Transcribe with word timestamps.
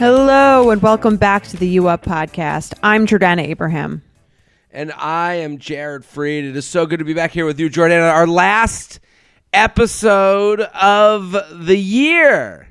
Hello 0.00 0.70
and 0.70 0.80
welcome 0.80 1.18
back 1.18 1.42
to 1.48 1.58
the 1.58 1.68
U 1.68 1.88
Up 1.88 2.02
podcast. 2.02 2.72
I'm 2.82 3.06
Jordana 3.06 3.42
Abraham. 3.42 4.02
And 4.70 4.92
I 4.92 5.34
am 5.34 5.58
Jared 5.58 6.04
Freid. 6.04 6.48
It 6.48 6.56
is 6.56 6.66
so 6.66 6.86
good 6.86 7.00
to 7.00 7.04
be 7.04 7.12
back 7.12 7.32
here 7.32 7.44
with 7.44 7.60
you, 7.60 7.68
Jordana. 7.68 8.10
Our 8.10 8.26
last 8.26 8.98
episode 9.52 10.62
of 10.62 11.32
the 11.66 11.76
year, 11.76 12.66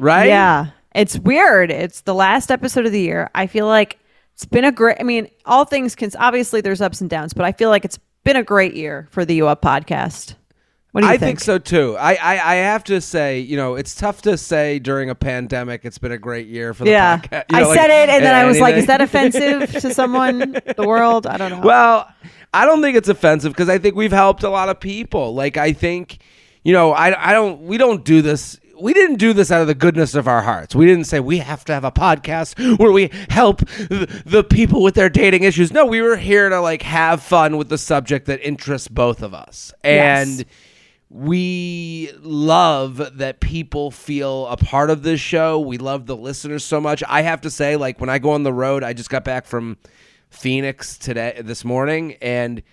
right? 0.00 0.26
Yeah. 0.26 0.70
It's 0.96 1.16
weird. 1.16 1.70
It's 1.70 2.00
the 2.00 2.12
last 2.12 2.50
episode 2.50 2.86
of 2.86 2.90
the 2.90 3.00
year. 3.00 3.30
I 3.36 3.46
feel 3.46 3.68
like 3.68 4.00
it's 4.32 4.44
been 4.44 4.64
a 4.64 4.72
great, 4.72 4.96
I 4.98 5.04
mean, 5.04 5.28
all 5.44 5.64
things 5.64 5.94
can, 5.94 6.10
obviously 6.18 6.60
there's 6.60 6.80
ups 6.80 7.00
and 7.00 7.08
downs, 7.08 7.32
but 7.34 7.44
I 7.44 7.52
feel 7.52 7.70
like 7.70 7.84
it's 7.84 8.00
been 8.24 8.34
a 8.34 8.42
great 8.42 8.74
year 8.74 9.06
for 9.12 9.24
the 9.24 9.36
U 9.36 9.46
Up 9.46 9.62
podcast. 9.62 10.34
What 10.94 11.00
do 11.00 11.08
you 11.08 11.12
I 11.12 11.16
think? 11.16 11.40
think 11.40 11.40
so 11.40 11.58
too. 11.58 11.96
I, 11.98 12.14
I, 12.14 12.52
I 12.52 12.54
have 12.54 12.84
to 12.84 13.00
say, 13.00 13.40
you 13.40 13.56
know, 13.56 13.74
it's 13.74 13.96
tough 13.96 14.22
to 14.22 14.38
say 14.38 14.78
during 14.78 15.10
a 15.10 15.16
pandemic 15.16 15.80
it's 15.84 15.98
been 15.98 16.12
a 16.12 16.18
great 16.18 16.46
year 16.46 16.72
for 16.72 16.84
the 16.84 16.90
Yeah. 16.90 17.18
podcast. 17.18 17.44
You 17.50 17.58
know, 17.58 17.64
I 17.64 17.66
like, 17.68 17.78
said 17.80 17.90
it 17.90 18.08
and 18.10 18.24
then 18.24 18.32
I 18.32 18.44
was 18.44 18.60
like, 18.60 18.76
is 18.76 18.86
that 18.86 19.00
offensive 19.00 19.72
to 19.72 19.92
someone, 20.00 20.38
the 20.76 20.84
world? 20.86 21.26
I 21.26 21.36
don't 21.36 21.50
know. 21.50 21.60
Well, 21.62 22.08
I 22.52 22.64
don't 22.64 22.80
think 22.80 22.96
it's 22.96 23.08
offensive 23.08 23.50
because 23.52 23.68
I 23.68 23.78
think 23.78 23.96
we've 23.96 24.12
helped 24.12 24.44
a 24.44 24.48
lot 24.48 24.68
of 24.68 24.78
people. 24.78 25.34
Like 25.34 25.56
I 25.56 25.72
think, 25.72 26.18
you 26.62 26.72
know, 26.72 26.92
I 26.92 27.30
I 27.30 27.32
don't 27.32 27.62
we 27.62 27.76
don't 27.76 28.04
do 28.04 28.22
this 28.22 28.60
we 28.80 28.92
didn't 28.92 29.16
do 29.16 29.32
this 29.32 29.50
out 29.50 29.60
of 29.62 29.66
the 29.66 29.74
goodness 29.74 30.14
of 30.14 30.28
our 30.28 30.42
hearts. 30.42 30.76
We 30.76 30.86
didn't 30.86 31.04
say 31.04 31.18
we 31.18 31.38
have 31.38 31.64
to 31.64 31.72
have 31.72 31.82
a 31.84 31.90
podcast 31.92 32.78
where 32.78 32.92
we 32.92 33.10
help 33.30 33.60
the, 33.66 34.22
the 34.26 34.44
people 34.44 34.80
with 34.82 34.94
their 34.94 35.08
dating 35.08 35.42
issues. 35.42 35.72
No, 35.72 35.86
we 35.86 36.02
were 36.02 36.16
here 36.16 36.48
to 36.48 36.60
like 36.60 36.82
have 36.82 37.20
fun 37.20 37.56
with 37.56 37.68
the 37.68 37.78
subject 37.78 38.26
that 38.26 38.40
interests 38.46 38.86
both 38.86 39.22
of 39.22 39.34
us. 39.34 39.72
And 39.82 40.38
Yes. 40.38 40.44
We 41.14 42.10
love 42.22 43.18
that 43.18 43.38
people 43.38 43.92
feel 43.92 44.48
a 44.48 44.56
part 44.56 44.90
of 44.90 45.04
this 45.04 45.20
show. 45.20 45.60
We 45.60 45.78
love 45.78 46.06
the 46.06 46.16
listeners 46.16 46.64
so 46.64 46.80
much. 46.80 47.04
I 47.08 47.22
have 47.22 47.42
to 47.42 47.50
say, 47.50 47.76
like 47.76 48.00
when 48.00 48.10
I 48.10 48.18
go 48.18 48.32
on 48.32 48.42
the 48.42 48.52
road, 48.52 48.82
I 48.82 48.94
just 48.94 49.10
got 49.10 49.22
back 49.22 49.46
from 49.46 49.76
Phoenix 50.28 50.98
today, 50.98 51.40
this 51.40 51.64
morning, 51.64 52.16
and 52.20 52.64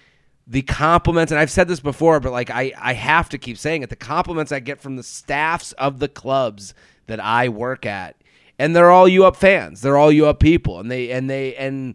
the 0.48 0.64
compliments, 0.64 1.32
and 1.32 1.38
I've 1.38 1.52
said 1.52 1.67
this 1.67 1.82
before, 1.82 2.20
but 2.20 2.32
like 2.32 2.49
I, 2.49 2.73
I 2.80 2.93
have 2.93 3.30
to 3.30 3.38
keep 3.38 3.60
saying 3.60 3.83
it. 3.83 3.92
The 3.92 3.95
compliments 3.95 4.52
I 4.52 4.60
get 4.60 4.82
from 4.82 4.95
the 4.95 5.04
staffs 5.04 5.73
of 5.73 5.99
the 5.99 6.08
clubs 6.08 6.73
that 7.05 7.20
I 7.20 7.48
work 7.48 7.86
at, 7.86 8.15
and 8.58 8.76
they're 8.76 8.89
all 8.89 9.08
you 9.08 9.23
up 9.23 9.36
fans. 9.36 9.82
They're 9.82 9.98
all 9.98 10.11
you 10.11 10.26
up 10.26 10.39
people, 10.39 10.80
and 10.80 10.89
they 10.89 11.11
and 11.11 11.30
they 11.30 11.55
and 11.58 11.94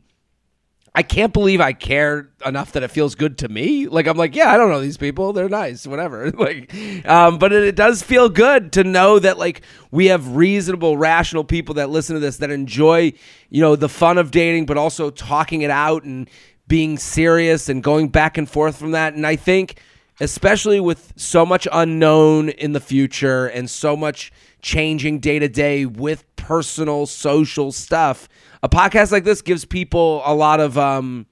I 0.97 1.03
can't 1.03 1.35
believe 1.35 1.61
I 1.61 1.75
care 1.75 2.31
enough 2.47 2.73
that 2.73 2.83
it 2.83 2.91
feels 2.91 3.15
good 3.15 3.37
to 3.39 3.51
me. 3.51 3.87
Like 3.87 4.07
I'm 4.07 4.17
like, 4.17 4.35
yeah, 4.35 4.51
I 4.51 4.57
don't 4.57 4.71
know 4.71 4.81
these 4.81 4.97
people. 4.97 5.35
They're 5.35 5.47
nice, 5.47 5.87
whatever. 5.87 6.31
like, 6.31 6.75
um, 7.07 7.37
but 7.39 7.53
it, 7.53 7.65
it 7.65 7.77
does 7.77 8.03
feel 8.03 8.31
good 8.31 8.73
to 8.73 8.83
know 8.83 9.19
that 9.19 9.37
like 9.37 9.61
we 9.91 10.07
have 10.07 10.35
reasonable, 10.37 10.97
rational 10.97 11.45
people 11.45 11.75
that 11.75 11.91
listen 11.91 12.15
to 12.15 12.21
this 12.21 12.39
that 12.39 12.51
enjoy, 12.51 13.13
you 13.51 13.61
know, 13.61 13.77
the 13.77 13.91
fun 13.91 14.17
of 14.17 14.31
dating, 14.31 14.65
but 14.65 14.79
also 14.79 15.11
talking 15.11 15.61
it 15.61 15.71
out 15.71 16.05
and 16.05 16.31
being 16.67 16.97
serious 16.97 17.69
and 17.69 17.83
going 17.83 18.09
back 18.09 18.39
and 18.39 18.49
forth 18.49 18.79
from 18.79 18.93
that. 18.93 19.13
And 19.13 19.27
I 19.27 19.37
think, 19.37 19.79
especially 20.19 20.81
with 20.81 21.13
so 21.15 21.45
much 21.45 21.69
unknown 21.71 22.49
in 22.49 22.73
the 22.73 22.81
future 22.81 23.49
and 23.49 23.69
so 23.69 23.99
much 23.99 24.33
changing 24.63 25.19
day 25.19 25.39
to 25.41 25.49
day 25.49 25.85
with 25.85 26.25
personal 26.37 27.05
social 27.05 27.71
stuff 27.71 28.31
a 28.67 28.69
podcast 28.69 29.13
like 29.13 29.23
this 29.23 29.43
gives 29.43 29.65
people 29.65 30.23
a 30.25 30.35
lot 30.35 30.59
of 30.59 30.77
um 30.77 31.25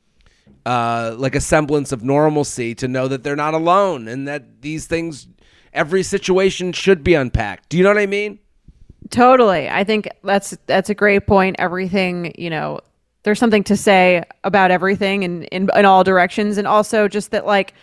uh 0.65 1.15
like 1.19 1.35
a 1.35 1.41
semblance 1.41 1.91
of 1.91 2.05
normalcy 2.05 2.75
to 2.75 2.87
know 2.87 3.09
that 3.09 3.25
they're 3.25 3.35
not 3.35 3.55
alone 3.55 4.07
and 4.07 4.29
that 4.29 4.63
these 4.63 4.87
things 4.87 5.27
every 5.73 6.03
situation 6.03 6.73
should 6.73 7.03
be 7.03 7.15
unpacked 7.15 7.69
do 7.69 7.77
you 7.77 7.83
know 7.83 7.91
what 7.91 7.99
i 7.99 8.07
mean 8.07 8.39
Totally. 9.11 9.69
I 9.69 9.85
think 9.85 10.09
that's 10.23 10.57
that's 10.67 10.89
a 10.89 10.95
great 10.95 11.27
point. 11.27 11.57
Everything, 11.59 12.33
you 12.39 12.49
know, 12.49 12.81
there's 13.25 13.39
something 13.39 13.65
to 13.65 13.77
say 13.77 14.23
about 14.45 14.71
everything 14.71 15.23
in, 15.23 15.45
in 15.45 15.69
in 15.75 15.85
all 15.85 16.05
directions 16.05 16.59
and 16.59 16.67
also 16.67 17.09
just 17.09 17.31
that 17.33 17.47
like 17.47 17.75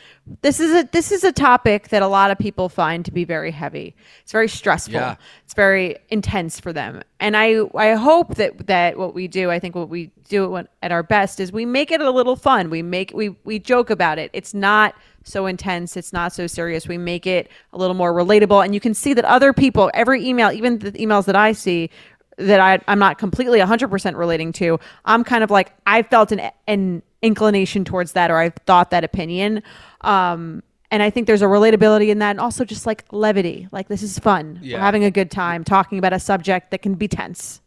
this 0.41 0.59
is 0.59 0.71
a 0.71 0.87
this 0.91 1.11
is 1.11 1.23
a 1.23 1.31
topic 1.31 1.89
that 1.89 2.03
a 2.03 2.07
lot 2.07 2.31
of 2.31 2.37
people 2.37 2.69
find 2.69 3.03
to 3.05 3.11
be 3.11 3.25
very 3.25 3.51
heavy. 3.51 3.95
It's 4.21 4.31
very 4.31 4.47
stressful. 4.47 4.93
Yeah. 4.93 5.15
It's 5.43 5.55
very 5.55 5.97
intense 6.09 6.59
for 6.59 6.71
them. 6.71 7.01
And 7.19 7.35
I 7.35 7.61
I 7.75 7.95
hope 7.95 8.35
that 8.35 8.67
that 8.67 8.97
what 8.97 9.15
we 9.15 9.27
do, 9.27 9.49
I 9.49 9.59
think 9.59 9.75
what 9.75 9.89
we 9.89 10.11
do 10.29 10.63
at 10.81 10.91
our 10.91 11.03
best 11.03 11.39
is 11.39 11.51
we 11.51 11.65
make 11.65 11.91
it 11.91 12.01
a 12.01 12.11
little 12.11 12.35
fun. 12.35 12.69
We 12.69 12.83
make 12.83 13.11
we 13.13 13.29
we 13.43 13.57
joke 13.57 13.89
about 13.89 14.19
it. 14.19 14.29
It's 14.33 14.53
not 14.53 14.95
so 15.23 15.45
intense. 15.45 15.97
It's 15.97 16.13
not 16.13 16.33
so 16.33 16.47
serious. 16.47 16.87
We 16.87 16.97
make 16.97 17.27
it 17.27 17.49
a 17.73 17.77
little 17.77 17.95
more 17.95 18.13
relatable. 18.13 18.63
And 18.63 18.73
you 18.73 18.79
can 18.79 18.93
see 18.93 19.13
that 19.13 19.25
other 19.25 19.53
people, 19.53 19.91
every 19.93 20.25
email, 20.25 20.51
even 20.51 20.79
the 20.79 20.91
emails 20.93 21.25
that 21.25 21.35
I 21.35 21.51
see 21.51 21.89
that 22.37 22.59
I, 22.59 22.79
I'm 22.87 22.99
not 22.99 23.17
completely 23.17 23.59
100% 23.59 24.15
relating 24.17 24.51
to, 24.53 24.79
I'm 25.05 25.23
kind 25.23 25.43
of 25.43 25.51
like, 25.51 25.73
I 25.85 26.03
felt 26.03 26.31
an, 26.31 26.49
an 26.67 27.03
inclination 27.21 27.85
towards 27.85 28.13
that 28.13 28.31
or 28.31 28.37
I 28.37 28.49
thought 28.65 28.91
that 28.91 29.03
opinion. 29.03 29.63
Um, 30.01 30.63
and 30.89 31.01
I 31.03 31.09
think 31.09 31.27
there's 31.27 31.41
a 31.41 31.45
relatability 31.45 32.09
in 32.09 32.19
that. 32.19 32.31
And 32.31 32.39
also 32.39 32.65
just 32.65 32.85
like 32.85 33.05
levity. 33.11 33.67
Like, 33.71 33.87
this 33.87 34.03
is 34.03 34.17
fun. 34.19 34.59
Yeah. 34.61 34.77
We're 34.77 34.81
having 34.81 35.03
a 35.03 35.11
good 35.11 35.31
time 35.31 35.63
talking 35.63 35.97
about 35.97 36.13
a 36.13 36.19
subject 36.19 36.71
that 36.71 36.81
can 36.81 36.95
be 36.95 37.07
tense. 37.07 37.61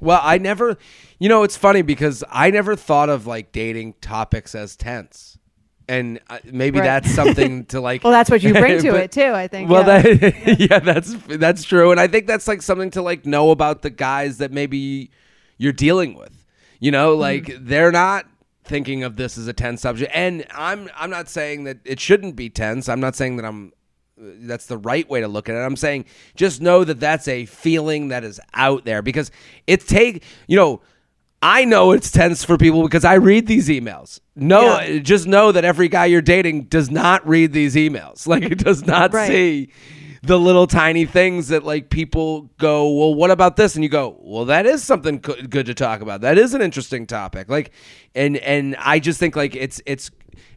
well 0.00 0.20
i 0.22 0.38
never 0.38 0.76
you 1.18 1.28
know 1.28 1.42
it's 1.42 1.56
funny 1.56 1.82
because 1.82 2.22
i 2.30 2.50
never 2.50 2.76
thought 2.76 3.08
of 3.08 3.26
like 3.26 3.50
dating 3.52 3.94
topics 4.00 4.54
as 4.54 4.76
tense 4.76 5.38
and 5.90 6.20
uh, 6.30 6.38
maybe 6.44 6.78
Right. 6.78 6.84
that's 6.86 7.10
something 7.14 7.64
to 7.66 7.80
like 7.88 8.04
Well, 8.04 8.12
that's 8.12 8.30
what 8.30 8.42
you 8.42 8.52
bring 8.54 8.80
to 8.82 8.92
But- 8.92 9.00
it 9.04 9.12
too, 9.12 9.32
I 9.32 9.48
think. 9.48 9.68
Well, 9.70 9.86
yeah. 9.86 10.02
that 10.02 10.58
yeah, 10.70 10.78
that's 10.78 11.14
that's 11.28 11.64
true, 11.64 11.90
and 11.90 12.00
I 12.00 12.06
think 12.06 12.26
that's 12.26 12.46
like 12.48 12.62
something 12.62 12.90
to 12.92 13.02
like 13.02 13.26
know 13.26 13.50
about 13.50 13.82
the 13.82 13.90
guys 13.90 14.38
that 14.38 14.52
maybe 14.52 15.10
you're 15.58 15.72
dealing 15.72 16.14
with. 16.14 16.32
You 16.78 16.90
know, 16.92 17.12
Mm-hmm. 17.12 17.20
like 17.20 17.56
they're 17.60 17.92
not 17.92 18.26
thinking 18.64 19.02
of 19.02 19.16
this 19.16 19.36
as 19.36 19.48
a 19.48 19.52
tense 19.52 19.82
subject, 19.82 20.10
and 20.14 20.46
I'm 20.54 20.88
I'm 20.96 21.10
not 21.10 21.28
saying 21.28 21.64
that 21.64 21.78
it 21.84 21.98
shouldn't 22.00 22.36
be 22.36 22.48
tense. 22.48 22.88
I'm 22.88 23.00
not 23.00 23.16
saying 23.16 23.36
that 23.36 23.44
I'm 23.44 23.72
that's 24.16 24.66
the 24.66 24.76
right 24.78 25.08
way 25.08 25.20
to 25.20 25.28
look 25.28 25.48
at 25.48 25.54
it. 25.54 25.58
I'm 25.58 25.76
saying 25.76 26.04
just 26.36 26.60
know 26.60 26.84
that 26.84 27.00
that's 27.00 27.26
a 27.26 27.46
feeling 27.46 28.08
that 28.08 28.22
is 28.22 28.38
out 28.54 28.84
there 28.84 29.02
because 29.02 29.30
it 29.66 29.80
take 29.86 30.22
you 30.46 30.56
know. 30.56 30.80
I 31.42 31.64
know 31.64 31.92
it's 31.92 32.10
tense 32.10 32.44
for 32.44 32.58
people 32.58 32.82
because 32.82 33.04
I 33.04 33.14
read 33.14 33.46
these 33.46 33.68
emails. 33.68 34.20
No, 34.36 34.78
Yeah. 34.80 34.98
just 34.98 35.26
know 35.26 35.52
that 35.52 35.64
every 35.64 35.88
guy 35.88 36.06
you're 36.06 36.20
dating 36.20 36.64
does 36.64 36.90
not 36.90 37.26
read 37.26 37.52
these 37.52 37.74
emails. 37.76 38.26
Like 38.30 38.42
it 38.42 38.58
does 38.58 38.86
not 38.86 39.14
Right. 39.14 39.28
see 39.28 39.68
the 40.22 40.38
little 40.38 40.66
tiny 40.66 41.06
things 41.06 41.48
that 41.48 41.64
like 41.64 41.88
people 41.88 42.50
go, 42.58 42.90
"Well, 42.92 43.14
what 43.14 43.30
about 43.30 43.56
this?" 43.56 43.74
and 43.74 43.82
you 43.82 43.88
go, 43.88 44.18
"Well, 44.20 44.44
that 44.46 44.66
is 44.66 44.82
something 44.82 45.20
co- 45.20 45.40
good 45.48 45.64
to 45.66 45.74
talk 45.74 46.02
about. 46.02 46.20
That 46.20 46.36
is 46.36 46.52
an 46.52 46.60
interesting 46.60 47.06
topic." 47.06 47.48
Like 47.48 47.70
and 48.14 48.36
and 48.36 48.76
I 48.78 48.98
just 48.98 49.18
think 49.18 49.34
like 49.34 49.56
it's 49.56 49.80
it's 49.86 50.10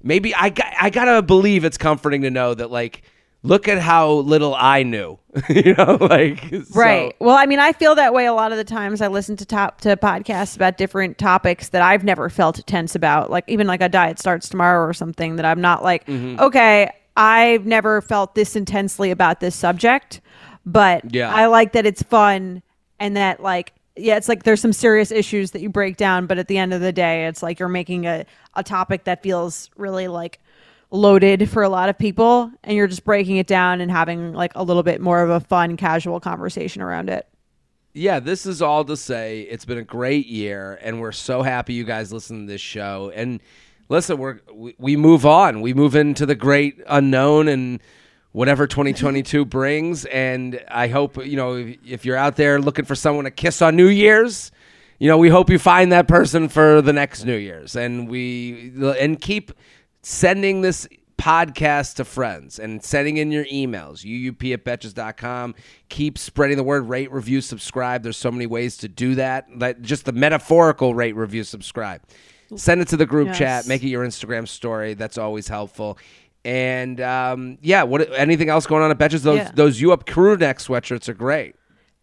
maybe 0.04 0.36
I 0.36 0.50
got, 0.50 0.68
I 0.82 0.90
got 0.90 1.06
to 1.06 1.22
believe 1.22 1.64
it's 1.64 1.78
comforting 1.78 2.24
to 2.24 2.30
know 2.30 2.54
that 2.54 2.72
like 2.72 3.04
look 3.44 3.68
at 3.68 3.80
how 3.80 4.10
little 4.12 4.56
I 4.56 4.84
knew. 4.84 5.20
you 5.50 5.74
know, 5.76 5.98
like 6.00 6.40
so- 6.50 6.64
Right. 6.74 7.16
Well, 7.20 7.36
I 7.36 7.46
mean, 7.46 7.60
I 7.60 7.74
feel 7.74 7.96
that 7.96 8.14
way 8.14 8.26
a 8.26 8.34
lot 8.34 8.52
of 8.52 8.58
the 8.58 8.64
times. 8.64 9.02
I 9.02 9.08
listen 9.08 9.36
to 9.38 9.46
top 9.46 9.82
to 9.82 9.98
podcasts 9.98 10.56
about 10.56 10.78
different 10.78 11.18
topics 11.18 11.70
that 11.70 11.82
I've 11.82 12.04
never 12.04 12.30
felt 12.30 12.66
tense 12.68 12.96
about, 12.96 13.30
like 13.32 13.44
even 13.48 13.68
like 13.68 13.82
a 13.82 13.90
diet 13.90 14.20
starts 14.20 14.48
tomorrow 14.50 14.86
or 14.88 14.94
something 14.94 15.36
that 15.38 15.46
I'm 15.46 15.62
not 15.62 15.84
like, 15.84 16.06
Mm-hmm. 16.08 16.40
okay, 16.40 16.92
I've 17.18 17.66
never 17.66 18.02
felt 18.02 18.34
this 18.36 18.56
intensely 18.56 19.12
about 19.12 19.40
this 19.40 19.56
subject, 19.56 20.22
but 20.66 21.14
Yeah. 21.14 21.34
I 21.34 21.46
like 21.48 21.74
that 21.74 21.86
it's 21.86 22.02
fun 22.04 22.64
and 23.00 23.16
that 23.18 23.42
like 23.42 23.74
yeah, 23.96 24.18
it's 24.18 24.28
like 24.28 24.42
there's 24.42 24.60
some 24.62 24.74
serious 24.74 25.12
issues 25.12 25.52
that 25.52 25.62
you 25.62 25.70
break 25.70 25.98
down, 25.98 26.26
but 26.26 26.40
at 26.40 26.48
the 26.48 26.58
end 26.58 26.74
of 26.74 26.82
the 26.82 26.92
day, 26.92 27.28
it's 27.28 27.44
like 27.44 27.60
you're 27.60 27.70
making 27.70 28.08
a, 28.08 28.26
a 28.56 28.64
topic 28.64 29.04
that 29.04 29.22
feels 29.22 29.70
really 29.78 30.08
like 30.08 30.40
loaded 30.94 31.50
for 31.50 31.64
a 31.64 31.70
lot 31.70 31.90
of 31.90 31.98
people, 31.98 32.52
and 32.64 32.78
you're 32.78 32.88
just 32.88 33.04
breaking 33.04 33.38
it 33.38 33.48
down 33.48 33.82
and 33.82 33.92
having 33.92 34.32
like 34.32 34.54
a 34.56 34.64
little 34.64 34.84
bit 34.84 35.02
more 35.02 35.24
of 35.24 35.30
a 35.30 35.42
fun, 35.42 35.76
casual 35.76 36.22
conversation 36.22 36.82
around 36.82 37.10
it. 37.10 37.28
yeah, 37.94 38.20
this 38.20 38.46
is 38.46 38.62
all 38.62 38.86
to 38.86 38.96
say 38.96 39.42
it's 39.42 39.66
been 39.66 39.80
a 39.80 39.84
great 39.84 40.28
year, 40.28 40.80
and 40.82 41.02
we're 41.02 41.12
so 41.12 41.42
happy 41.42 41.74
you 41.74 41.84
guys 41.84 42.14
listen 42.14 42.42
to 42.46 42.52
this 42.52 42.62
show. 42.62 43.12
And 43.14 43.42
listen, 43.90 44.18
we're 44.18 44.40
we, 44.54 44.76
we 44.78 44.96
move 44.96 45.26
on. 45.26 45.62
We 45.62 45.74
move 45.74 45.96
into 45.96 46.26
the 46.26 46.36
great 46.36 46.82
unknown 46.88 47.48
and 47.48 47.82
whatever 48.32 48.68
2022 48.68 49.46
brings. 49.60 50.06
And 50.06 50.64
I 50.70 50.88
hope 50.88 51.24
you 51.26 51.36
know 51.36 51.56
if, 51.56 51.78
if 51.86 52.06
you're 52.06 52.18
out 52.18 52.36
there 52.36 52.62
looking 52.62 52.86
for 52.86 52.96
someone 52.96 53.26
to 53.26 53.32
kiss 53.32 53.62
on 53.62 53.76
New 53.76 53.88
Year's. 53.88 54.52
You 55.00 55.10
know, 55.10 55.18
we 55.18 55.30
hope 55.30 55.50
you 55.50 55.60
find 55.60 55.92
that 55.92 56.08
person 56.08 56.48
for 56.50 56.82
the 56.82 56.94
next 56.94 57.26
New 57.26 57.36
Year's, 57.36 57.76
and 57.76 58.08
we 58.08 58.72
and 59.00 59.20
keep 59.20 59.52
sending 60.04 60.62
this 60.62 60.88
podcast 61.18 61.96
to 61.96 62.04
friends 62.06 62.60
and 62.60 62.84
sending 62.84 63.18
in 63.18 63.32
your 63.32 63.46
emails 63.46 64.04
uup 64.04 64.52
at 64.54 64.66
betches.com 64.66 65.56
keep 65.88 66.18
spreading 66.18 66.58
the 66.58 66.64
word 66.64 66.90
rate 66.90 67.10
review 67.12 67.40
subscribe. 67.40 68.04
There's 68.04 68.18
so 68.18 68.32
many 68.32 68.46
ways 68.46 68.78
to 68.78 68.90
do 68.90 69.16
that. 69.16 69.46
Like 69.56 69.80
just 69.82 70.06
the 70.06 70.12
metaphorical 70.12 70.94
rate 70.94 71.16
review 71.16 71.44
subscribe. 71.46 72.02
Send 72.56 72.82
it 72.82 72.88
to 72.90 72.98
the 72.98 73.06
group 73.06 73.28
Yes. 73.28 73.38
chat 73.38 73.68
make 73.68 73.84
it 73.84 73.88
your 73.88 74.06
instagram 74.06 74.48
story. 74.48 74.96
That's 74.96 75.18
always 75.18 75.48
helpful. 75.48 75.98
And 76.44 77.00
um, 77.00 77.58
yeah 77.62 77.84
what 77.84 78.12
anything 78.14 78.50
else 78.50 78.66
going 78.68 78.84
on 78.84 78.92
at 78.92 78.98
betches? 78.98 79.22
Those 79.22 79.38
Yeah. 79.38 79.52
those 79.54 79.80
you 79.80 79.94
up 79.94 80.06
crew 80.06 80.36
neck 80.36 80.58
sweatshirts 80.58 81.08
are 81.08 81.14
great. 81.14 81.56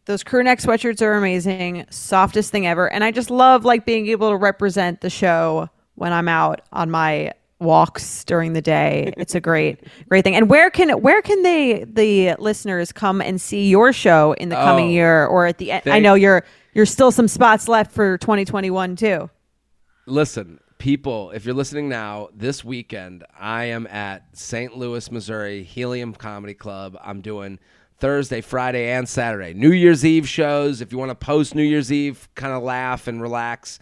Those 0.06 0.23
crew 0.25 0.43
neck 0.43 0.61
sweatshirts 0.61 1.03
are 1.03 1.12
amazing, 1.14 1.85
softest 1.91 2.50
thing 2.50 2.67
ever, 2.67 2.91
and 2.91 3.05
I 3.05 3.11
just 3.11 3.31
love 3.31 3.64
like 3.67 3.85
being 3.85 4.06
able 4.06 4.31
to 4.31 4.37
represent 4.37 5.03
the 5.03 5.11
show 5.11 5.69
when 5.96 6.12
I'm 6.12 6.26
out 6.29 6.62
on 6.73 6.91
my 6.91 7.32
walks 7.60 8.24
during 8.24 8.52
the 8.54 8.62
day. 8.62 9.12
It's 9.16 9.34
a 9.34 9.40
great, 9.40 9.84
great 10.08 10.24
thing. 10.24 10.34
And 10.34 10.48
where 10.48 10.70
can 10.70 10.90
where 11.00 11.22
can 11.22 11.42
they 11.42 11.84
the 11.84 12.34
listeners 12.38 12.92
come 12.92 13.20
and 13.20 13.40
see 13.40 13.68
your 13.68 13.92
show 13.92 14.32
in 14.32 14.48
the 14.48 14.56
coming 14.56 14.86
Oh, 14.86 14.92
year 14.92 15.26
or 15.26 15.46
at 15.46 15.58
the 15.58 15.72
end? 15.72 15.82
I 15.86 15.98
know 16.00 16.14
you're 16.14 16.44
you're 16.74 16.86
still 16.86 17.10
some 17.12 17.28
spots 17.28 17.68
left 17.68 17.92
for 17.92 18.18
2021 18.18 18.96
too. 18.96 19.30
Listen, 20.06 20.58
people, 20.78 21.30
if 21.30 21.44
you're 21.44 21.54
listening 21.54 21.88
now, 21.88 22.28
this 22.34 22.64
weekend 22.64 23.24
I 23.38 23.64
am 23.64 23.86
at 23.86 24.36
St. 24.36 24.76
Louis, 24.76 25.10
Missouri, 25.10 25.62
Helium 25.62 26.14
Comedy 26.14 26.54
Club. 26.54 26.96
I'm 27.02 27.20
doing 27.20 27.58
Thursday, 27.98 28.40
Friday, 28.40 28.90
and 28.90 29.08
Saturday. 29.08 29.52
New 29.52 29.70
Year's 29.72 30.04
Eve 30.06 30.26
shows. 30.26 30.80
If 30.80 30.90
you 30.90 30.98
want 30.98 31.10
to 31.10 31.14
post 31.14 31.54
New 31.54 31.62
Year's 31.62 31.92
Eve, 31.92 32.28
kind 32.34 32.54
of 32.54 32.62
laugh 32.62 33.06
and 33.06 33.20
relax, 33.20 33.78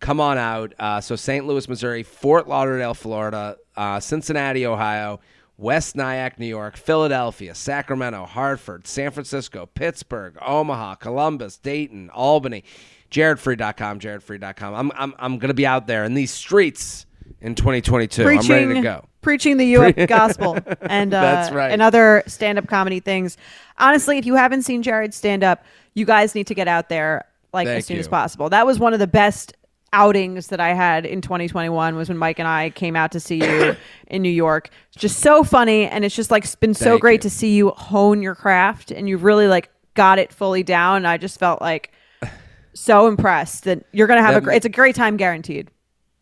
come 0.00 0.20
on 0.20 0.38
out. 0.38 0.74
Uh, 0.78 1.00
so, 1.00 1.16
St. 1.16 1.46
Louis, 1.46 1.68
Missouri, 1.68 2.02
Fort 2.02 2.48
Lauderdale, 2.48 2.94
Florida, 2.94 3.56
uh, 3.76 4.00
Cincinnati, 4.00 4.66
Ohio, 4.66 5.20
West 5.56 5.96
Nyack, 5.96 6.38
New 6.38 6.46
York, 6.46 6.76
Philadelphia, 6.76 7.54
Sacramento, 7.54 8.24
Hartford, 8.26 8.86
San 8.86 9.10
Francisco, 9.10 9.66
Pittsburgh, 9.66 10.36
Omaha, 10.40 10.96
Columbus, 10.96 11.58
Dayton, 11.58 12.10
Albany. 12.10 12.64
JaredFreid.com, 13.10 14.00
JaredFreid.com. 14.00 14.74
I'm 14.74 14.92
I'm 14.94 15.14
I'm 15.18 15.38
gonna 15.38 15.54
be 15.54 15.66
out 15.66 15.86
there 15.86 16.04
in 16.04 16.14
these 16.14 16.30
streets 16.30 17.06
in 17.40 17.54
2022. 17.54 18.22
I'm 18.22 18.46
ready 18.46 18.74
to 18.74 18.80
go. 18.80 19.04
preaching 19.22 19.56
the 19.56 20.06
gospel 20.08 20.58
and 20.82 21.14
uh, 21.14 21.20
That's 21.20 21.50
right. 21.50 21.70
and 21.72 21.80
other 21.80 22.22
stand 22.26 22.58
up 22.58 22.66
comedy 22.66 23.00
things. 23.00 23.36
Honestly, 23.78 24.18
if 24.18 24.26
you 24.26 24.34
haven't 24.34 24.62
seen 24.62 24.82
Jared 24.82 25.14
stand 25.14 25.42
up, 25.42 25.64
you 25.94 26.04
guys 26.04 26.34
need 26.34 26.46
to 26.48 26.54
get 26.54 26.68
out 26.68 26.88
there 26.88 27.24
like 27.52 27.66
Thank 27.66 27.78
as 27.78 27.86
soon 27.86 27.98
as 27.98 28.08
possible. 28.08 28.50
That 28.50 28.66
was 28.66 28.78
one 28.78 28.92
of 28.92 28.98
the 28.98 29.06
best 29.06 29.54
outings 29.92 30.48
that 30.48 30.60
I 30.60 30.74
had 30.74 31.06
in 31.06 31.20
2021 31.20 31.96
was 31.96 32.08
when 32.08 32.18
Mike 32.18 32.38
and 32.38 32.48
I 32.48 32.70
came 32.70 32.96
out 32.96 33.12
to 33.12 33.20
see 33.20 33.36
you 33.36 33.76
in 34.06 34.22
New 34.22 34.30
York. 34.30 34.70
It's 34.88 35.00
just 35.00 35.20
so 35.20 35.44
funny 35.44 35.86
and 35.86 36.04
it's 36.04 36.14
just 36.14 36.30
like 36.30 36.44
it's 36.44 36.54
been 36.54 36.74
so 36.74 36.90
Thank 36.90 37.00
great 37.00 37.24
you. 37.24 37.30
to 37.30 37.30
see 37.30 37.54
you 37.54 37.70
hone 37.70 38.22
your 38.22 38.34
craft 38.34 38.90
and 38.90 39.08
you've 39.08 39.24
really 39.24 39.46
like 39.46 39.70
got 39.94 40.18
it 40.18 40.32
fully 40.32 40.62
down. 40.62 41.06
I 41.06 41.16
just 41.16 41.38
felt 41.38 41.60
like 41.60 41.92
so 42.74 43.06
impressed 43.06 43.64
that 43.64 43.84
you're 43.92 44.06
gonna 44.06 44.22
have 44.22 44.34
That 44.34 44.42
a 44.42 44.44
great. 44.44 44.56
It's 44.56 44.66
a 44.66 44.70
great 44.70 44.94
time 44.94 45.16
guaranteed. 45.16 45.70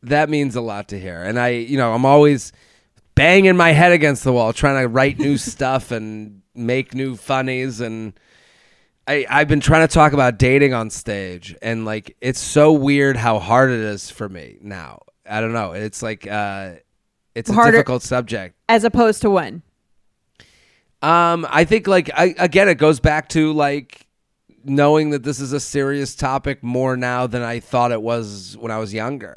That 0.03 0.29
means 0.29 0.55
a 0.55 0.61
lot 0.61 0.89
to 0.89 1.01
hear. 1.01 1.23
And 1.23 1.39
I, 1.39 1.49
you 1.49 1.77
know, 1.77 1.93
I'm 1.93 2.05
always 2.05 2.53
banging 3.15 3.57
my 3.57 3.73
head 3.73 3.93
against 3.93 4.23
the 4.25 4.33
wall 4.33 4.53
trying 4.53 4.81
to 4.83 4.89
write 4.89 5.19
new 5.19 5.37
stuff 5.39 5.91
and 5.91 6.43
make 6.55 6.95
new 6.95 7.17
funnies 7.17 7.81
and 7.81 8.13
I, 9.09 9.25
I've 9.29 9.49
been 9.49 9.61
trying 9.61 9.87
to 9.87 9.93
talk 9.93 10.13
about 10.13 10.39
dating 10.39 10.75
on 10.75 10.91
stage 10.91 11.55
and 11.63 11.85
like 11.85 12.17
it's 12.21 12.41
so 12.41 12.73
weird 12.73 13.17
how 13.17 13.39
hard 13.39 13.71
it 13.71 13.81
is 13.81 14.11
for 14.11 14.29
me 14.29 14.59
now. 14.61 15.03
I 15.29 15.41
don't 15.41 15.53
know. 15.53 15.73
It's 15.73 16.03
like 16.03 16.27
uh 16.27 16.73
it's 17.35 17.51
a 17.51 17.53
Harder- 17.53 17.73
difficult 17.73 18.03
subject. 18.03 18.57
As 18.69 18.85
opposed 18.85 19.23
to 19.23 19.31
when. 19.31 19.63
Um, 21.03 21.47
I 21.51 21.65
think 21.65 21.87
like 21.87 22.11
I 22.15 22.35
again, 22.39 22.69
it 22.69 22.79
goes 22.79 23.01
back 23.01 23.29
to 23.31 23.53
like 23.53 24.07
knowing 24.65 25.11
that 25.11 25.23
this 25.23 25.39
is 25.39 25.53
a 25.53 25.61
serious 25.61 26.17
topic 26.17 26.63
more 26.63 26.97
now 26.97 27.27
than 27.27 27.43
I 27.43 27.61
thought 27.61 27.93
it 27.93 28.03
was 28.03 28.57
when 28.59 28.73
I 28.73 28.79
was 28.79 28.93
younger. 28.93 29.37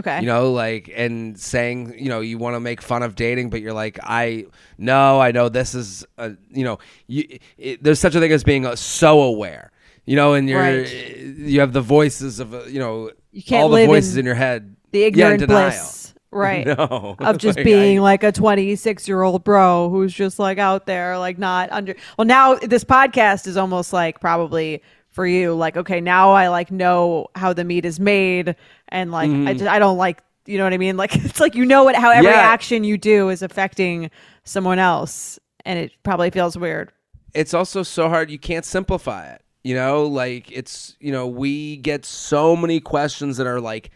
Okay. 0.00 0.20
You 0.20 0.26
know, 0.26 0.52
like 0.52 0.90
and 0.94 1.38
saying, 1.38 1.94
you 1.98 2.08
know, 2.08 2.20
you 2.20 2.36
want 2.38 2.56
to 2.56 2.60
make 2.60 2.82
fun 2.82 3.02
of 3.02 3.14
dating, 3.14 3.50
but 3.50 3.60
you're 3.60 3.72
like, 3.72 3.98
I 4.02 4.46
no, 4.78 5.20
I 5.20 5.30
know 5.32 5.48
this 5.48 5.74
is, 5.74 6.04
a, 6.18 6.32
you 6.50 6.64
know, 6.64 6.78
you, 7.06 7.38
it, 7.58 7.82
there's 7.82 8.00
such 8.00 8.14
a 8.14 8.20
thing 8.20 8.32
as 8.32 8.42
being 8.44 8.66
uh, 8.66 8.74
so 8.76 9.20
aware. 9.22 9.70
You 10.06 10.16
know, 10.16 10.34
and 10.34 10.48
you're 10.48 10.60
Right. 10.60 10.88
you 11.16 11.60
have 11.60 11.72
the 11.72 11.80
voices 11.82 12.40
of 12.40 12.52
uh, 12.54 12.64
you 12.64 12.80
know 12.80 13.10
You 13.32 13.56
all 13.56 13.68
the 13.68 13.86
voices 13.86 14.14
in 14.16 14.20
in 14.20 14.26
your 14.26 14.34
head. 14.34 14.74
the 14.90 15.00
Yeah, 15.00 15.06
ignorant 15.06 15.40
denial. 15.40 15.68
bliss 15.70 16.14
right 16.32 16.64
No, 16.66 17.16
of 17.18 17.38
just 17.38 17.58
Like, 17.58 17.64
being 17.64 17.98
I- 17.98 18.02
like 18.02 18.22
a 18.24 18.32
26 18.32 19.06
year 19.08 19.22
old 19.22 19.44
bro 19.44 19.88
who's 19.90 20.12
just 20.14 20.38
like 20.38 20.58
out 20.58 20.86
there 20.86 21.18
like 21.18 21.38
not 21.38 21.70
under 21.72 21.94
well 22.16 22.24
now 22.26 22.54
this 22.54 22.84
podcast 22.84 23.46
is 23.46 23.56
almost 23.56 23.92
like 23.92 24.20
probably 24.20 24.82
for 25.10 25.26
you 25.26 25.54
like 25.54 25.76
okay 25.76 26.00
now 26.00 26.30
i 26.32 26.48
like 26.48 26.70
know 26.70 27.26
how 27.34 27.52
the 27.52 27.64
meat 27.64 27.84
is 27.84 27.98
made 28.00 28.54
and 28.88 29.10
like 29.12 29.28
Mm-hmm. 29.30 29.48
I, 29.48 29.52
just, 29.54 29.66
I 29.66 29.78
don't 29.78 29.98
like 29.98 30.22
you 30.46 30.56
know 30.58 30.64
what 30.64 30.72
i 30.72 30.78
mean 30.78 30.96
like 31.04 31.14
it's 31.16 31.40
like 31.40 31.54
you 31.54 31.64
know 31.66 31.84
what 31.84 31.94
how 31.96 32.10
every 32.10 32.30
Yeah. 32.30 32.36
action 32.36 32.84
you 32.84 32.96
do 32.98 33.28
is 33.28 33.42
affecting 33.42 34.10
someone 34.44 34.78
else 34.78 35.38
and 35.64 35.78
it 35.78 35.92
probably 36.02 36.30
feels 36.30 36.56
weird 36.56 36.92
it's 37.34 37.54
also 37.54 37.82
so 37.82 38.08
hard 38.08 38.30
you 38.30 38.38
can't 38.38 38.64
simplify 38.64 39.26
it 39.32 39.42
you 39.62 39.74
know 39.74 40.04
like 40.04 40.50
it's 40.50 40.96
you 41.00 41.12
know 41.12 41.26
we 41.26 41.76
get 41.76 42.04
so 42.04 42.56
many 42.56 42.80
questions 42.80 43.36
that 43.36 43.46
are 43.46 43.60
like 43.60 43.90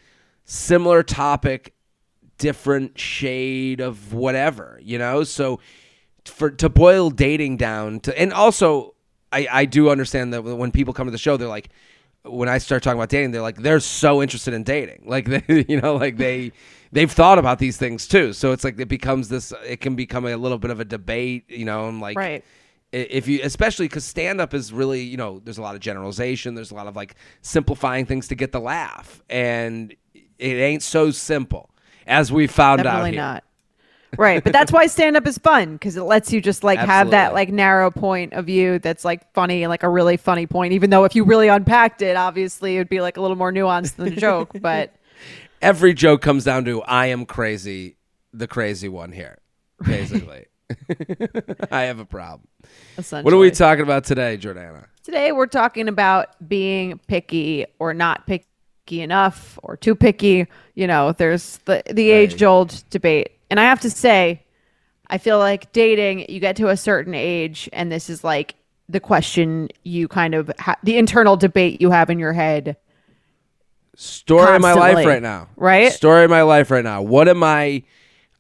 similar 0.45 1.03
topic 1.03 1.73
different 2.39 2.99
shade 2.99 3.81
of 3.81 4.13
whatever 4.13 4.79
you 4.83 4.99
know 4.99 5.23
so 5.25 5.59
for 6.25 6.51
to 6.51 6.69
boil 6.69 7.11
dating 7.11 7.57
down 7.57 8.01
to 8.01 8.17
and 8.21 8.33
also 8.33 8.94
i 9.39 9.47
i 9.63 9.65
do 9.65 9.91
understand 9.91 10.33
that 10.33 10.43
when 10.43 10.71
people 10.71 10.93
come 10.95 11.07
to 11.07 11.11
the 11.11 11.19
show 11.27 11.37
they're 11.37 11.49
like 11.49 11.69
when 12.23 12.49
i 12.49 12.59
start 12.59 12.83
talking 12.83 12.99
about 12.99 13.09
dating 13.11 13.31
they're 13.33 13.43
like 13.51 13.59
they're 13.59 13.81
so 13.81 14.23
interested 14.23 14.55
in 14.55 14.63
dating. 14.63 15.03
Like 15.15 15.27
they 15.27 15.65
you 15.69 15.81
know 15.81 15.95
like 15.97 16.17
they 16.17 16.53
they've 16.93 17.11
thought 17.11 17.39
about 17.39 17.59
these 17.59 17.77
things 17.77 18.07
too. 18.09 18.33
So 18.33 18.53
it's 18.53 18.65
like 18.65 18.81
it 18.81 18.89
becomes 18.89 19.29
this 19.29 19.53
it 19.67 19.81
can 19.81 19.95
become 19.97 20.25
a 20.27 20.37
little 20.37 20.59
bit 20.59 20.71
of 20.71 20.81
a 20.81 20.85
debate 20.85 21.45
you 21.51 21.65
know 21.65 21.89
and 21.89 22.01
like 22.01 22.17
Right. 22.17 22.43
if 22.93 23.29
you 23.29 23.41
especially 23.43 23.87
because 23.89 24.05
stand 24.05 24.41
up 24.41 24.55
is 24.55 24.73
really 24.73 25.03
you 25.03 25.17
know 25.19 25.41
there's 25.45 25.59
a 25.59 25.63
lot 25.63 25.75
of 25.75 25.81
generalization. 25.83 26.55
There's 26.55 26.71
a 26.71 26.75
lot 26.75 26.87
of 26.87 26.97
like 26.97 27.15
simplifying 27.43 28.07
things 28.07 28.29
to 28.29 28.35
get 28.35 28.53
the 28.53 28.61
laugh. 28.61 29.23
And 29.29 29.95
it 30.39 30.57
ain't 30.71 30.83
so 30.83 31.11
simple 31.11 31.71
as 32.07 32.33
we 32.33 32.47
found 32.47 32.81
out 32.81 32.85
definitely 32.85 33.11
here. 33.13 33.21
not 33.21 33.45
right 34.19 34.43
but 34.43 34.53
that's 34.53 34.73
why 34.73 34.87
stand 34.87 35.17
up 35.17 35.27
is 35.27 35.39
fun 35.39 35.75
because 35.75 35.97
it 35.97 36.03
lets 36.03 36.33
you 36.33 36.41
just 36.41 36.65
like 36.65 36.79
have 36.79 37.11
that 37.11 37.35
like 37.35 37.51
narrow 37.51 37.91
point 37.91 38.33
of 38.33 38.47
view 38.47 38.79
that's 38.79 39.05
like 39.05 39.33
funny 39.33 39.67
like 39.67 39.83
a 39.83 39.89
really 39.89 40.17
funny 40.17 40.47
point 40.47 40.73
even 40.73 40.91
though 40.91 41.05
if 41.05 41.15
you 41.15 41.25
really 41.25 41.49
unpacked 41.49 42.03
it 42.03 42.17
obviously 42.17 42.77
it 42.77 42.79
would 42.79 42.89
be 42.89 43.01
like 43.01 43.17
a 43.17 43.21
little 43.21 43.37
more 43.37 43.53
nuanced 43.53 43.97
than 43.97 44.09
a 44.13 44.17
joke 44.17 44.51
but 44.61 44.95
every 45.63 45.95
joke 45.95 46.23
comes 46.23 46.45
down 46.45 46.65
to 46.65 46.83
i 46.83 47.07
am 47.07 47.25
crazy 47.27 47.97
the 48.33 48.47
crazy 48.47 48.89
one 48.89 49.13
here 49.13 49.39
basically. 49.83 50.47
I 51.71 51.83
have 51.83 51.99
a 51.99 52.05
problem. 52.05 52.49
What 53.11 53.33
are 53.33 53.39
we 53.39 53.51
talking 53.51 53.83
about 53.83 54.05
today 54.05 54.39
jordana? 54.39 54.87
Today 55.03 55.33
we're 55.33 55.47
talking 55.47 55.89
about 55.89 56.29
being 56.47 56.99
picky 57.07 57.67
or 57.79 57.93
not 57.93 58.27
picky 58.27 58.47
enough 58.89 59.59
or 59.63 59.79
too 59.79 59.95
picky 59.95 60.47
you 60.75 60.87
know 60.87 61.13
there's 61.13 61.57
the 61.65 61.83
the 61.91 62.11
age 62.11 62.43
old 62.43 62.85
debate 62.91 63.34
and 63.51 63.61
i 63.61 63.65
have 63.65 63.81
to 63.81 63.91
say 63.91 64.43
i 65.09 65.19
feel 65.19 65.39
like 65.39 65.73
dating 65.73 66.27
you 66.29 66.41
get 66.41 66.57
to 66.57 66.69
a 66.69 66.77
certain 66.77 67.15
age 67.15 67.69
and 67.73 67.91
this 67.91 68.09
is 68.09 68.25
like 68.25 68.55
the 68.89 69.01
question 69.01 69.69
you 69.83 70.09
kind 70.09 70.35
of 70.35 70.51
ha- 70.59 70.77
the 70.83 70.97
internal 70.97 71.37
debate 71.37 71.81
you 71.81 71.91
have 71.91 72.11
in 72.11 72.19
your 72.19 72.33
head 72.33 72.77
story 73.97 74.57
of 74.57 74.63
my 74.63 74.73
life 74.73 75.07
right 75.07 75.23
now 75.23 75.49
right? 75.57 75.93
story 75.93 76.25
of 76.25 76.31
my 76.31 76.43
life 76.43 76.71
right 76.71 76.85
now 76.85 77.01
what 77.01 77.29
am 77.29 77.43
i 77.43 77.83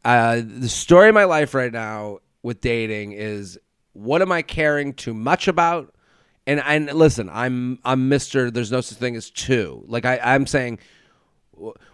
uh 0.04 0.40
the 0.44 0.68
story 0.68 1.08
of 1.08 1.14
my 1.14 1.24
life 1.24 1.54
right 1.54 1.72
now 1.72 2.18
with 2.42 2.60
dating 2.60 3.12
is 3.12 3.58
what 3.92 4.20
am 4.20 4.32
i 4.32 4.42
caring 4.42 4.92
too 4.92 5.14
much 5.14 5.48
about 5.48 5.94
and 6.46 6.60
and 6.60 6.92
listen, 6.92 7.30
I'm 7.32 7.78
I'm 7.84 8.08
Mister. 8.08 8.50
There's 8.50 8.70
no 8.70 8.80
such 8.80 8.98
thing 8.98 9.16
as 9.16 9.30
two. 9.30 9.82
Like 9.86 10.04
I 10.04 10.20
I'm 10.22 10.46
saying, 10.46 10.78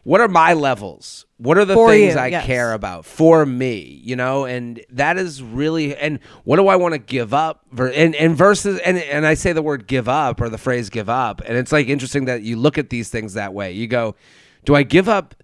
what 0.03 0.21
are 0.21 0.29
my 0.29 0.53
levels? 0.53 1.27
What 1.37 1.59
are 1.59 1.65
the 1.65 1.75
For 1.75 1.91
things 1.91 2.15
you, 2.15 2.21
I 2.21 2.27
yes. 2.29 2.47
care 2.47 2.73
about 2.73 3.05
for 3.05 3.47
me? 3.47 4.01
You 4.03 4.17
know, 4.17 4.45
and 4.45 4.85
that 4.91 5.17
is 5.19 5.43
really. 5.43 5.97
And 5.97 6.21
what 6.45 6.57
do 6.57 6.69
I 6.69 6.77
want 6.77 6.95
to 6.95 6.99
give 6.99 7.33
up? 7.33 7.65
And 7.77 8.15
and 8.15 8.37
versus 8.37 8.79
and 8.81 8.99
and 8.99 9.27
I 9.27 9.35
say 9.35 9.53
the 9.53 9.63
word 9.63 9.87
give 9.87 10.09
up 10.09 10.41
or 10.41 10.49
the 10.49 10.59
phrase 10.59 10.91
give 10.91 11.09
up, 11.09 11.41
and 11.47 11.57
it's 11.57 11.73
like 11.73 11.89
interesting 11.89 12.27
that 12.27 12.43
you 12.43 12.57
look 12.57 12.79
at 12.79 12.91
these 12.91 13.11
things 13.11 13.35
that 13.35 13.55
way. 13.55 13.73
You 13.73 13.87
go, 13.87 14.17
do 14.65 14.75
I 14.75 14.83
give 14.83 15.09
up? 15.09 15.35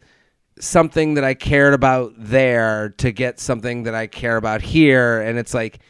something 0.58 1.14
that 1.14 1.24
I 1.24 1.34
cared 1.34 1.74
about 1.74 2.14
there 2.16 2.88
to 2.96 3.12
get 3.12 3.38
something 3.38 3.82
that 3.82 3.94
I 3.94 4.06
care 4.06 4.38
about 4.38 4.62
here 4.62 5.20
and 5.20 5.38
it's 5.38 5.52
like 5.52 5.80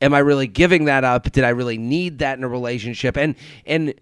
am 0.00 0.14
I 0.14 0.18
really 0.18 0.48
giving 0.48 0.86
that 0.86 1.04
up 1.04 1.30
did 1.30 1.44
I 1.44 1.50
really 1.50 1.78
need 1.78 2.18
that 2.18 2.36
in 2.36 2.42
a 2.42 2.48
relationship 2.48 3.16
and 3.16 3.36
and 3.66 3.94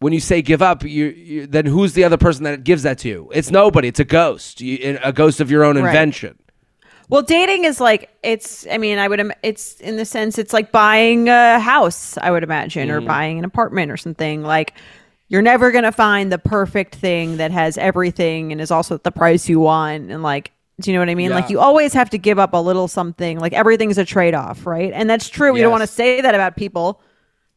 when 0.00 0.12
you 0.12 0.20
say 0.20 0.42
give 0.42 0.60
up 0.62 0.82
you, 0.82 1.06
you 1.06 1.46
then 1.46 1.64
who's 1.66 1.92
the 1.92 2.04
other 2.04 2.16
person 2.16 2.44
that 2.44 2.64
gives 2.64 2.82
that 2.82 2.98
to 2.98 3.08
you 3.08 3.30
it's 3.32 3.50
nobody 3.50 3.88
it's 3.88 4.00
a 4.00 4.04
ghost 4.04 4.60
you, 4.60 4.98
a 5.02 5.12
ghost 5.12 5.40
of 5.40 5.50
your 5.50 5.62
own 5.64 5.76
Right. 5.78 5.86
invention 5.86 6.36
Well, 7.08 7.22
dating 7.22 7.64
is 7.64 7.80
like 7.80 8.08
it's. 8.22 8.68
I 8.70 8.78
mean, 8.78 8.98
I 8.98 9.08
would. 9.08 9.18
im- 9.18 9.32
It's 9.42 9.80
in 9.80 9.96
the 9.96 10.04
sense 10.04 10.38
it's 10.38 10.52
like 10.52 10.70
buying 10.70 11.28
a 11.28 11.58
house. 11.58 12.16
I 12.18 12.30
would 12.30 12.44
imagine, 12.44 12.86
Mm-hmm. 12.86 12.96
or 12.98 13.00
buying 13.00 13.38
an 13.40 13.44
apartment 13.44 13.90
or 13.90 13.96
something. 13.96 14.44
Like 14.44 14.74
you're 15.28 15.42
never 15.42 15.72
gonna 15.72 15.90
find 15.90 16.30
the 16.30 16.38
perfect 16.38 16.94
thing 16.94 17.38
that 17.38 17.50
has 17.50 17.76
everything 17.78 18.52
and 18.52 18.60
is 18.60 18.70
also 18.70 18.94
at 18.94 19.02
the 19.02 19.10
price 19.10 19.48
you 19.48 19.58
want. 19.58 20.08
And 20.12 20.22
like, 20.22 20.52
do 20.80 20.92
you 20.92 20.94
know 20.96 21.00
what 21.00 21.08
I 21.10 21.16
mean? 21.16 21.32
Like 21.32 21.50
you 21.50 21.58
always 21.58 21.92
have 21.94 22.10
to 22.10 22.18
give 22.18 22.38
up 22.38 22.52
a 22.54 22.62
little 22.62 22.86
something. 22.86 23.40
Like 23.40 23.54
everything's 23.54 23.98
a 23.98 24.04
trade 24.04 24.34
off, 24.34 24.64
right? 24.64 24.92
And 24.94 25.10
that's 25.10 25.28
true. 25.28 25.52
We 25.52 25.62
don't 25.62 25.72
want 25.72 25.82
to 25.82 25.88
say 25.88 26.20
that 26.20 26.36
about 26.36 26.54
people. 26.56 27.00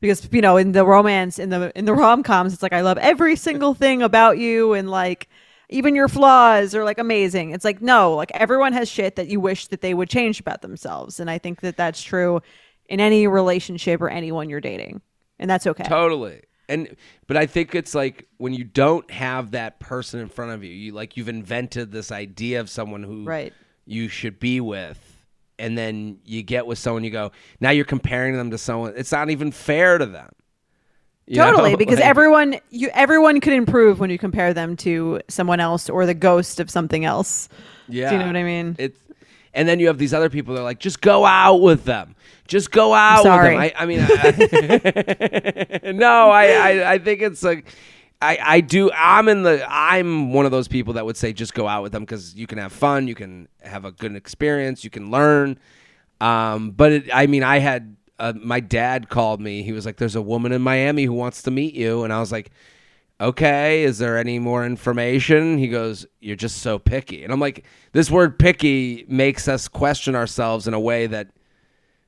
Because 0.03 0.27
you 0.33 0.41
know, 0.41 0.57
in 0.57 0.73
the 0.73 0.85
romance, 0.85 1.39
in 1.39 1.49
the 1.49 1.71
in 1.77 1.85
the 1.85 1.93
rom 1.93 2.23
coms, 2.23 2.51
it's 2.51 2.61
like 2.61 2.73
I 2.73 2.81
love 2.81 2.97
every 2.97 3.37
single 3.37 3.73
thing 3.73 4.01
about 4.01 4.37
you, 4.37 4.73
and 4.73 4.91
like 4.91 5.29
even 5.69 5.95
your 5.95 6.09
flaws 6.09 6.75
are 6.75 6.83
like 6.83 6.97
amazing. 6.97 7.51
It's 7.51 7.63
like 7.63 7.81
no, 7.81 8.13
like 8.13 8.29
everyone 8.33 8.73
has 8.73 8.89
shit 8.89 9.15
that 9.15 9.29
you 9.29 9.39
wish 9.39 9.67
that 9.67 9.79
they 9.79 9.93
would 9.93 10.09
change 10.09 10.41
about 10.41 10.61
themselves, 10.61 11.21
and 11.21 11.29
I 11.29 11.37
think 11.37 11.61
that 11.61 11.77
that's 11.77 12.03
true 12.03 12.41
in 12.89 12.99
any 12.99 13.27
relationship 13.27 14.01
or 14.01 14.09
anyone 14.09 14.49
you're 14.49 14.59
dating, 14.59 15.01
and 15.39 15.49
that's 15.49 15.65
okay. 15.67 15.85
Totally. 15.85 16.41
And 16.67 16.97
but 17.27 17.37
I 17.37 17.45
think 17.45 17.73
it's 17.73 17.95
like 17.95 18.27
when 18.35 18.53
you 18.53 18.65
don't 18.65 19.09
have 19.09 19.51
that 19.51 19.79
person 19.79 20.19
in 20.19 20.27
front 20.27 20.51
of 20.51 20.65
you, 20.65 20.71
you 20.73 20.91
like 20.91 21.15
you've 21.15 21.29
invented 21.29 21.93
this 21.93 22.11
idea 22.11 22.59
of 22.59 22.69
someone 22.69 23.03
who 23.03 23.23
Right. 23.23 23.53
you 23.85 24.09
should 24.09 24.37
be 24.37 24.59
with 24.59 25.12
and 25.63 25.77
then 25.77 26.19
you 26.25 26.43
get 26.43 26.67
with 26.67 26.77
someone 26.77 27.03
you 27.03 27.09
go, 27.09 27.31
now 27.59 27.69
you're 27.69 27.85
comparing 27.85 28.35
them 28.35 28.51
to 28.51 28.57
someone 28.57 28.93
it's 28.95 29.11
not 29.11 29.29
even 29.29 29.51
fair 29.51 29.97
to 29.97 30.05
them. 30.05 30.29
You 31.25 31.37
know? 31.37 31.51
Totally, 31.51 31.75
because 31.83 31.99
Like- 31.99 32.07
everyone 32.07 32.59
you 32.69 32.89
everyone 32.93 33.39
could 33.39 33.53
improve 33.53 33.99
when 33.99 34.09
you 34.09 34.17
compare 34.17 34.53
them 34.53 34.75
to 34.77 35.21
someone 35.29 35.59
else 35.59 35.89
or 35.89 36.05
the 36.05 36.13
ghost 36.13 36.59
of 36.59 36.69
something 36.69 37.05
else. 37.05 37.49
Yeah. 37.87 38.09
Do 38.09 38.15
you 38.15 38.19
know 38.19 38.27
what 38.27 38.35
I 38.35 38.43
mean? 38.43 38.75
It's 38.77 38.99
and 39.53 39.67
then 39.67 39.79
you 39.79 39.87
have 39.87 39.97
these 39.97 40.13
other 40.13 40.29
people 40.29 40.55
that 40.55 40.61
are 40.61 40.63
like, 40.63 40.79
just 40.79 40.99
go 41.01 41.25
out 41.25 41.61
with 41.61 41.85
them. 41.85 42.15
Just 42.47 42.71
go 42.71 42.93
out 42.93 43.23
sorry. 43.23 43.55
with 43.55 43.73
them. 43.73 43.77
I, 43.77 43.83
I 43.83 43.85
mean, 43.85 43.99
I, 45.85 45.91
no, 45.93 46.29
I, 46.29 46.45
I, 46.47 46.93
I 46.93 46.97
think 46.97 47.21
it's 47.21 47.43
like, 47.43 47.73
I, 48.23 48.37
I 48.41 48.61
do. 48.61 48.91
I'm 48.91 49.27
in 49.27 49.43
the. 49.43 49.65
I'm 49.69 50.31
one 50.31 50.45
of 50.45 50.51
those 50.51 50.67
people 50.67 50.93
that 50.93 51.05
would 51.05 51.17
say 51.17 51.33
just 51.33 51.53
go 51.53 51.67
out 51.67 51.83
with 51.83 51.91
them 51.91 52.03
because 52.03 52.35
you 52.35 52.47
can 52.47 52.57
have 52.57 52.71
fun, 52.71 53.07
you 53.07 53.15
can 53.15 53.47
have 53.61 53.85
a 53.85 53.91
good 53.91 54.15
experience, 54.15 54.83
you 54.83 54.89
can 54.89 55.11
learn. 55.11 55.59
Um, 56.21 56.71
but 56.71 56.91
it, 56.91 57.09
I 57.13 57.27
mean, 57.27 57.43
I 57.43 57.59
had 57.59 57.95
uh, 58.19 58.33
my 58.35 58.59
dad 58.59 59.09
called 59.09 59.41
me. 59.41 59.63
He 59.63 59.71
was 59.71 59.85
like, 59.85 59.97
"There's 59.97 60.15
a 60.15 60.21
woman 60.21 60.51
in 60.51 60.61
Miami 60.61 61.03
who 61.03 61.13
wants 61.13 61.41
to 61.43 61.51
meet 61.51 61.73
you," 61.73 62.03
and 62.03 62.13
I 62.13 62.19
was 62.19 62.31
like, 62.31 62.51
okay, 63.21 63.83
is 63.83 63.99
there 63.99 64.17
any 64.17 64.39
more 64.39 64.65
information? 64.65 65.57
He 65.57 65.67
goes, 65.67 66.05
you're 66.19 66.35
just 66.35 66.57
so 66.57 66.77
picky. 66.77 67.23
And 67.23 67.31
I'm 67.31 67.39
like, 67.39 67.65
this 67.93 68.11
word 68.11 68.37
picky 68.37 69.05
makes 69.07 69.47
us 69.47 69.67
question 69.67 70.15
ourselves 70.15 70.67
in 70.67 70.73
a 70.73 70.79
way 70.79 71.07
that 71.07 71.29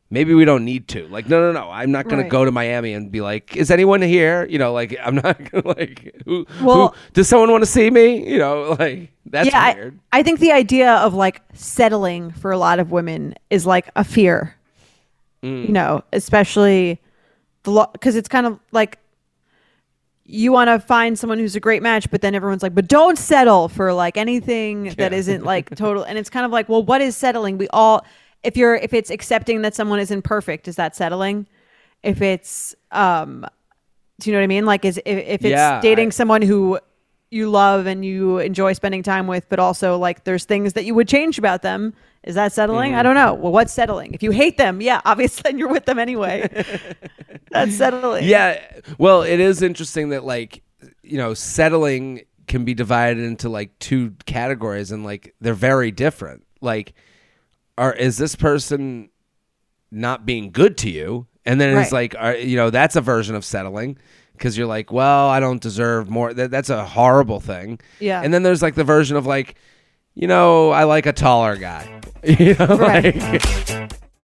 maybe 0.09 0.33
we 0.33 0.45
don't 0.45 0.63
need 0.65 0.87
to. 0.89 1.07
Like, 1.07 1.27
no, 1.27 1.39
no, 1.41 1.51
no. 1.51 1.69
I'm 1.69 1.91
not 1.91 2.05
going 2.05 2.17
Right. 2.17 2.23
to 2.23 2.29
go 2.29 2.45
to 2.45 2.51
Miami 2.51 2.93
and 2.93 3.11
be 3.11 3.21
like, 3.21 3.55
is 3.55 3.71
anyone 3.71 4.01
here? 4.01 4.45
You 4.45 4.59
know, 4.59 4.71
like, 4.73 4.95
I'm 5.03 5.15
not 5.15 5.37
going 5.51 5.63
to, 5.63 5.67
like, 5.67 6.15
who, 6.25 6.45
Well- 6.61 6.89
who, 6.89 6.95
does 7.13 7.27
someone 7.27 7.51
want 7.51 7.63
to 7.63 7.69
see 7.69 7.89
me? 7.89 8.27
You 8.31 8.37
know, 8.37 8.75
like, 8.79 9.11
that's 9.25 9.49
yeah, 9.49 9.73
weird. 9.75 9.99
I, 10.11 10.19
I 10.19 10.23
think 10.23 10.39
the 10.39 10.51
idea 10.51 10.93
of 10.95 11.13
like 11.15 11.41
settling 11.53 12.31
for 12.31 12.51
a 12.51 12.57
lot 12.57 12.79
of 12.79 12.91
women 12.91 13.33
is 13.49 13.65
like 13.65 13.89
a 13.95 14.03
fear. 14.03 14.55
Mm. 15.43 15.65
You 15.67 15.73
know, 15.73 16.03
especially 16.13 17.01
the 17.63 17.71
law, 17.71 17.87
because 17.91 18.15
it's 18.15 18.29
kind 18.29 18.45
of 18.45 18.59
like 18.71 18.99
you 20.27 20.51
want 20.51 20.69
to 20.69 20.79
find 20.79 21.17
someone 21.19 21.37
who's 21.37 21.55
a 21.55 21.59
great 21.59 21.83
match, 21.83 22.09
but 22.09 22.21
then 22.21 22.33
everyone's 22.33 22.63
like, 22.63 22.73
but 22.73 22.87
don't 22.87 23.17
settle 23.17 23.67
for 23.69 23.93
like 23.93 24.17
anything 24.17 24.85
that 24.95 25.11
Yeah. 25.11 25.17
isn't 25.17 25.43
like 25.43 25.69
total. 25.75 26.03
And 26.03 26.17
it's 26.17 26.29
kind 26.31 26.45
of 26.45 26.51
like, 26.51 26.67
well, 26.67 26.83
what 26.83 27.01
is 27.01 27.15
settling? 27.15 27.57
We 27.59 27.67
all, 27.69 28.03
if 28.45 28.55
you're, 28.57 28.75
if 28.75 28.93
it's 28.93 29.09
accepting 29.09 29.61
that 29.63 29.75
someone 29.75 29.99
isn't 29.99 30.21
perfect, 30.21 30.67
is 30.67 30.75
that 30.77 30.95
settling? 30.95 31.47
If 32.03 32.21
it's, 32.21 32.75
um, 32.91 33.45
do 34.19 34.29
you 34.29 34.33
know 34.33 34.39
what 34.39 34.43
I 34.43 34.47
mean? 34.47 34.65
Like, 34.65 34.85
is 34.85 34.97
if, 35.05 35.17
if 35.17 35.41
it's 35.45 35.51
Yeah, 35.51 35.81
dating 35.81 36.07
I- 36.07 36.11
someone 36.11 36.41
who 36.41 36.79
you 37.31 37.49
love 37.49 37.85
and 37.87 38.05
you 38.05 38.37
enjoy 38.37 38.71
spending 38.73 39.03
time 39.03 39.27
with, 39.27 39.49
but 39.49 39.59
also 39.59 39.97
like 39.97 40.23
there's 40.23 40.45
things 40.45 40.73
that 40.73 40.85
you 40.85 40.93
would 40.95 41.07
change 41.07 41.37
about 41.37 41.63
them. 41.63 41.93
Is 42.23 42.35
that 42.35 42.53
settling? 42.53 42.91
Mm-hmm. 42.91 42.99
I 42.99 43.03
don't 43.03 43.15
know. 43.15 43.33
Well, 43.33 43.51
what's 43.51 43.73
settling? 43.73 44.13
If 44.13 44.23
you 44.23 44.31
hate 44.31 44.57
them, 44.57 44.79
yeah, 44.81 45.01
obviously 45.05 45.41
then 45.43 45.57
you're 45.59 45.67
with 45.69 45.85
them 45.85 45.99
anyway. 45.99 46.47
That's 47.51 47.75
settling. 47.75 48.23
Yeah. 48.25 48.61
Well, 48.97 49.21
it 49.23 49.39
is 49.39 49.61
interesting 49.61 50.09
that 50.09 50.23
like 50.23 50.61
you 51.01 51.17
know, 51.17 51.33
settling 51.33 52.21
can 52.47 52.63
be 52.63 52.73
divided 52.75 53.23
into 53.23 53.49
like 53.49 53.77
two 53.79 54.13
categories 54.25 54.91
and 54.91 55.03
like 55.03 55.33
they're 55.41 55.53
very 55.55 55.91
different. 55.91 56.45
Like 56.61 56.93
are 57.77 57.93
is 57.93 58.17
this 58.17 58.35
person 58.35 59.09
not 59.91 60.25
being 60.25 60.51
good 60.51 60.77
to 60.79 60.89
you? 60.89 61.27
And 61.45 61.61
then 61.61 61.77
it's 61.77 61.91
like 61.91 62.15
are, 62.17 62.35
you 62.35 62.55
know, 62.57 62.69
that's 62.69 62.95
a 62.95 63.01
version 63.01 63.35
of 63.35 63.45
settling 63.45 63.97
because 64.33 64.57
you're 64.57 64.67
like, 64.67 64.91
well, 64.91 65.29
I 65.29 65.39
don't 65.39 65.61
deserve 65.61 66.09
more. 66.09 66.33
That, 66.33 66.51
that's 66.51 66.69
a 66.69 66.85
horrible 66.85 67.39
thing. 67.39 67.79
Yeah. 67.99 68.21
And 68.23 68.33
then 68.33 68.43
there's 68.43 68.61
like 68.61 68.75
the 68.75 68.83
version 68.83 69.15
of 69.15 69.25
like, 69.25 69.55
you 70.15 70.27
know, 70.27 70.71
I 70.71 70.85
like 70.85 71.05
a 71.05 71.13
taller 71.13 71.55
guy. 71.55 72.01
You 72.23 72.55
know, 72.55 72.65
Right. 72.77 73.15
like 73.15 73.91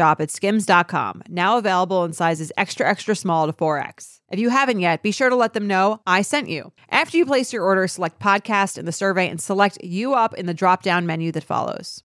shop 0.00 0.18
at 0.18 0.30
skims.com, 0.30 1.22
now 1.28 1.58
available 1.58 2.04
in 2.04 2.14
sizes 2.14 2.50
extra, 2.56 2.88
extra 2.88 3.14
small 3.14 3.46
to 3.46 3.52
4X. 3.52 4.20
If 4.30 4.38
you 4.38 4.48
haven't 4.48 4.80
yet, 4.80 5.02
be 5.02 5.12
sure 5.12 5.28
to 5.28 5.36
let 5.36 5.52
them 5.52 5.66
know 5.66 6.00
I 6.06 6.22
sent 6.22 6.48
you. 6.48 6.72
After 6.88 7.18
you 7.18 7.26
place 7.26 7.52
your 7.52 7.64
order, 7.64 7.86
select 7.86 8.18
podcast 8.18 8.78
in 8.78 8.86
the 8.86 8.92
survey 8.92 9.28
and 9.28 9.38
select 9.38 9.76
you 9.84 10.14
up 10.14 10.32
in 10.34 10.46
the 10.46 10.54
drop 10.54 10.82
down 10.82 11.04
menu 11.04 11.32
that 11.32 11.44
follows. 11.44 12.02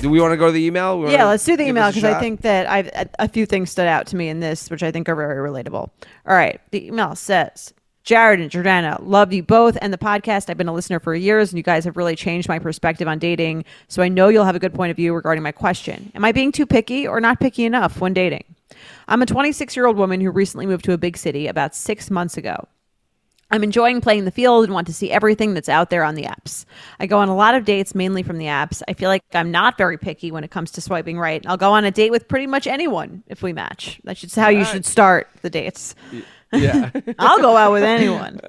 do 0.00 0.08
we 0.08 0.20
want 0.20 0.30
to 0.30 0.36
go 0.36 0.46
to 0.46 0.52
the 0.52 0.64
email? 0.64 1.00
We 1.00 1.10
Yeah, 1.10 1.24
let's 1.24 1.44
do 1.44 1.56
the 1.56 1.66
email 1.66 1.88
because 1.88 2.04
I 2.04 2.20
think 2.20 2.42
that 2.42 2.70
I've 2.70 2.86
a, 2.88 3.08
a 3.18 3.28
few 3.28 3.44
things 3.44 3.72
stood 3.72 3.88
out 3.88 4.06
to 4.08 4.16
me 4.16 4.28
in 4.28 4.38
this, 4.38 4.70
which 4.70 4.84
I 4.84 4.92
think 4.92 5.08
are 5.08 5.16
very 5.16 5.50
relatable. 5.50 5.90
All 6.26 6.36
right, 6.36 6.60
the 6.70 6.86
email 6.86 7.16
says, 7.16 7.74
Jared 8.08 8.40
and 8.40 8.50
Jordana, 8.50 8.98
love 9.02 9.34
you 9.34 9.42
both 9.42 9.76
and 9.82 9.92
the 9.92 9.98
podcast. 9.98 10.48
I've 10.48 10.56
been 10.56 10.66
a 10.66 10.72
listener 10.72 10.98
for 10.98 11.14
years, 11.14 11.50
and 11.50 11.58
you 11.58 11.62
guys 11.62 11.84
have 11.84 11.98
really 11.98 12.16
changed 12.16 12.48
my 12.48 12.58
perspective 12.58 13.06
on 13.06 13.18
dating. 13.18 13.66
So 13.88 14.00
I 14.00 14.08
know 14.08 14.28
you'll 14.28 14.46
have 14.46 14.56
a 14.56 14.58
good 14.58 14.72
point 14.72 14.90
of 14.90 14.96
view 14.96 15.12
regarding 15.12 15.42
my 15.42 15.52
question. 15.52 16.10
Am 16.14 16.24
I 16.24 16.32
being 16.32 16.50
too 16.50 16.64
picky 16.64 17.06
or 17.06 17.20
not 17.20 17.38
picky 17.38 17.66
enough 17.66 18.00
when 18.00 18.14
dating? 18.14 18.44
I'm 19.08 19.20
a 19.20 19.26
26 19.26 19.76
year 19.76 19.84
old 19.84 19.98
woman 19.98 20.22
who 20.22 20.30
recently 20.30 20.64
moved 20.64 20.86
to 20.86 20.94
a 20.94 20.96
big 20.96 21.18
city 21.18 21.48
about 21.48 21.74
six 21.74 22.10
months 22.10 22.38
ago. 22.38 22.66
I'm 23.50 23.62
enjoying 23.62 24.00
playing 24.00 24.24
the 24.24 24.30
field 24.30 24.64
and 24.64 24.72
want 24.72 24.86
to 24.86 24.94
see 24.94 25.10
everything 25.10 25.52
that's 25.52 25.68
out 25.68 25.90
there 25.90 26.02
on 26.02 26.14
the 26.14 26.24
apps. 26.24 26.64
I 26.98 27.06
go 27.06 27.18
on 27.18 27.28
a 27.28 27.36
lot 27.36 27.54
of 27.54 27.66
dates, 27.66 27.94
mainly 27.94 28.22
from 28.22 28.38
the 28.38 28.46
apps. 28.46 28.82
I 28.88 28.94
feel 28.94 29.10
like 29.10 29.22
I'm 29.34 29.50
not 29.50 29.76
very 29.76 29.98
picky 29.98 30.30
when 30.30 30.44
it 30.44 30.50
comes 30.50 30.70
to 30.72 30.80
swiping 30.80 31.18
right. 31.18 31.44
I'll 31.46 31.58
go 31.58 31.72
on 31.72 31.84
a 31.84 31.90
date 31.90 32.10
with 32.10 32.26
pretty 32.26 32.46
much 32.46 32.66
anyone 32.66 33.22
if 33.26 33.42
we 33.42 33.52
match. 33.52 34.00
That's 34.04 34.20
just 34.20 34.34
how 34.36 34.48
you 34.48 34.64
should 34.64 34.86
start 34.86 35.28
the 35.42 35.50
dates. 35.50 35.94
Yeah. 36.52 36.90
I'll 37.18 37.38
go 37.38 37.56
out 37.56 37.72
with 37.72 37.82
anyone. 37.82 38.40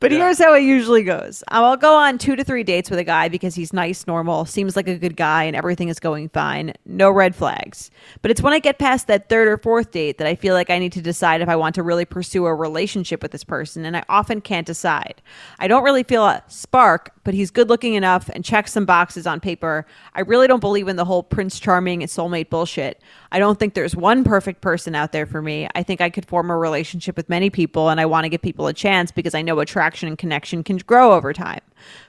but 0.00 0.10
here's 0.10 0.38
how 0.38 0.54
it 0.54 0.62
usually 0.62 1.02
goes 1.02 1.44
I'll 1.48 1.76
go 1.76 1.96
on 1.96 2.18
two 2.18 2.36
to 2.36 2.44
three 2.44 2.62
dates 2.64 2.88
with 2.88 2.98
a 2.98 3.04
guy 3.04 3.28
because 3.28 3.54
he's 3.54 3.72
nice, 3.72 4.06
normal, 4.06 4.44
seems 4.46 4.76
like 4.76 4.88
a 4.88 4.96
good 4.96 5.16
guy, 5.16 5.44
and 5.44 5.54
everything 5.54 5.88
is 5.88 6.00
going 6.00 6.28
fine. 6.30 6.72
No 6.86 7.10
red 7.10 7.34
flags. 7.36 7.90
But 8.22 8.30
it's 8.30 8.40
when 8.40 8.52
I 8.52 8.58
get 8.58 8.78
past 8.78 9.06
that 9.08 9.28
third 9.28 9.48
or 9.48 9.58
fourth 9.58 9.90
date 9.90 10.18
that 10.18 10.26
I 10.26 10.34
feel 10.34 10.54
like 10.54 10.70
I 10.70 10.78
need 10.78 10.92
to 10.92 11.02
decide 11.02 11.40
if 11.42 11.48
I 11.48 11.56
want 11.56 11.74
to 11.74 11.82
really 11.82 12.04
pursue 12.04 12.46
a 12.46 12.54
relationship 12.54 13.22
with 13.22 13.32
this 13.32 13.44
person, 13.44 13.84
and 13.84 13.96
I 13.96 14.04
often 14.08 14.40
can't 14.40 14.66
decide. 14.66 15.20
I 15.58 15.68
don't 15.68 15.84
really 15.84 16.02
feel 16.02 16.24
a 16.24 16.42
spark, 16.48 17.12
but 17.24 17.34
he's 17.34 17.50
good 17.50 17.68
looking 17.68 17.94
enough 17.94 18.30
and 18.30 18.44
checks 18.44 18.72
some 18.72 18.86
boxes 18.86 19.26
on 19.26 19.40
paper. 19.40 19.86
I 20.14 20.20
really 20.22 20.46
don't 20.46 20.60
believe 20.60 20.88
in 20.88 20.96
the 20.96 21.04
whole 21.04 21.22
Prince 21.22 21.60
Charming 21.60 22.02
and 22.02 22.10
soulmate 22.10 22.50
bullshit. 22.50 23.02
I 23.32 23.38
don't 23.38 23.58
think 23.58 23.74
there's 23.74 23.96
one 23.96 24.24
perfect 24.24 24.60
person 24.60 24.94
out 24.94 25.12
there 25.12 25.26
for 25.26 25.42
me. 25.42 25.65
I 25.74 25.82
think 25.82 26.00
I 26.00 26.10
could 26.10 26.26
form 26.26 26.50
a 26.50 26.56
relationship 26.56 27.16
with 27.16 27.28
many 27.28 27.50
people, 27.50 27.88
and 27.88 28.00
I 28.00 28.06
want 28.06 28.24
to 28.24 28.28
give 28.28 28.42
people 28.42 28.66
a 28.66 28.72
chance 28.72 29.10
because 29.10 29.34
I 29.34 29.42
know 29.42 29.60
attraction 29.60 30.08
and 30.08 30.18
connection 30.18 30.62
can 30.62 30.78
grow 30.78 31.12
over 31.12 31.32
time. 31.32 31.60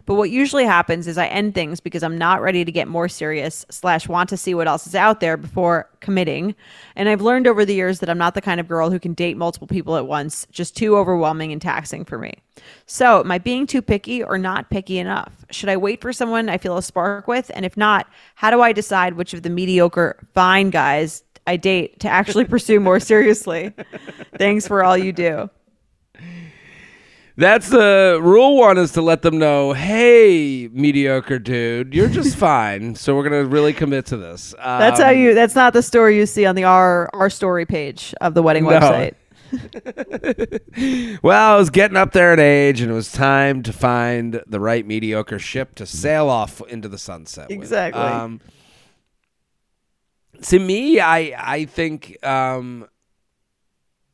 But 0.05 0.15
what 0.15 0.29
usually 0.29 0.65
happens 0.65 1.07
is 1.07 1.17
I 1.17 1.27
end 1.27 1.53
things 1.53 1.79
because 1.79 2.03
I'm 2.03 2.17
not 2.17 2.41
ready 2.41 2.63
to 2.63 2.71
get 2.71 2.87
more 2.87 3.09
serious 3.09 3.65
slash 3.69 4.07
want 4.07 4.29
to 4.29 4.37
see 4.37 4.53
what 4.53 4.67
else 4.67 4.87
is 4.87 4.95
out 4.95 5.19
there 5.19 5.37
before 5.37 5.89
committing. 5.99 6.55
And 6.95 7.09
I've 7.09 7.21
learned 7.21 7.47
over 7.47 7.65
the 7.65 7.75
years 7.75 7.99
that 7.99 8.09
I'm 8.09 8.17
not 8.17 8.33
the 8.33 8.41
kind 8.41 8.59
of 8.59 8.67
girl 8.67 8.89
who 8.89 8.99
can 8.99 9.13
date 9.13 9.37
multiple 9.37 9.67
people 9.67 9.97
at 9.97 10.07
once, 10.07 10.47
just 10.51 10.77
too 10.77 10.97
overwhelming 10.97 11.51
and 11.51 11.61
taxing 11.61 12.05
for 12.05 12.17
me. 12.17 12.33
So, 12.85 13.19
am 13.19 13.31
I 13.31 13.37
being 13.37 13.67
too 13.67 13.81
picky 13.81 14.23
or 14.23 14.37
not 14.37 14.69
picky 14.69 14.97
enough? 14.97 15.45
Should 15.51 15.69
I 15.69 15.77
wait 15.77 16.01
for 16.01 16.11
someone 16.11 16.49
I 16.49 16.57
feel 16.57 16.77
a 16.77 16.81
spark 16.81 17.27
with? 17.27 17.51
And 17.53 17.65
if 17.65 17.77
not, 17.77 18.07
how 18.35 18.49
do 18.49 18.61
I 18.61 18.71
decide 18.71 19.13
which 19.13 19.33
of 19.33 19.43
the 19.43 19.49
mediocre, 19.49 20.25
fine 20.33 20.69
guys 20.69 21.23
I 21.47 21.55
date 21.57 21.99
to 22.01 22.09
actually 22.09 22.45
pursue 22.55 22.79
more 22.79 22.99
seriously? 22.99 23.73
Thanks 24.37 24.67
for 24.67 24.83
all 24.83 24.97
you 24.97 25.11
do. 25.13 25.49
That's 27.39 27.69
the 27.69 28.19
rule 28.21 28.57
one 28.57 28.79
is 28.79 28.93
to 28.93 29.01
let 29.03 29.21
them 29.21 29.37
know, 29.37 29.71
hey, 29.73 30.69
mediocre 30.73 31.37
dude, 31.37 31.93
you're 31.93 32.09
just 32.09 32.35
fine. 32.49 32.95
So 32.95 33.15
we're 33.15 33.23
gonna 33.29 33.45
really 33.45 33.73
commit 33.73 34.07
to 34.07 34.17
this. 34.17 34.55
Um, 34.57 34.79
That's 34.79 34.99
how 34.99 35.11
you. 35.11 35.35
That's 35.35 35.53
not 35.53 35.73
the 35.73 35.83
story 35.83 36.17
you 36.17 36.25
see 36.25 36.45
on 36.47 36.55
the 36.55 36.63
our 36.63 37.09
our 37.13 37.29
story 37.29 37.65
page 37.67 38.13
of 38.21 38.33
the 38.33 38.41
wedding 38.41 38.63
No. 38.63 38.71
website. 38.71 39.13
Well, 41.23 41.55
I 41.55 41.57
was 41.57 41.69
getting 41.69 41.95
up 41.97 42.11
there 42.11 42.33
in 42.33 42.39
age, 42.39 42.81
and 42.81 42.91
it 42.91 42.93
was 42.93 43.11
time 43.11 43.63
to 43.63 43.73
find 43.73 44.41
the 44.47 44.59
right 44.59 44.85
mediocre 44.85 45.39
ship 45.39 45.73
to 45.75 45.85
sail 45.85 46.29
off 46.29 46.61
into 46.67 46.87
the 46.89 46.97
sunset. 46.97 47.49
with. 47.49 47.57
Exactly. 47.57 48.01
Um, 48.01 48.41
to 50.43 50.59
me, 50.59 50.99
I 50.99 51.33
I 51.37 51.65
think 51.65 52.17
um, 52.25 52.87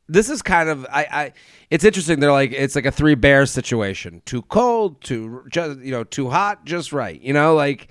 this 0.08 0.28
is 0.28 0.42
kind 0.42 0.68
of 0.68 0.86
I, 0.90 1.06
I. 1.10 1.32
It's 1.70 1.84
interesting. 1.84 2.20
They're 2.20 2.32
like 2.32 2.52
it's 2.52 2.74
like 2.76 2.86
a 2.86 2.90
three 2.90 3.14
bears 3.14 3.50
situation: 3.50 4.22
too 4.26 4.42
cold, 4.42 5.02
too 5.02 5.44
just 5.50 5.80
you 5.80 5.90
know, 5.90 6.04
too 6.04 6.28
hot, 6.30 6.64
just 6.64 6.92
right. 6.92 7.20
You 7.20 7.32
know, 7.32 7.54
like 7.54 7.88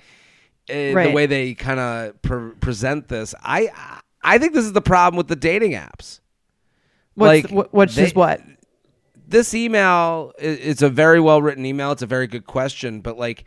uh, 0.70 0.74
the 1.08 1.12
way 1.12 1.26
they 1.26 1.54
kind 1.54 1.80
of 1.80 2.22
pre- 2.22 2.52
present 2.60 3.08
this. 3.08 3.34
I 3.42 4.00
I 4.22 4.38
think 4.38 4.54
this 4.54 4.64
is 4.64 4.72
the 4.72 4.80
problem 4.82 5.16
with 5.16 5.28
the 5.28 5.36
dating 5.36 5.72
apps. 5.72 6.20
What's 7.14 7.50
Like, 7.52 7.68
wh- 7.70 7.74
which 7.74 7.96
is 7.98 8.14
what? 8.14 8.40
this 9.26 9.54
email 9.54 10.32
i- 10.38 10.42
it's 10.44 10.82
a 10.82 10.88
very 10.90 11.18
well 11.18 11.40
written 11.40 11.64
email 11.64 11.90
it's 11.92 12.02
a 12.02 12.06
very 12.06 12.26
good 12.26 12.46
question 12.46 13.00
but 13.00 13.16
like 13.16 13.44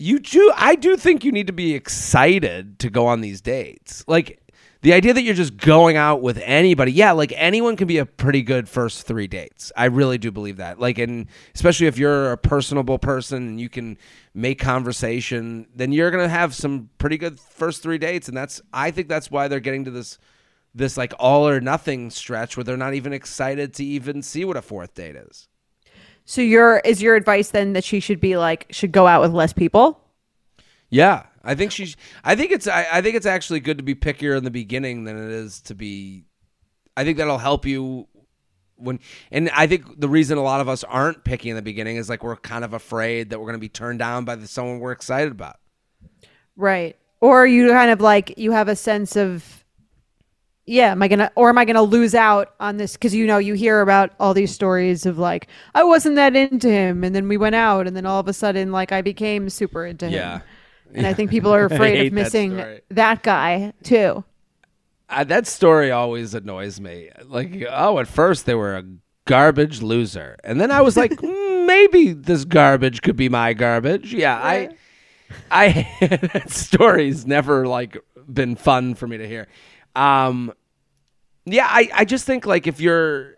you 0.00 0.18
do 0.18 0.52
i 0.56 0.74
do 0.74 0.96
think 0.96 1.24
you 1.24 1.30
need 1.30 1.46
to 1.46 1.52
be 1.52 1.74
excited 1.74 2.78
to 2.78 2.90
go 2.90 3.06
on 3.06 3.20
these 3.20 3.40
dates. 3.40 4.02
Like 4.08 4.40
the 4.82 4.94
idea 4.94 5.12
that 5.12 5.22
you're 5.22 5.34
just 5.34 5.58
going 5.58 5.98
out 5.98 6.22
with 6.22 6.38
anybody 6.42 6.90
yeah 6.92 7.12
like 7.12 7.34
anyone 7.36 7.76
can 7.76 7.86
be 7.86 7.98
a 7.98 8.06
pretty 8.06 8.42
good 8.42 8.68
first 8.68 9.06
three 9.06 9.26
dates. 9.26 9.70
I 9.76 9.84
really 9.86 10.16
do 10.16 10.30
believe 10.30 10.56
that. 10.56 10.80
Like 10.80 10.98
and 10.98 11.26
especially 11.54 11.86
if 11.86 11.98
you're 11.98 12.32
a 12.32 12.38
personable 12.38 12.98
person 12.98 13.46
and 13.48 13.60
you 13.60 13.68
can 13.68 13.98
make 14.32 14.58
conversation 14.58 15.66
then 15.74 15.92
you're 15.92 16.10
gonna 16.10 16.28
have 16.28 16.54
some 16.54 16.88
pretty 16.96 17.18
good 17.18 17.38
first 17.38 17.82
three 17.82 17.98
dates. 17.98 18.26
And 18.26 18.36
that's 18.36 18.62
i 18.72 18.90
think 18.90 19.08
that's 19.08 19.30
why 19.30 19.48
they're 19.48 19.60
getting 19.60 19.84
to 19.84 19.90
this 19.90 20.18
this 20.74 20.96
like 20.96 21.12
all 21.18 21.46
or 21.46 21.60
nothing 21.60 22.10
stretch 22.10 22.56
where 22.56 22.64
they're 22.64 22.76
not 22.78 22.94
even 22.94 23.12
excited 23.12 23.74
to 23.74 23.84
even 23.84 24.22
see 24.22 24.46
what 24.46 24.56
a 24.56 24.62
fourth 24.62 24.94
date 24.94 25.16
is. 25.16 25.49
So 26.30 26.42
your 26.42 26.78
is 26.84 27.02
your 27.02 27.16
advice 27.16 27.50
then 27.50 27.72
that 27.72 27.82
she 27.82 27.98
should 27.98 28.20
be 28.20 28.36
like 28.36 28.68
should 28.70 28.92
go 28.92 29.08
out 29.08 29.20
with 29.20 29.32
less 29.32 29.52
people? 29.52 30.00
Yeah, 30.88 31.24
I 31.42 31.56
think 31.56 31.72
she's. 31.72 31.96
I 32.22 32.36
think 32.36 32.52
it's. 32.52 32.68
I, 32.68 32.86
I 32.88 33.02
think 33.02 33.16
it's 33.16 33.26
actually 33.26 33.58
good 33.58 33.78
to 33.78 33.82
be 33.82 33.96
pickier 33.96 34.38
in 34.38 34.44
the 34.44 34.50
beginning 34.52 35.02
than 35.02 35.18
it 35.18 35.32
is 35.32 35.60
to 35.62 35.74
be. 35.74 36.26
I 36.96 37.02
think 37.02 37.18
that'll 37.18 37.38
help 37.38 37.66
you 37.66 38.06
when. 38.76 39.00
And 39.32 39.50
I 39.56 39.66
think 39.66 39.98
the 39.98 40.08
reason 40.08 40.38
a 40.38 40.42
lot 40.42 40.60
of 40.60 40.68
us 40.68 40.84
aren't 40.84 41.24
picky 41.24 41.50
in 41.50 41.56
the 41.56 41.62
beginning 41.62 41.96
is 41.96 42.08
like 42.08 42.22
we're 42.22 42.36
kind 42.36 42.64
of 42.64 42.74
afraid 42.74 43.30
that 43.30 43.40
we're 43.40 43.46
going 43.46 43.58
to 43.58 43.58
be 43.58 43.68
turned 43.68 43.98
down 43.98 44.24
by 44.24 44.36
the, 44.36 44.46
someone 44.46 44.78
we're 44.78 44.92
excited 44.92 45.32
about. 45.32 45.56
Right. 46.54 46.96
Or 47.20 47.44
you 47.44 47.70
kind 47.70 47.90
of 47.90 48.00
like 48.00 48.38
you 48.38 48.52
have 48.52 48.68
a 48.68 48.76
sense 48.76 49.16
of 49.16 49.59
yeah, 50.70 50.92
am 50.92 51.02
I 51.02 51.08
gonna 51.08 51.32
or 51.34 51.48
am 51.48 51.58
I 51.58 51.64
gonna 51.64 51.82
lose 51.82 52.14
out 52.14 52.54
on 52.60 52.76
this? 52.76 52.92
Because 52.92 53.12
you 53.12 53.26
know 53.26 53.38
you 53.38 53.54
hear 53.54 53.80
about 53.80 54.12
all 54.20 54.32
these 54.34 54.54
stories 54.54 55.04
of 55.04 55.18
like 55.18 55.48
I 55.74 55.82
wasn't 55.82 56.14
that 56.14 56.36
into 56.36 56.70
him, 56.70 57.02
and 57.02 57.12
then 57.12 57.26
we 57.26 57.36
went 57.36 57.56
out, 57.56 57.88
and 57.88 57.96
then 57.96 58.06
all 58.06 58.20
of 58.20 58.28
a 58.28 58.32
sudden 58.32 58.70
like 58.70 58.92
I 58.92 59.02
became 59.02 59.50
super 59.50 59.84
into 59.84 60.06
him. 60.06 60.12
Yeah. 60.12 60.40
And 60.94 61.08
I 61.08 61.12
think 61.12 61.30
people 61.32 61.52
are 61.52 61.64
afraid 61.64 62.06
of 62.06 62.12
missing 62.12 62.52
story. 62.52 62.80
that 62.90 63.24
guy 63.24 63.72
too. 63.82 64.24
Uh, 65.08 65.24
that 65.24 65.48
story 65.48 65.90
always 65.90 66.34
annoys 66.34 66.80
me. 66.80 67.10
Like, 67.24 67.64
oh, 67.68 67.98
at 67.98 68.06
first 68.06 68.46
they 68.46 68.54
were 68.54 68.76
a 68.76 68.84
garbage 69.24 69.82
loser, 69.82 70.36
and 70.44 70.60
then 70.60 70.70
I 70.70 70.82
was 70.82 70.96
like, 70.96 71.10
"Mm, 71.20 71.66
maybe 71.66 72.12
this 72.12 72.44
garbage 72.44 73.02
could 73.02 73.16
be 73.16 73.28
my 73.28 73.54
garbage. 73.54 74.14
Yeah, 74.14 74.36
I, 74.36 74.68
I, 75.50 75.88
that 76.32 76.50
story's 76.50 77.26
never 77.26 77.66
like 77.66 77.98
been 78.32 78.54
fun 78.54 78.94
for 78.94 79.08
me 79.08 79.18
to 79.18 79.26
hear. 79.26 79.48
Um, 79.96 80.52
yeah, 81.44 81.66
I, 81.68 81.88
I 81.92 82.04
just 82.04 82.26
think 82.26 82.46
like 82.46 82.66
if 82.66 82.80
you're 82.80 83.36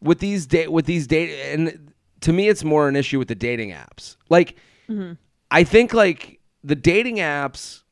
with 0.00 0.18
these 0.18 0.46
date 0.46 0.70
with 0.70 0.86
these 0.86 1.06
date, 1.06 1.52
and 1.52 1.92
to 2.20 2.32
me, 2.32 2.48
it's 2.48 2.64
more 2.64 2.88
an 2.88 2.96
issue 2.96 3.18
with 3.18 3.28
the 3.28 3.34
dating 3.34 3.70
apps. 3.70 4.16
Like, 4.28 4.56
mm-hmm. 4.88 5.14
I 5.50 5.64
think 5.64 5.94
like 5.94 6.40
the 6.64 6.74
dating 6.74 7.16
apps 7.16 7.82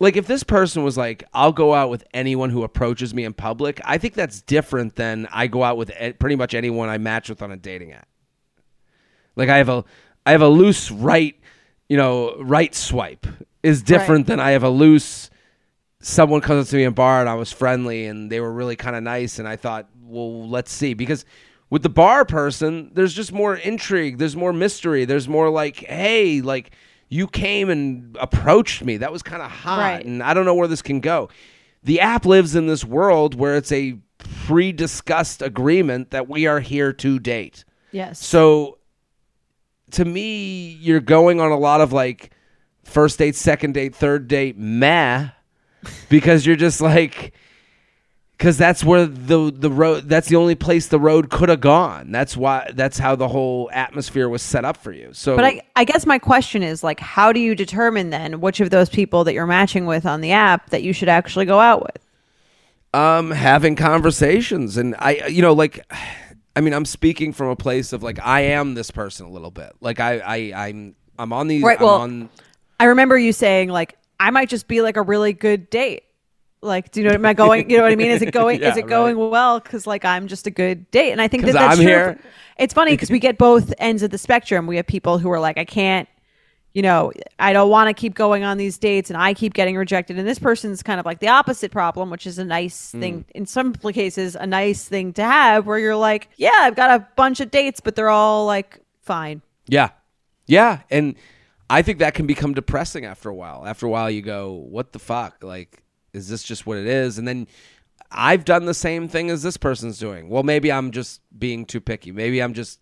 like 0.00 0.16
if 0.16 0.26
this 0.26 0.42
person 0.42 0.82
was 0.82 0.96
like 0.96 1.24
i'll 1.32 1.52
go 1.52 1.74
out 1.74 1.90
with 1.90 2.04
anyone 2.14 2.50
who 2.50 2.62
approaches 2.62 3.14
me 3.14 3.24
in 3.24 3.32
public 3.32 3.80
i 3.84 3.98
think 3.98 4.14
that's 4.14 4.42
different 4.42 4.96
than 4.96 5.28
i 5.30 5.46
go 5.46 5.62
out 5.62 5.76
with 5.76 5.92
pretty 6.18 6.36
much 6.36 6.54
anyone 6.54 6.88
i 6.88 6.98
match 6.98 7.28
with 7.28 7.42
on 7.42 7.52
a 7.52 7.56
dating 7.56 7.92
app. 7.92 8.08
Like 9.36 9.48
i 9.48 9.58
have 9.58 9.68
a 9.68 9.84
i 10.24 10.32
have 10.32 10.42
a 10.42 10.48
loose 10.48 10.90
right 10.90 11.38
you 11.88 11.96
know 11.96 12.36
right 12.40 12.74
swipe 12.74 13.26
is 13.62 13.82
different 13.82 14.26
than 14.26 14.40
i 14.40 14.50
have 14.52 14.62
a 14.62 14.70
loose 14.70 15.30
someone 16.06 16.40
comes 16.40 16.64
up 16.66 16.70
to 16.70 16.76
me 16.76 16.84
in 16.84 16.92
bar 16.92 17.18
and 17.20 17.28
i 17.28 17.34
was 17.34 17.50
friendly 17.50 18.06
and 18.06 18.30
they 18.30 18.38
were 18.40 18.52
really 18.52 18.76
kind 18.76 18.94
of 18.94 19.02
nice 19.02 19.40
and 19.40 19.48
i 19.48 19.56
thought 19.56 19.88
well 20.02 20.48
let's 20.48 20.70
see 20.70 20.94
because 20.94 21.24
with 21.68 21.82
the 21.82 21.88
bar 21.88 22.24
person 22.24 22.90
there's 22.94 23.12
just 23.12 23.32
more 23.32 23.56
intrigue 23.56 24.16
there's 24.18 24.36
more 24.36 24.52
mystery 24.52 25.04
there's 25.04 25.26
more 25.28 25.50
like 25.50 25.78
hey 25.78 26.40
like 26.40 26.70
you 27.08 27.26
came 27.26 27.68
and 27.70 28.16
approached 28.20 28.84
me 28.84 28.96
that 28.98 29.10
was 29.10 29.20
kind 29.22 29.42
of 29.42 29.50
hot 29.50 29.78
Right. 29.80 30.06
and 30.06 30.22
i 30.22 30.32
don't 30.32 30.44
know 30.44 30.54
where 30.54 30.68
this 30.68 30.80
can 30.82 31.00
go 31.00 31.28
the 31.82 31.98
app 32.00 32.24
lives 32.24 32.54
in 32.54 32.68
this 32.68 32.84
world 32.84 33.34
where 33.34 33.56
it's 33.56 33.72
a 33.72 33.98
pre-discussed 34.18 35.42
agreement 35.42 36.10
that 36.12 36.28
we 36.28 36.46
are 36.46 36.60
here 36.60 36.92
to 36.92 37.18
date 37.18 37.64
Yes. 37.90 38.24
so 38.24 38.78
to 39.92 40.04
me, 40.04 40.70
you're 40.80 41.00
going 41.00 41.40
on 41.40 41.52
a 41.52 41.56
lot 41.58 41.80
of 41.80 41.92
like 41.92 42.32
first 42.84 43.18
date, 43.20 43.36
second 43.36 43.72
date, 43.74 43.94
third 43.94 44.26
date, 44.26 44.58
meh, 44.58 45.28
because 46.08 46.44
you're 46.46 46.56
just 46.56 46.80
like, 46.80 47.32
because 48.36 48.58
that's 48.58 48.84
where 48.84 49.06
the 49.06 49.50
the 49.50 49.70
road. 49.70 50.08
That's 50.08 50.28
the 50.28 50.36
only 50.36 50.54
place 50.54 50.88
the 50.88 51.00
road 51.00 51.30
could 51.30 51.48
have 51.48 51.60
gone. 51.60 52.12
That's 52.12 52.36
why. 52.36 52.70
That's 52.74 52.98
how 52.98 53.16
the 53.16 53.28
whole 53.28 53.70
atmosphere 53.72 54.28
was 54.28 54.42
set 54.42 54.64
up 54.64 54.76
for 54.76 54.92
you. 54.92 55.10
So, 55.14 55.36
But 55.36 55.44
I, 55.46 55.62
I 55.74 55.84
guess 55.84 56.04
my 56.04 56.18
question 56.18 56.62
is 56.62 56.84
like, 56.84 57.00
how 57.00 57.32
do 57.32 57.40
you 57.40 57.54
determine 57.54 58.10
then 58.10 58.40
which 58.40 58.60
of 58.60 58.70
those 58.70 58.88
people 58.90 59.24
that 59.24 59.32
you're 59.32 59.46
matching 59.46 59.86
with 59.86 60.04
on 60.04 60.20
the 60.20 60.32
app 60.32 60.68
that 60.70 60.82
you 60.82 60.92
should 60.92 61.08
actually 61.08 61.46
go 61.46 61.58
out 61.60 61.82
with? 61.82 62.02
um 62.94 63.30
having 63.32 63.74
conversations 63.76 64.76
and 64.76 64.94
i 65.00 65.26
you 65.26 65.42
know 65.42 65.52
like 65.52 65.84
i 66.54 66.60
mean 66.60 66.72
i'm 66.72 66.84
speaking 66.84 67.32
from 67.32 67.48
a 67.48 67.56
place 67.56 67.92
of 67.92 68.02
like 68.02 68.18
i 68.24 68.40
am 68.40 68.74
this 68.74 68.92
person 68.92 69.26
a 69.26 69.28
little 69.28 69.50
bit 69.50 69.72
like 69.80 69.98
i 69.98 70.18
i 70.20 70.36
i'm 70.68 70.94
i'm 71.18 71.32
on 71.32 71.48
these 71.48 71.62
Right, 71.64 71.78
I'm 71.78 71.84
well- 71.84 72.00
on 72.00 72.28
I 72.78 72.84
remember 72.84 73.18
you 73.18 73.32
saying 73.32 73.70
like 73.70 73.98
I 74.18 74.30
might 74.30 74.48
just 74.48 74.68
be 74.68 74.82
like 74.82 74.96
a 74.96 75.02
really 75.02 75.32
good 75.32 75.70
date. 75.70 76.04
Like, 76.62 76.90
do 76.90 77.00
you 77.00 77.08
know 77.08 77.14
am 77.14 77.24
I 77.24 77.34
going? 77.34 77.70
You 77.70 77.76
know 77.76 77.82
what 77.84 77.92
I 77.92 77.96
mean? 77.96 78.10
Is 78.10 78.22
it 78.22 78.32
going? 78.32 78.60
Yeah, 78.60 78.70
is 78.70 78.76
it 78.76 78.86
going 78.86 79.16
well? 79.30 79.60
Because 79.60 79.86
like 79.86 80.04
I'm 80.04 80.26
just 80.26 80.46
a 80.46 80.50
good 80.50 80.90
date, 80.90 81.12
and 81.12 81.20
I 81.20 81.28
think 81.28 81.44
that 81.44 81.52
that's 81.52 81.72
I'm 81.78 81.84
true. 81.84 81.86
here. 81.86 82.20
It's 82.58 82.72
funny 82.74 82.92
because 82.92 83.10
we 83.10 83.18
get 83.18 83.36
both 83.38 83.72
ends 83.78 84.02
of 84.02 84.10
the 84.10 84.18
spectrum. 84.18 84.66
We 84.66 84.76
have 84.76 84.86
people 84.86 85.18
who 85.18 85.30
are 85.30 85.38
like, 85.38 85.58
I 85.58 85.66
can't, 85.66 86.08
you 86.72 86.80
know, 86.80 87.12
I 87.38 87.52
don't 87.52 87.68
want 87.68 87.88
to 87.88 87.94
keep 87.94 88.14
going 88.14 88.42
on 88.42 88.56
these 88.56 88.78
dates, 88.78 89.10
and 89.10 89.18
I 89.18 89.34
keep 89.34 89.52
getting 89.52 89.76
rejected. 89.76 90.18
And 90.18 90.26
this 90.26 90.38
person's 90.38 90.82
kind 90.82 90.98
of 90.98 91.04
like 91.04 91.20
the 91.20 91.28
opposite 91.28 91.70
problem, 91.70 92.08
which 92.08 92.26
is 92.26 92.38
a 92.38 92.44
nice 92.44 92.92
Hmm. 92.92 93.00
thing 93.00 93.24
in 93.34 93.44
some 93.46 93.74
cases, 93.74 94.34
a 94.34 94.46
nice 94.46 94.88
thing 94.88 95.12
to 95.14 95.22
have, 95.22 95.66
where 95.66 95.78
you're 95.78 95.94
like, 95.96 96.30
yeah, 96.36 96.56
I've 96.60 96.74
got 96.74 96.90
a 96.98 97.06
bunch 97.16 97.40
of 97.40 97.50
dates, 97.50 97.80
but 97.80 97.94
they're 97.94 98.08
all 98.08 98.46
like 98.46 98.80
fine. 99.02 99.42
Yeah. 99.68 99.90
Yeah. 100.46 100.80
And 100.90 101.14
I 101.68 101.82
think 101.82 101.98
that 101.98 102.14
can 102.14 102.26
become 102.26 102.54
depressing 102.54 103.04
after 103.04 103.28
a 103.28 103.34
while. 103.34 103.64
After 103.66 103.86
a 103.86 103.88
while, 103.88 104.10
you 104.10 104.22
go, 104.22 104.52
what 104.52 104.92
the 104.92 104.98
fuck? 104.98 105.42
Like, 105.42 105.82
is 106.12 106.28
this 106.28 106.42
just 106.42 106.66
what 106.66 106.78
it 106.78 106.86
is? 106.86 107.18
And 107.18 107.26
then 107.26 107.48
I've 108.10 108.44
done 108.44 108.66
the 108.66 108.74
same 108.74 109.08
thing 109.08 109.30
as 109.30 109.42
this 109.42 109.56
person's 109.56 109.98
doing. 109.98 110.28
Well, 110.28 110.44
maybe 110.44 110.70
I'm 110.70 110.92
just 110.92 111.20
being 111.36 111.66
too 111.66 111.80
picky. 111.80 112.12
Maybe 112.12 112.40
I'm 112.40 112.54
just, 112.54 112.80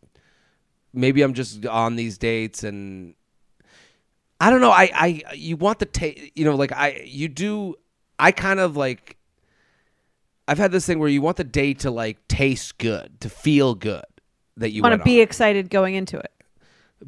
maybe 0.92 1.22
I'm 1.22 1.32
just 1.32 1.64
on 1.66 1.96
these 1.96 2.18
dates 2.18 2.62
and 2.62 3.14
I 4.38 4.50
don't 4.50 4.60
know. 4.60 4.70
I, 4.70 4.90
I, 4.94 5.22
you 5.34 5.56
want 5.56 5.78
the 5.78 5.86
taste, 5.86 6.32
you 6.34 6.44
know, 6.44 6.54
like 6.54 6.72
I, 6.72 7.02
you 7.06 7.28
do, 7.28 7.76
I 8.18 8.32
kind 8.32 8.60
of 8.60 8.76
like, 8.76 9.16
I've 10.46 10.58
had 10.58 10.72
this 10.72 10.84
thing 10.84 10.98
where 10.98 11.08
you 11.08 11.22
want 11.22 11.38
the 11.38 11.44
date 11.44 11.80
to 11.80 11.90
like 11.90 12.28
taste 12.28 12.76
good, 12.76 13.18
to 13.22 13.30
feel 13.30 13.74
good 13.74 14.04
that 14.58 14.72
you 14.72 14.82
want 14.82 14.92
to 14.92 15.02
be 15.02 15.20
on 15.20 15.22
excited 15.22 15.70
going 15.70 15.94
into 15.94 16.18
it. 16.18 16.33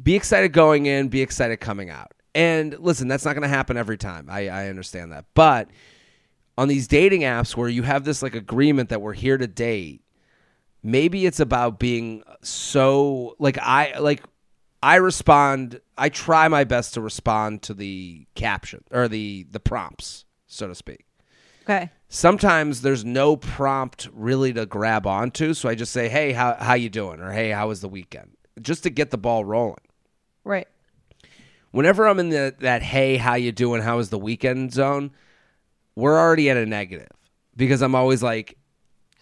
Be 0.01 0.15
excited 0.15 0.53
going 0.53 0.85
in, 0.85 1.07
be 1.07 1.21
excited 1.21 1.57
coming 1.57 1.89
out. 1.89 2.13
And 2.35 2.77
listen, 2.79 3.07
that's 3.07 3.25
not 3.25 3.33
going 3.33 3.43
to 3.43 3.47
happen 3.47 3.77
every 3.77 3.97
time. 3.97 4.27
I, 4.29 4.47
I 4.47 4.69
understand 4.69 5.11
that. 5.11 5.25
But 5.33 5.69
on 6.57 6.67
these 6.67 6.87
dating 6.87 7.21
apps 7.21 7.55
where 7.55 7.69
you 7.69 7.83
have 7.83 8.03
this 8.03 8.21
like 8.21 8.35
agreement 8.35 8.89
that 8.89 9.01
we're 9.01 9.13
here 9.13 9.37
to 9.37 9.47
date, 9.47 10.01
maybe 10.83 11.25
it's 11.25 11.39
about 11.39 11.79
being 11.79 12.23
so 12.41 13.35
like 13.39 13.57
I 13.57 13.97
like 13.99 14.23
I 14.81 14.97
respond, 14.97 15.81
I 15.97 16.09
try 16.09 16.47
my 16.47 16.63
best 16.63 16.93
to 16.93 17.01
respond 17.01 17.63
to 17.63 17.73
the 17.73 18.27
caption 18.35 18.83
or 18.91 19.07
the 19.07 19.47
the 19.49 19.59
prompts, 19.59 20.25
so 20.45 20.67
to 20.67 20.75
speak. 20.75 21.05
Okay. 21.63 21.91
Sometimes 22.07 22.81
there's 22.81 23.03
no 23.03 23.35
prompt 23.35 24.07
really 24.13 24.53
to 24.53 24.65
grab 24.65 25.05
onto, 25.05 25.53
so 25.53 25.67
I 25.67 25.75
just 25.75 25.91
say, 25.91 26.07
"Hey, 26.07 26.31
how 26.31 26.55
how 26.55 26.75
you 26.75 26.89
doing?" 26.89 27.19
or 27.19 27.31
"Hey, 27.31 27.49
how 27.49 27.67
was 27.67 27.81
the 27.81 27.89
weekend?" 27.89 28.36
Just 28.61 28.83
to 28.83 28.89
get 28.89 29.11
the 29.11 29.17
ball 29.17 29.43
rolling 29.45 29.77
Right. 30.43 30.67
whenever 31.71 32.07
I'm 32.07 32.19
in 32.19 32.29
the 32.29 32.55
that 32.59 32.81
hey 32.81 33.17
how 33.17 33.35
you 33.35 33.51
doing 33.51 33.81
How 33.81 33.99
is 33.99 34.09
the 34.09 34.19
weekend 34.19 34.73
zone, 34.73 35.11
we're 35.95 36.17
already 36.17 36.49
at 36.49 36.57
a 36.57 36.65
negative 36.65 37.09
because 37.55 37.81
I'm 37.81 37.95
always 37.95 38.23
like 38.23 38.57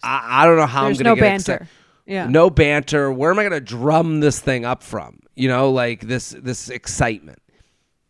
I, 0.02 0.42
I 0.42 0.46
don't 0.46 0.56
know 0.56 0.66
how 0.66 0.84
There's 0.84 1.00
I'm 1.00 1.04
gonna 1.04 1.16
get 1.16 1.22
banter. 1.22 1.68
Yeah. 2.06 2.26
no 2.28 2.50
banter. 2.50 3.10
Where 3.10 3.30
am 3.30 3.38
I 3.38 3.42
gonna 3.42 3.60
drum 3.60 4.20
this 4.20 4.38
thing 4.38 4.64
up 4.64 4.82
from? 4.82 5.20
You 5.34 5.48
know, 5.48 5.70
like 5.70 6.00
this 6.06 6.30
this 6.30 6.68
excitement. 6.70 7.40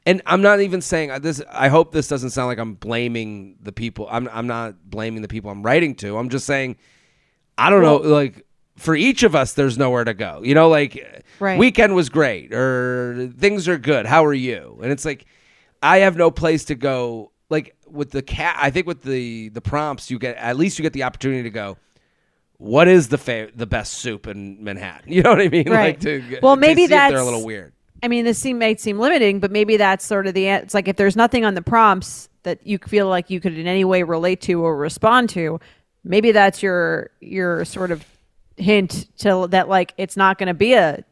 And 0.05 0.23
I'm 0.27 0.41
not 0.43 0.61
even 0.61 0.81
saying 0.83 1.11
uh, 1.11 1.19
this. 1.19 1.43
I 1.51 1.69
hope 1.69 1.91
this 1.93 2.07
doesn't 2.07 2.31
sound 2.31 2.47
like 2.47 2.59
I'm 2.59 2.75
blaming 2.75 3.57
the 3.61 3.73
people. 3.73 4.07
I'm 4.11 4.29
I'm 4.33 4.47
not 4.47 4.89
blaming 4.89 5.23
the 5.23 5.29
people 5.29 5.51
I'm 5.51 5.63
writing 5.63 5.95
to. 5.97 6.17
I'm 6.19 6.29
just 6.29 6.47
saying 6.47 6.77
I 7.59 7.71
don't 7.71 7.83
know. 7.83 7.97
Like 7.97 8.46
for 8.77 8.95
each 8.95 9.23
of 9.23 9.35
us, 9.35 9.53
there's 9.55 9.77
nowhere 9.79 10.05
to 10.05 10.15
go. 10.15 10.43
You 10.45 10.55
know, 10.55 10.69
like 10.69 11.25
Right. 11.41 11.59
weekend 11.59 11.95
was 11.95 12.09
great 12.09 12.53
or 12.53 13.31
things 13.39 13.69
are 13.69 13.79
good. 13.79 14.07
How 14.07 14.25
are 14.25 14.35
you? 14.35 14.79
And 14.83 14.93
it's 14.93 15.05
like 15.05 15.27
I 15.83 15.99
have 15.99 16.17
no 16.17 16.31
place 16.31 16.65
to 16.67 16.75
go. 16.75 17.33
Like 17.51 17.77
with 17.87 18.11
the 18.11 18.23
cat, 18.23 18.57
I 18.61 18.71
think 18.71 18.87
with 18.87 19.03
the 19.03 19.51
the 19.51 19.61
prompts, 19.61 20.11
you 20.11 20.19
get 20.19 20.37
at 20.37 20.57
least 20.57 20.79
you 20.79 20.83
get 20.83 20.93
the 20.93 21.03
opportunity 21.05 21.43
to 21.45 21.51
go. 21.51 21.77
What 22.59 22.89
is 22.89 23.09
the 23.09 23.19
fa- 23.19 23.51
the 23.55 23.67
best 23.67 23.95
soup 23.95 24.27
in 24.27 24.63
Manhattan? 24.65 25.13
You 25.13 25.23
know 25.23 25.31
what 25.31 25.41
I 25.41 25.49
mean? 25.49 25.69
Right. 25.71 25.89
Like 25.89 26.01
to, 26.01 26.39
Well, 26.43 26.57
maybe 26.57 26.85
if 26.85 26.91
they're 26.91 27.17
a 27.19 27.25
little 27.25 27.45
weird. 27.45 27.73
I 28.03 28.09
mean, 28.09 28.25
this 28.25 28.39
seem 28.39 28.59
might 28.59 28.81
seem 28.81 28.99
limiting, 28.99 29.41
but 29.41 29.51
maybe 29.51 29.77
that's 29.77 30.05
sort 30.05 30.27
of 30.27 30.35
the. 30.35 30.47
It's 30.49 30.75
like 30.75 30.89
if 30.89 30.97
there's 30.97 31.17
nothing 31.17 31.45
on 31.45 31.55
the 31.55 31.63
prompts 31.63 32.29
that 32.45 32.67
you 32.67 32.79
feel 32.79 33.09
like 33.09 33.31
you 33.31 33.41
could 33.41 33.57
in 33.59 33.67
any 33.67 33.85
way 33.85 34.03
relate 34.03 34.41
to 34.43 34.63
or 34.63 34.77
respond 34.77 35.29
to, 35.31 35.61
maybe 36.05 36.33
that's 36.33 36.63
your 36.63 37.11
your 37.21 37.65
sort 37.65 37.91
of 37.91 38.05
hint 38.57 39.09
to 39.19 39.47
that 39.51 39.69
like 39.69 39.95
it's 39.97 40.17
not 40.17 40.39
going 40.39 40.47
to 40.49 40.55
be 40.55 40.75
a 40.75 41.05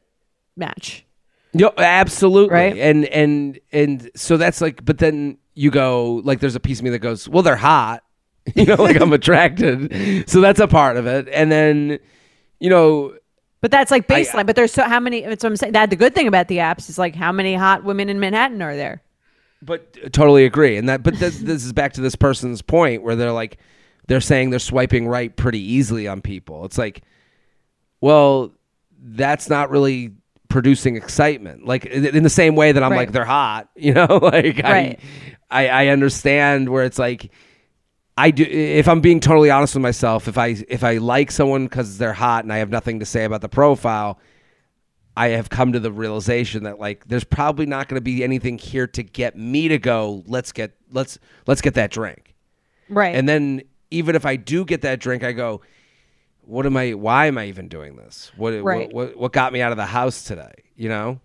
match. 0.56 1.04
No, 1.52 1.72
absolutely. 1.78 2.54
Right? 2.54 2.76
And 2.76 3.04
and 3.06 3.58
and 3.72 4.10
so 4.16 4.36
that's 4.36 4.60
like 4.60 4.84
but 4.84 4.98
then 4.98 5.38
you 5.54 5.70
go 5.70 6.20
like 6.24 6.40
there's 6.40 6.56
a 6.56 6.60
piece 6.60 6.78
of 6.80 6.84
me 6.84 6.90
that 6.90 6.98
goes, 6.98 7.28
"Well, 7.28 7.42
they're 7.42 7.56
hot." 7.56 8.02
You 8.54 8.66
know, 8.66 8.74
like 8.74 9.00
I'm 9.00 9.12
attracted. 9.20 10.28
So 10.28 10.40
that's 10.42 10.60
a 10.60 10.68
part 10.68 10.96
of 10.98 11.06
it. 11.06 11.28
And 11.32 11.50
then 11.50 11.98
you 12.60 12.68
know, 12.70 13.14
But 13.62 13.70
that's 13.70 13.90
like 13.90 14.10
I- 14.10 14.22
baseline. 14.22 14.44
but 14.46 14.54
there's 14.56 14.72
so 14.72 14.82
how 14.82 15.00
many? 15.00 15.22
That's 15.22 15.42
what 15.42 15.50
I'm 15.50 15.56
saying. 15.56 15.72
That 15.72 15.88
the 15.90 15.96
good 15.96 16.14
thing 16.14 16.26
about 16.28 16.48
the 16.48 16.58
apps 16.58 16.90
is 16.90 16.98
like 16.98 17.14
how 17.14 17.32
many 17.32 17.54
hot 17.54 17.84
women 17.84 18.08
in 18.10 18.20
Manhattan 18.20 18.60
are 18.62 18.76
there? 18.76 19.00
but 19.62 19.96
uh, 20.04 20.10
totally 20.10 20.44
agree. 20.44 20.76
And 20.76 20.88
that 20.90 21.02
but 21.02 21.14
this, 21.18 21.38
this 21.38 21.64
is 21.64 21.72
back 21.72 21.94
to 21.94 22.02
this 22.02 22.16
person's 22.16 22.60
point 22.60 23.02
where 23.02 23.16
they're 23.16 23.32
like 23.32 23.56
they're 24.08 24.20
saying 24.20 24.50
they're 24.50 24.58
swiping 24.58 25.08
right 25.08 25.34
pretty 25.34 25.60
easily 25.60 26.06
on 26.06 26.20
people. 26.20 26.66
It's 26.66 26.76
like 26.76 27.00
well, 28.04 28.52
that's 29.00 29.48
not 29.48 29.70
really 29.70 30.12
producing 30.48 30.94
excitement. 30.94 31.64
Like 31.64 31.86
in 31.86 32.22
the 32.22 32.28
same 32.28 32.54
way 32.54 32.70
that 32.70 32.82
I'm 32.82 32.90
Right. 32.92 32.98
like 32.98 33.12
they're 33.12 33.24
hot, 33.24 33.70
you 33.76 33.94
know? 33.94 34.06
like 34.22 34.60
Right. 34.62 35.00
I, 35.50 35.68
I 35.68 35.84
I 35.84 35.86
understand 35.88 36.68
where 36.68 36.84
it's 36.84 36.98
like 36.98 37.30
I 38.18 38.30
do 38.30 38.44
if 38.44 38.88
I'm 38.88 39.00
being 39.00 39.20
totally 39.20 39.50
honest 39.50 39.74
with 39.74 39.82
myself, 39.82 40.28
if 40.28 40.36
I 40.36 40.48
if 40.68 40.84
I 40.84 40.98
like 40.98 41.30
someone 41.30 41.66
cuz 41.66 41.96
they're 41.96 42.12
hot 42.12 42.44
and 42.44 42.52
I 42.52 42.58
have 42.58 42.68
nothing 42.68 43.00
to 43.00 43.06
say 43.06 43.24
about 43.24 43.40
the 43.40 43.48
profile, 43.48 44.18
I 45.16 45.28
have 45.28 45.48
come 45.48 45.72
to 45.72 45.80
the 45.80 45.90
realization 45.90 46.64
that 46.64 46.78
like 46.78 47.08
there's 47.08 47.24
probably 47.24 47.64
not 47.64 47.88
going 47.88 47.96
to 47.96 48.04
be 48.04 48.22
anything 48.22 48.58
here 48.58 48.86
to 48.88 49.02
get 49.02 49.34
me 49.38 49.68
to 49.68 49.78
go, 49.78 50.22
let's 50.26 50.52
get 50.52 50.72
let's 50.92 51.18
let's 51.46 51.62
get 51.62 51.72
that 51.74 51.90
drink. 51.90 52.34
Right. 52.90 53.16
And 53.16 53.26
then 53.26 53.62
even 53.90 54.14
if 54.14 54.26
I 54.26 54.36
do 54.36 54.66
get 54.66 54.82
that 54.82 55.00
drink, 55.00 55.24
I 55.24 55.32
go, 55.32 55.62
what 56.46 56.66
am 56.66 56.76
I? 56.76 56.92
Why 56.94 57.26
am 57.26 57.38
I 57.38 57.46
even 57.46 57.68
doing 57.68 57.96
this? 57.96 58.30
What 58.36 58.52
Right. 58.62 58.92
what, 58.92 59.10
what 59.10 59.16
what 59.16 59.32
got 59.32 59.52
me 59.52 59.60
out 59.62 59.72
of 59.72 59.76
the 59.78 59.86
house 59.86 60.24
today? 60.24 60.52
You 60.76 60.88
know? 60.88 61.20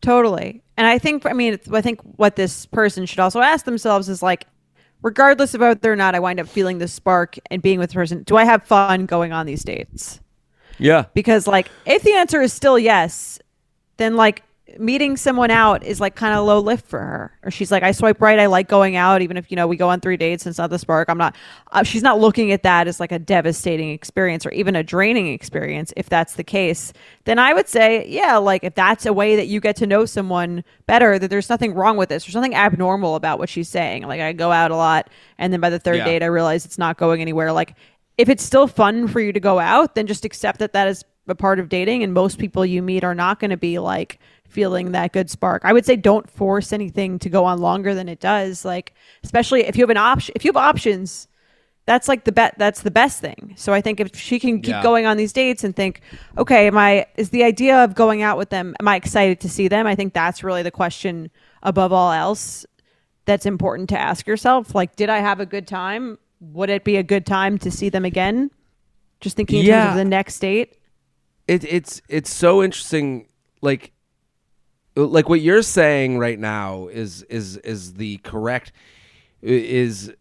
Totally. 0.00 0.62
And 0.76 0.86
I 0.86 0.98
think, 0.98 1.26
I 1.26 1.32
mean, 1.32 1.54
it's- 1.54 1.72
I 1.72 1.80
think 1.80 2.00
what 2.02 2.36
this 2.36 2.66
person 2.66 3.04
should 3.06 3.18
also 3.18 3.40
ask 3.40 3.64
themselves 3.64 4.08
is 4.08 4.22
like, 4.22 4.46
regardless 5.02 5.54
of 5.54 5.60
whether 5.60 5.92
or 5.92 5.96
not 5.96 6.14
I 6.14 6.20
wind 6.20 6.38
up 6.38 6.46
feeling 6.48 6.78
the 6.78 6.86
spark 6.88 7.36
and 7.50 7.60
being 7.60 7.78
with 7.80 7.90
the 7.90 7.94
person, 7.94 8.22
do 8.22 8.36
I 8.36 8.44
have 8.44 8.62
fun 8.64 9.06
going 9.06 9.32
on 9.32 9.46
these 9.46 9.64
dates? 9.64 10.20
Yeah. 10.78 11.06
Because, 11.14 11.48
like, 11.48 11.68
if 11.84 12.02
the 12.02 12.12
answer 12.14 12.40
is 12.40 12.52
still 12.52 12.78
yes, 12.78 13.40
then 13.96 14.14
like 14.14 14.42
meeting 14.78 15.16
someone 15.16 15.50
out 15.50 15.82
is 15.84 16.00
like 16.00 16.14
kind 16.14 16.34
of 16.34 16.44
low 16.44 16.58
lift 16.60 16.86
for 16.86 16.98
her. 16.98 17.32
Or 17.42 17.50
she's 17.50 17.70
like, 17.70 17.82
I 17.82 17.92
swipe 17.92 18.20
right. 18.20 18.38
I 18.38 18.46
like 18.46 18.68
going 18.68 18.96
out, 18.96 19.22
even 19.22 19.36
if, 19.36 19.50
you 19.50 19.56
know, 19.56 19.66
we 19.66 19.76
go 19.76 19.88
on 19.88 20.00
three 20.00 20.16
dates 20.16 20.44
and 20.44 20.50
it's 20.50 20.58
not 20.58 20.70
the 20.70 20.78
spark. 20.78 21.08
I'm 21.08 21.18
not, 21.18 21.34
uh, 21.72 21.82
she's 21.82 22.02
not 22.02 22.20
looking 22.20 22.52
at 22.52 22.62
that 22.64 22.86
as 22.86 23.00
like 23.00 23.12
a 23.12 23.18
devastating 23.18 23.90
experience 23.90 24.44
or 24.44 24.50
even 24.50 24.76
a 24.76 24.82
draining 24.82 25.28
experience. 25.28 25.92
If 25.96 26.08
that's 26.08 26.34
the 26.34 26.44
case, 26.44 26.92
then 27.24 27.38
I 27.38 27.54
would 27.54 27.68
say, 27.68 28.06
yeah, 28.08 28.36
like 28.36 28.64
if 28.64 28.74
that's 28.74 29.06
a 29.06 29.12
way 29.12 29.36
that 29.36 29.46
you 29.46 29.60
get 29.60 29.76
to 29.76 29.86
know 29.86 30.04
someone 30.04 30.64
better, 30.86 31.18
that 31.18 31.28
there's 31.28 31.48
nothing 31.48 31.74
wrong 31.74 31.96
with 31.96 32.08
this. 32.08 32.24
There's 32.24 32.34
nothing 32.34 32.54
abnormal 32.54 33.14
about 33.14 33.38
what 33.38 33.48
she's 33.48 33.68
saying. 33.68 34.02
Like 34.02 34.20
I 34.20 34.32
go 34.32 34.52
out 34.52 34.70
a 34.70 34.76
lot 34.76 35.10
and 35.38 35.52
then 35.52 35.60
by 35.60 35.70
the 35.70 35.78
third 35.78 35.96
Yeah. 35.98 36.04
date, 36.04 36.22
I 36.22 36.26
realize 36.26 36.64
it's 36.64 36.78
not 36.78 36.98
going 36.98 37.20
anywhere. 37.20 37.52
Like 37.52 37.74
if 38.18 38.28
it's 38.28 38.42
still 38.42 38.66
fun 38.66 39.08
for 39.08 39.20
you 39.20 39.32
to 39.32 39.40
go 39.40 39.58
out, 39.58 39.94
then 39.94 40.06
just 40.06 40.24
accept 40.24 40.58
that 40.58 40.72
that 40.72 40.88
is 40.88 41.04
a 41.28 41.34
part 41.34 41.60
of 41.60 41.68
dating. 41.68 42.02
And 42.02 42.12
most 42.12 42.38
people 42.38 42.64
you 42.64 42.82
meet 42.82 43.04
are 43.04 43.14
not 43.14 43.38
going 43.38 43.50
to 43.50 43.56
be 43.56 43.78
like 43.78 44.18
feeling 44.48 44.92
that 44.92 45.12
good 45.12 45.30
spark. 45.30 45.62
I 45.64 45.72
would 45.72 45.86
say 45.86 45.96
don't 45.96 46.28
force 46.28 46.72
anything 46.72 47.18
to 47.20 47.28
go 47.28 47.44
on 47.44 47.58
longer 47.60 47.94
than 47.94 48.08
it 48.08 48.20
does. 48.20 48.64
Like, 48.64 48.94
especially 49.22 49.62
if 49.66 49.76
you 49.76 49.82
have 49.82 49.90
an 49.90 49.96
option, 49.96 50.32
if 50.36 50.44
you 50.44 50.48
have 50.48 50.56
options, 50.56 51.28
that's 51.86 52.08
like 52.08 52.24
the 52.24 52.32
bet. 52.32 52.54
That's 52.58 52.82
the 52.82 52.90
best 52.90 53.20
thing. 53.20 53.54
So 53.56 53.72
I 53.72 53.80
think 53.80 54.00
if 54.00 54.14
she 54.16 54.38
can 54.38 54.60
keep 54.60 54.76
Yeah. 54.76 54.82
going 54.82 55.06
on 55.06 55.16
these 55.16 55.32
dates 55.32 55.64
and 55.64 55.74
think, 55.74 56.00
okay, 56.36 56.66
am 56.66 56.76
I, 56.76 57.06
is 57.16 57.30
the 57.30 57.44
idea 57.44 57.82
of 57.82 57.94
going 57.94 58.20
out 58.22 58.36
with 58.36 58.50
them, 58.50 58.74
am 58.80 58.88
I 58.88 58.96
excited 58.96 59.40
to 59.40 59.48
see 59.48 59.68
them? 59.68 59.86
I 59.86 59.94
think 59.94 60.12
that's 60.12 60.44
really 60.44 60.62
the 60.62 60.70
question 60.70 61.30
above 61.62 61.92
all 61.92 62.12
else 62.12 62.66
that's 63.24 63.46
important 63.46 63.88
to 63.90 63.98
ask 63.98 64.26
yourself. 64.26 64.74
Like, 64.74 64.96
did 64.96 65.08
I 65.10 65.18
have 65.18 65.40
a 65.40 65.46
good 65.46 65.66
time? 65.66 66.18
Would 66.40 66.70
it 66.70 66.84
be 66.84 66.96
a 66.96 67.02
good 67.02 67.26
time 67.26 67.58
to 67.58 67.70
see 67.70 67.88
them 67.88 68.04
again? 68.04 68.50
Just 69.20 69.36
thinking 69.36 69.60
in 69.60 69.66
terms 69.66 69.90
of 69.90 69.96
the 69.96 70.04
next 70.04 70.38
date. 70.38 70.76
it, 71.48 71.64
it's 71.64 72.00
it's 72.08 72.32
so 72.32 72.62
interesting 72.62 73.26
like 73.60 73.92
like 75.06 75.28
what 75.28 75.40
you're 75.40 75.62
saying 75.62 76.18
right 76.18 76.38
now 76.38 76.88
is 76.88 77.22
is 77.24 77.56
is 77.58 77.94
the 77.94 78.18
correct 78.18 78.72
is 79.42 80.12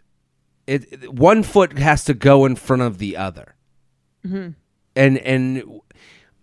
it, 0.68 1.12
one 1.14 1.44
foot 1.44 1.78
has 1.78 2.04
to 2.06 2.14
go 2.14 2.46
in 2.46 2.56
front 2.56 2.82
of 2.82 2.98
the 2.98 3.16
other. 3.18 3.56
Mm-hmm. 4.26 4.50
And 4.96 5.18
and 5.20 5.64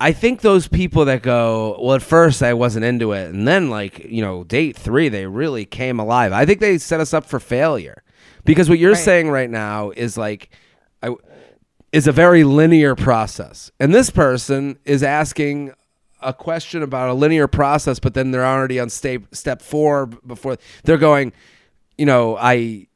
I 0.00 0.12
think 0.12 0.40
those 0.40 0.66
people 0.66 1.04
that 1.04 1.22
go, 1.22 1.78
well, 1.80 1.94
at 1.94 2.02
first 2.02 2.42
I 2.42 2.54
wasn't 2.54 2.84
into 2.84 3.12
it, 3.12 3.30
and 3.32 3.46
then 3.46 3.70
like 3.70 3.98
you 4.04 4.22
know, 4.22 4.44
date 4.44 4.76
three, 4.76 5.08
they 5.08 5.26
really 5.26 5.64
came 5.64 6.00
alive. 6.00 6.32
I 6.32 6.44
think 6.46 6.60
they 6.60 6.78
set 6.78 7.00
us 7.00 7.14
up 7.14 7.26
for 7.26 7.38
failure 7.38 8.02
because 8.44 8.68
what 8.68 8.78
you're 8.78 8.92
Right. 8.92 8.98
saying 9.04 9.30
right 9.30 9.50
now 9.50 9.90
is 9.90 10.16
like, 10.16 10.50
I, 11.02 11.14
is 11.92 12.06
a 12.06 12.12
very 12.12 12.44
linear 12.44 12.94
process, 12.94 13.70
and 13.78 13.94
this 13.94 14.10
person 14.10 14.78
is 14.84 15.02
asking 15.02 15.72
a 16.24 16.32
question 16.32 16.82
about 16.82 17.10
a 17.10 17.14
linear 17.14 17.46
process, 17.46 17.98
but 17.98 18.14
then 18.14 18.30
they're 18.30 18.46
already 18.46 18.80
on 18.80 18.90
step 18.90 19.22
step 19.32 19.62
four 19.62 20.06
before 20.06 20.56
they're 20.84 20.98
going. 20.98 21.32
You 21.96 22.06
know, 22.06 22.36
I 22.36 22.88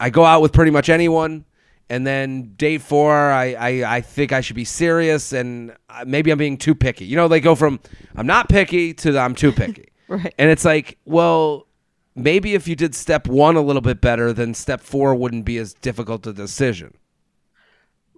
I 0.00 0.10
go 0.10 0.24
out 0.24 0.40
with 0.40 0.52
pretty 0.52 0.70
much 0.70 0.88
anyone, 0.88 1.44
and 1.90 2.06
then 2.06 2.54
day 2.56 2.78
four, 2.78 3.14
I, 3.14 3.52
I, 3.52 3.96
I 3.96 4.00
think 4.00 4.32
I 4.32 4.40
should 4.40 4.56
be 4.56 4.64
serious, 4.64 5.32
and 5.32 5.76
uh, 5.90 6.04
maybe 6.06 6.30
I'm 6.30 6.38
being 6.38 6.56
too 6.56 6.74
picky. 6.74 7.04
You 7.04 7.16
know, 7.16 7.28
they 7.28 7.40
go 7.40 7.54
from 7.54 7.80
I'm 8.14 8.26
not 8.26 8.48
picky 8.48 8.94
to 8.94 9.18
I'm 9.18 9.34
too 9.34 9.52
picky. 9.62 9.88
Right. 10.08 10.34
And 10.38 10.50
it's 10.50 10.64
like, 10.64 10.98
well, 11.04 11.66
maybe 12.14 12.54
if 12.54 12.68
you 12.68 12.76
did 12.76 12.94
step 12.94 13.26
one 13.26 13.56
a 13.56 13.60
little 13.60 13.82
bit 13.82 14.00
better, 14.00 14.32
then 14.32 14.54
step 14.54 14.80
four 14.80 15.14
wouldn't 15.14 15.44
be 15.44 15.58
as 15.58 15.74
difficult 15.74 16.26
a 16.26 16.32
decision. 16.32 16.94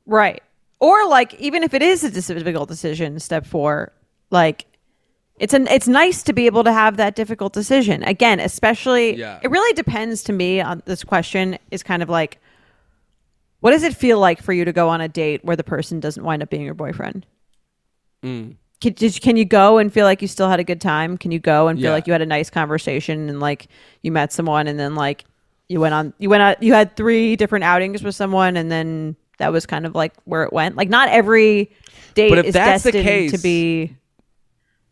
Right. 0.06 0.42
Or 0.80 1.08
like 1.08 1.34
even 1.34 1.62
if 1.62 1.72
it 1.74 1.82
is 1.82 2.04
a 2.04 2.10
difficult 2.10 2.68
decision, 2.68 3.18
step 3.18 3.46
four, 3.46 3.92
like 4.34 4.66
it's 5.38 5.54
an 5.54 5.66
it's 5.68 5.88
nice 5.88 6.22
to 6.24 6.32
be 6.34 6.44
able 6.46 6.62
to 6.64 6.72
have 6.72 6.96
that 6.98 7.16
difficult 7.16 7.52
decision. 7.54 8.02
Again, 8.04 8.38
especially 8.40 9.16
Yeah. 9.16 9.38
it 9.42 9.50
really 9.50 9.72
depends 9.72 10.22
to 10.24 10.32
me 10.32 10.60
on 10.60 10.82
this 10.84 11.02
question 11.02 11.58
is 11.70 11.82
kind 11.82 12.02
of 12.02 12.08
like 12.10 12.38
what 13.60 13.70
does 13.70 13.82
it 13.82 13.96
feel 13.96 14.18
like 14.18 14.42
for 14.42 14.52
you 14.52 14.66
to 14.66 14.72
go 14.72 14.90
on 14.90 15.00
a 15.00 15.08
date 15.08 15.42
where 15.44 15.56
the 15.56 15.64
person 15.64 15.98
doesn't 15.98 16.22
wind 16.22 16.42
up 16.42 16.50
being 16.50 16.62
your 16.62 16.74
boyfriend? 16.74 17.24
Mm. 18.22 18.56
Can, 18.80 18.92
did, 18.92 19.18
can 19.22 19.36
you 19.38 19.46
go 19.46 19.78
and 19.78 19.90
feel 19.92 20.04
like 20.04 20.20
you 20.20 20.28
still 20.28 20.48
had 20.50 20.60
a 20.60 20.64
good 20.64 20.80
time? 20.80 21.16
Can 21.16 21.30
you 21.30 21.38
go 21.38 21.68
and 21.68 21.78
feel 21.78 21.86
Yeah. 21.86 21.92
like 21.92 22.06
you 22.06 22.12
had 22.12 22.20
a 22.22 22.26
nice 22.26 22.50
conversation 22.50 23.28
and 23.30 23.40
like 23.40 23.68
you 24.02 24.12
met 24.12 24.32
someone 24.32 24.66
and 24.66 24.78
then 24.78 24.94
like 24.94 25.24
you 25.68 25.80
went 25.80 25.94
on 25.94 26.12
you 26.18 26.28
went 26.28 26.42
out 26.42 26.62
you 26.62 26.74
had 26.74 26.94
three 26.94 27.36
different 27.36 27.64
outings 27.64 28.02
with 28.02 28.14
someone 28.14 28.56
and 28.58 28.70
then 28.70 29.16
that 29.38 29.50
was 29.50 29.64
kind 29.66 29.86
of 29.86 29.94
like 29.94 30.12
where 30.24 30.42
it 30.44 30.52
went. 30.52 30.76
Like 30.76 30.90
not 30.90 31.08
every 31.08 31.70
date 32.14 32.28
But 32.28 32.38
if 32.38 32.46
is 32.46 32.54
that's 32.54 32.82
the 32.84 32.92
destined 32.92 33.08
case- 33.08 33.32
to 33.32 33.38
be 33.38 33.96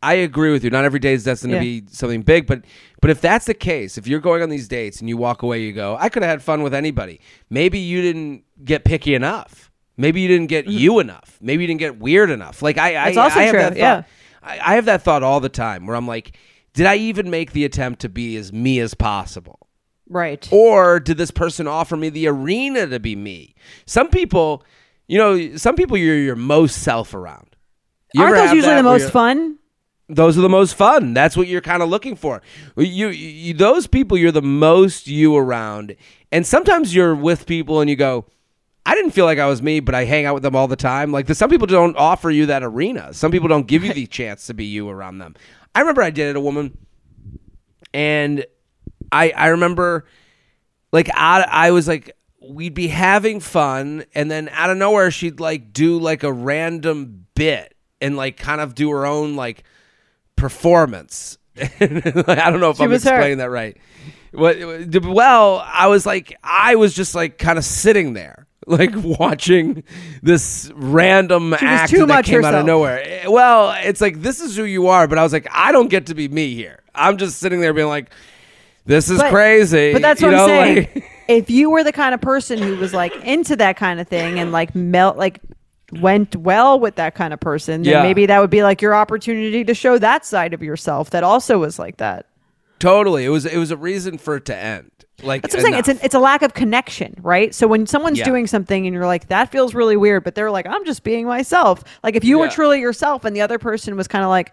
I 0.03 0.15
agree 0.15 0.51
with 0.51 0.65
you. 0.65 0.71
Not 0.71 0.85
every 0.85 0.99
day 0.99 1.13
is 1.13 1.25
destined 1.25 1.53
Yeah. 1.53 1.59
to 1.61 1.65
be 1.65 1.83
something 1.91 2.23
big, 2.23 2.47
but 2.47 2.65
but 3.01 3.11
if 3.11 3.21
that's 3.21 3.45
the 3.47 3.55
case, 3.55 3.97
if 3.97 4.07
you're 4.07 4.21
going 4.21 4.43
on 4.43 4.49
these 4.49 4.69
dates 4.69 5.01
and 5.01 5.09
you 5.09 5.17
walk 5.17 5.43
away, 5.43 5.61
you 5.63 5.73
go, 5.73 5.97
I 5.99 6.09
could 6.09 6.23
have 6.23 6.31
had 6.31 6.43
fun 6.43 6.63
with 6.63 6.75
anybody. 6.75 7.21
Maybe 7.51 7.79
you 7.79 8.03
didn't 8.03 8.45
get 8.65 8.85
picky 8.85 9.15
enough. 9.15 9.71
Maybe 9.97 10.21
you 10.21 10.29
didn't 10.29 10.49
get 10.49 10.67
you 10.67 10.99
enough. 10.99 11.39
Maybe 11.41 11.63
you 11.63 11.67
didn't 11.69 11.81
get 11.81 11.99
weird 11.99 12.31
enough. 12.31 12.63
Like 12.63 12.79
I, 12.79 12.93
Mm-hmm. 12.93 13.05
That's 13.05 13.17
I, 13.17 13.23
also 13.23 13.39
I 13.39 13.43
have 13.43 13.51
true, 13.53 13.61
that 13.61 13.69
thought. 13.71 13.77
yeah. 13.79 14.03
I, 14.43 14.73
I 14.73 14.75
have 14.75 14.87
that 14.87 15.03
thought 15.03 15.23
all 15.23 15.39
the 15.41 15.49
time 15.49 15.87
where 15.87 15.95
I'm 15.95 16.07
like, 16.09 16.37
did 16.75 16.87
I 16.87 16.97
even 16.97 17.31
make 17.31 17.53
the 17.53 17.65
attempt 17.65 18.01
to 18.01 18.09
be 18.09 18.37
as 18.37 18.53
me 18.53 18.81
as 18.81 18.95
possible? 18.95 19.59
right. 20.09 20.47
or 20.53 21.01
did 21.01 21.17
this 21.17 21.31
person 21.31 21.67
offer 21.67 21.97
me 21.97 22.09
the 22.11 22.27
arena 22.27 22.87
to 22.87 22.99
be 23.01 23.15
me? 23.17 23.55
Some 23.87 24.09
people, 24.09 24.63
you 25.07 25.17
know, 25.19 25.57
some 25.57 25.75
people 25.77 25.97
you're 25.97 26.19
your 26.19 26.37
most 26.37 26.83
self 26.83 27.15
around. 27.15 27.55
You 28.15 28.23
Aren't 28.23 28.35
those 28.37 28.53
usually 28.53 28.75
the 28.75 28.83
most 28.83 29.11
fun? 29.11 29.59
Those 30.15 30.37
are 30.37 30.43
the 30.43 30.49
most 30.49 30.75
fun. 30.75 31.15
That's 31.15 31.39
what 31.39 31.49
you're 31.49 31.63
kind 31.63 31.83
of 31.83 31.89
looking 31.89 32.17
for. 32.17 32.43
You, 32.77 33.09
you, 33.09 33.55
those 33.55 33.87
people, 33.87 34.19
you're 34.19 34.31
the 34.31 34.43
most 34.43 35.07
you 35.07 35.35
around, 35.35 35.97
and 36.31 36.47
sometimes 36.47 36.95
you're 36.95 37.15
with 37.15 37.47
people 37.47 37.81
and 37.81 37.89
you 37.89 37.97
go, 37.97 38.27
I 38.85 38.95
didn't 38.95 39.13
feel 39.13 39.25
like 39.25 39.39
I 39.39 39.47
was 39.47 39.63
me, 39.63 39.81
but 39.81 39.95
I 39.95 40.05
hang 40.05 40.27
out 40.27 40.35
with 40.35 40.43
them 40.43 40.55
all 40.55 40.69
the 40.69 40.77
time. 40.77 41.13
Like 41.13 41.27
the, 41.27 41.35
some 41.35 41.49
people 41.49 41.67
don't 41.67 41.97
offer 41.97 42.31
you 42.31 42.47
that 42.47 42.63
arena. 42.63 43.15
Some 43.15 43.31
people 43.31 43.49
don't 43.49 43.67
give 43.67 43.85
you 43.85 43.93
the 43.95 44.07
chance 44.07 44.47
to 44.49 44.55
be 44.55 44.67
you 44.67 44.89
around 44.89 45.19
them. 45.19 45.35
I 45.75 45.81
remember 45.81 46.03
I 46.03 46.11
dated 46.11 46.37
a 46.37 46.41
woman, 46.41 46.77
and 47.95 48.45
I 49.11 49.31
I 49.31 49.47
remember 49.49 50.05
like 50.93 51.09
out, 51.15 51.49
I 51.49 51.71
was 51.71 51.89
like 51.89 52.17
we'd 52.41 52.75
be 52.75 52.89
having 52.89 53.41
fun, 53.41 54.05
and 54.15 54.31
then 54.31 54.51
out 54.51 54.69
of 54.69 54.77
nowhere 54.77 55.11
she'd 55.11 55.41
like 55.41 55.73
do 55.73 55.99
like 55.99 56.23
a 56.23 56.33
random 56.33 57.27
bit 57.35 57.75
and 58.01 58.17
like 58.17 58.37
kind 58.37 58.61
of 58.61 58.75
do 58.75 58.91
her 58.91 59.07
own 59.07 59.37
like 59.37 59.65
performance. 60.37 61.39
I 61.59 61.69
don't 62.51 62.61
know 62.61 62.71
if 62.71 62.79
She 62.79 62.85
I'm 62.85 62.93
explaining 62.93 63.39
that 63.39 63.51
right. 63.51 63.77
What- 64.33 64.57
Well, 65.05 65.63
I 65.67 65.89
was 65.89 66.07
like, 66.07 66.37
I 66.43 66.77
was 66.77 66.95
just 66.95 67.15
like 67.15 67.39
kind 67.39 67.59
of 67.59 67.65
sitting 67.65 68.15
there, 68.15 68.47
like 68.67 68.91
watching 68.95 69.85
this 70.23 70.71
random 70.75 71.53
act 71.55 71.91
too 71.91 71.99
that 71.99 72.07
much 72.09 72.27
came 72.27 72.45
out 72.45 72.55
of 72.55 72.65
nowhere. 72.65 73.03
Eh, 73.05 73.27
Well, 73.29 73.75
it's 73.83 74.01
like 74.01 74.23
this 74.23 74.41
is 74.41 74.57
who 74.57 74.65
you 74.65 74.89
are, 74.89 75.07
but 75.07 75.19
I 75.19 75.23
was 75.23 75.33
like, 75.33 75.47
I 75.53 75.73
don't 75.73 75.89
get 75.89 76.07
to 76.07 76.15
be 76.15 76.29
me 76.29 76.55
here. 76.55 76.81
I'm 76.95 77.17
just 77.19 77.39
sitting 77.39 77.61
there 77.61 77.73
being 77.75 77.89
like, 77.89 78.11
this 78.87 79.11
is 79.11 79.19
But- 79.19 79.31
crazy. 79.31 79.93
But 79.93 80.03
that's 80.03 80.21
you 80.21 80.29
what 80.29 80.33
know, 80.33 80.43
I'm 80.45 80.49
saying. 80.49 80.77
like- 80.95 81.09
if 81.29 81.49
you 81.51 81.71
were 81.71 81.85
the 81.85 81.93
kind 81.93 82.15
of 82.15 82.21
person 82.21 82.59
who 82.61 82.77
was 82.77 82.93
like 82.93 83.15
into 83.25 83.55
that 83.57 83.77
kind 83.77 84.01
of 84.01 84.09
thing 84.09 84.39
and 84.41 84.51
like 84.53 84.75
melt 84.75 85.17
like 85.17 85.41
went 86.01 86.35
well 86.37 86.81
with 86.81 86.95
that 86.97 87.15
kind 87.15 87.33
of 87.35 87.41
person, 87.41 87.83
then 87.83 87.93
Yeah. 87.93 88.03
maybe 88.03 88.27
that 88.27 88.39
would 88.41 88.51
be 88.51 88.63
like 88.63 88.81
your 88.81 88.95
opportunity 88.95 89.65
to 89.65 89.75
show 89.75 89.99
that 89.99 90.25
side 90.25 90.55
of 90.55 90.63
yourself 90.63 91.11
that 91.11 91.23
also 91.25 91.59
was 91.59 91.79
like 91.79 91.99
that. 91.99 92.27
totally, 92.79 93.25
it 93.25 93.29
was 93.29 93.47
it 93.47 93.57
was 93.59 93.71
a 93.71 93.77
reason 93.77 94.19
for 94.19 94.37
it 94.37 94.45
to 94.47 94.57
end. 94.57 94.91
Like 95.23 95.43
That's 95.43 95.55
what 95.55 95.61
I'm 95.61 95.65
saying. 95.73 95.79
It's 95.79 95.89
an, 95.89 95.99
it's 96.03 96.15
a 96.17 96.19
lack 96.19 96.43
of 96.43 96.55
connection, 96.55 97.15
right? 97.21 97.55
So 97.55 97.69
when 97.69 97.87
someone's 97.87 98.19
Yeah. 98.19 98.25
doing 98.25 98.49
something 98.49 98.87
and 98.87 98.93
you're 98.95 99.07
like, 99.07 99.29
that 99.29 99.53
feels 99.53 99.73
really 99.73 99.97
weird, 99.97 100.25
but 100.25 100.35
they're 100.35 100.51
like, 100.51 100.67
I'm 100.67 100.85
just 100.85 101.05
being 101.05 101.27
myself. 101.27 101.85
Like 102.03 102.17
if 102.17 102.25
you 102.25 102.39
were 102.41 102.49
truly 102.49 102.81
yourself 102.81 103.25
and 103.25 103.37
the 103.37 103.41
other 103.43 103.59
person 103.61 103.95
was 103.97 104.09
kind 104.09 104.25
of 104.25 104.31
like, 104.31 104.53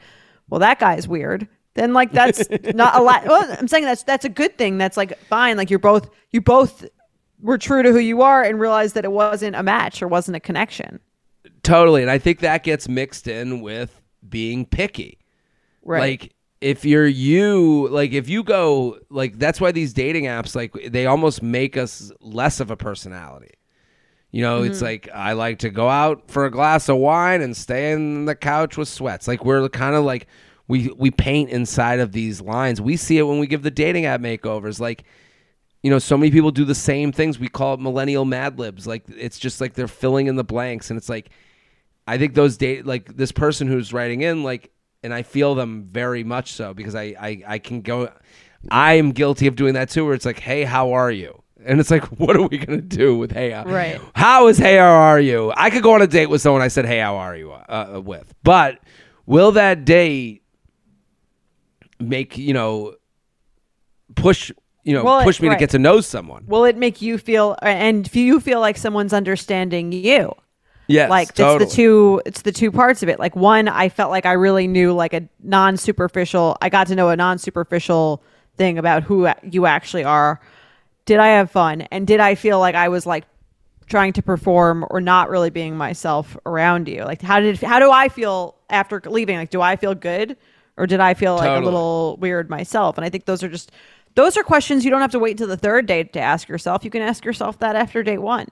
well, 0.49 0.59
that 0.59 0.77
guy's 0.79 1.07
weird, 1.07 1.47
then 1.73 1.93
like 1.93 2.11
that's 2.11 2.47
not 2.75 2.95
a 2.95 3.01
lot. 3.01 3.25
Well, 3.25 3.47
I'm 3.57 3.67
saying 3.67 3.85
that's 3.85 4.03
that's 4.03 4.25
a 4.25 4.29
good 4.29 4.57
thing. 4.59 4.77
That's 4.77 4.97
like 4.97 5.17
fine. 5.25 5.57
Like 5.57 5.69
you're 5.71 5.79
both 5.79 6.09
you 6.31 6.41
both 6.41 6.85
were 7.41 7.57
true 7.57 7.81
to 7.81 7.91
who 7.91 7.99
you 7.99 8.21
are 8.21 8.43
and 8.43 8.59
realized 8.59 8.93
that 8.95 9.05
it 9.05 9.11
wasn't 9.11 9.55
a 9.55 9.63
match 9.63 10.03
or 10.03 10.07
wasn't 10.07 10.35
a 10.35 10.39
connection. 10.41 10.99
Totally, 11.63 12.01
and 12.01 12.11
I 12.11 12.17
think 12.17 12.39
that 12.39 12.63
gets 12.63 12.87
mixed 12.89 13.27
in 13.27 13.61
with 13.61 14.01
being 14.27 14.65
picky. 14.65 15.19
Right. 15.83 15.99
Like 16.21 16.33
if 16.61 16.83
you're 16.85 17.07
you, 17.07 17.87
like 17.89 18.11
if 18.11 18.27
you 18.27 18.43
go, 18.43 18.97
like 19.09 19.39
that's 19.39 19.61
why 19.61 19.71
these 19.71 19.93
dating 19.93 20.25
apps, 20.25 20.55
like 20.55 20.73
they 20.91 21.05
almost 21.05 21.41
make 21.41 21.77
us 21.77 22.11
less 22.19 22.59
of 22.59 22.69
a 22.71 22.75
personality. 22.77 23.51
You 24.31 24.41
know, 24.43 24.61
Mm-hmm. 24.61 24.71
it's 24.71 24.81
like 24.81 25.09
I 25.13 25.33
like 25.33 25.59
to 25.59 25.69
go 25.69 25.89
out 25.89 26.29
for 26.29 26.45
a 26.45 26.51
glass 26.51 26.87
of 26.89 26.97
wine 26.97 27.41
and 27.41 27.55
stay 27.55 27.91
in 27.93 28.25
the 28.25 28.35
couch 28.35 28.77
with 28.77 28.87
sweats. 28.87 29.27
Like 29.27 29.43
we're 29.43 29.67
kind 29.69 29.95
of 29.95 30.03
like 30.03 30.27
we 30.67 30.89
we 30.97 31.09
paint 31.11 31.49
inside 31.49 31.99
of 31.99 32.11
these 32.11 32.39
lines. 32.41 32.79
We 32.81 32.95
see 32.97 33.17
it 33.17 33.23
when 33.23 33.39
we 33.39 33.47
give 33.47 33.63
the 33.63 33.71
dating 33.71 34.05
app 34.05 34.21
makeovers. 34.21 34.79
Like 34.79 35.03
you 35.81 35.89
know, 35.89 35.97
so 35.97 36.17
many 36.17 36.29
people 36.29 36.51
do 36.51 36.65
the 36.65 36.75
same 36.75 37.13
things. 37.13 37.39
We 37.39 37.47
call 37.47 37.73
it 37.75 37.79
millennial 37.79 38.25
mad 38.25 38.59
libs. 38.59 38.85
Like 38.85 39.05
it's 39.07 39.39
just 39.39 39.61
like 39.61 39.73
they're 39.75 39.87
filling 39.87 40.27
in 40.27 40.35
the 40.35 40.43
blanks, 40.43 40.91
and 40.91 40.97
it's 40.97 41.09
like 41.09 41.29
I 42.09 42.17
think 42.17 42.33
those 42.33 42.57
date 42.57 42.85
like 42.85 43.15
this 43.15 43.31
person 43.31 43.67
who's 43.67 43.93
writing 43.93 44.21
in 44.21 44.43
like, 44.43 44.71
and 45.03 45.13
I 45.13 45.21
feel 45.23 45.55
them 45.55 45.87
very 45.91 46.23
much 46.23 46.53
so 46.53 46.73
because 46.73 46.95
I 46.95 47.15
I, 47.19 47.43
I 47.47 47.59
can 47.59 47.81
go. 47.81 48.11
I 48.71 48.93
am 48.95 49.11
guilty 49.11 49.47
of 49.47 49.55
doing 49.55 49.75
that 49.75 49.89
too. 49.89 50.05
Where 50.05 50.13
it's 50.13 50.25
like, 50.25 50.39
hey, 50.39 50.63
how 50.63 50.91
are 50.93 51.11
you? 51.11 51.41
And 51.65 51.79
it's 51.79 51.91
like, 51.91 52.05
what 52.19 52.35
are 52.35 52.47
we 52.47 52.57
gonna 52.57 52.81
do 52.81 53.17
with 53.17 53.31
hey? 53.31 53.51
How, 53.51 53.65
Right. 53.65 53.99
How 54.15 54.47
is 54.47 54.57
hey? 54.57 54.77
How 54.77 54.85
are 54.91 55.19
you? 55.19 55.51
I 55.55 55.69
could 55.69 55.83
go 55.83 55.93
on 55.93 56.01
a 56.01 56.07
date 56.07 56.27
with 56.27 56.41
someone 56.41 56.61
I 56.61 56.67
said 56.69 56.85
hey, 56.85 56.99
how 56.99 57.15
are 57.17 57.35
you 57.35 57.51
uh, 57.51 58.01
with, 58.03 58.33
but 58.43 58.79
will 59.25 59.51
that 59.53 59.85
date 59.85 60.43
make 61.99 62.37
you 62.37 62.53
know 62.53 62.95
push 64.15 64.51
you 64.83 64.93
know 64.93 65.03
Well, 65.03 65.19
it- 65.19 65.23
push 65.25 65.41
me 65.41 65.49
right. 65.49 65.55
to 65.55 65.59
get 65.59 65.69
to 65.71 65.79
know 65.79 66.01
someone? 66.01 66.45
Will 66.47 66.65
it 66.65 66.77
make 66.77 67.01
you 67.01 67.17
feel 67.17 67.55
and 67.61 68.05
if 68.05 68.15
you 68.15 68.39
feel 68.39 68.59
like 68.59 68.77
someone's 68.77 69.13
understanding 69.13 69.91
you? 69.91 70.33
Yes, 70.89 71.09
like 71.09 71.33
totally. 71.35 71.63
it's 71.63 71.71
the 71.71 71.75
two 71.75 72.21
it's 72.25 72.41
the 72.41 72.51
two 72.51 72.71
parts 72.71 73.03
of 73.03 73.09
it. 73.09 73.19
Like 73.19 73.35
one 73.35 73.67
i 73.67 73.89
felt 73.89 74.09
like 74.09 74.25
i 74.25 74.31
really 74.33 74.67
knew 74.67 74.91
like 74.91 75.13
a 75.13 75.27
non-superficial 75.43 76.57
i 76.61 76.69
got 76.69 76.87
to 76.87 76.95
know 76.95 77.09
a 77.09 77.15
non-superficial 77.15 78.23
thing 78.57 78.77
about 78.79 79.03
who 79.03 79.29
you 79.43 79.67
actually 79.67 80.03
are. 80.03 80.41
Did 81.05 81.19
i 81.19 81.27
have 81.27 81.51
fun? 81.51 81.81
And 81.83 82.07
did 82.07 82.19
i 82.19 82.33
feel 82.33 82.59
like 82.59 82.73
i 82.75 82.89
was 82.89 83.05
like 83.05 83.25
trying 83.87 84.13
to 84.13 84.21
perform 84.23 84.85
or 84.89 84.99
not 84.99 85.29
really 85.29 85.51
being 85.51 85.77
myself 85.77 86.35
around 86.45 86.87
you? 86.87 87.03
Like 87.03 87.21
how 87.21 87.39
did 87.39 87.61
how 87.61 87.79
do 87.79 87.91
i 87.91 88.09
feel 88.09 88.55
after 88.69 88.99
leaving? 89.05 89.37
Like 89.37 89.51
do 89.51 89.61
i 89.61 89.75
feel 89.75 89.93
good 89.93 90.37
or 90.75 90.87
did 90.87 90.99
i 90.99 91.13
feel 91.13 91.35
like 91.35 91.43
Totally. 91.43 91.61
a 91.61 91.65
little 91.65 92.17
weird 92.17 92.49
myself? 92.49 92.97
And 92.97 93.05
i 93.05 93.09
think 93.09 93.25
those 93.25 93.43
are 93.43 93.49
just 93.49 93.71
those 94.15 94.37
are 94.37 94.43
questions 94.43 94.83
you 94.83 94.89
don't 94.91 95.01
have 95.01 95.11
to 95.11 95.19
wait 95.19 95.31
until 95.31 95.47
the 95.47 95.55
third 95.55 95.85
date 95.85 96.13
to 96.13 96.19
ask 96.19 96.49
yourself. 96.49 96.83
You 96.83 96.89
can 96.89 97.03
ask 97.03 97.23
yourself 97.23 97.59
that 97.59 97.75
after 97.75 98.01
date 98.01 98.17
one. 98.17 98.47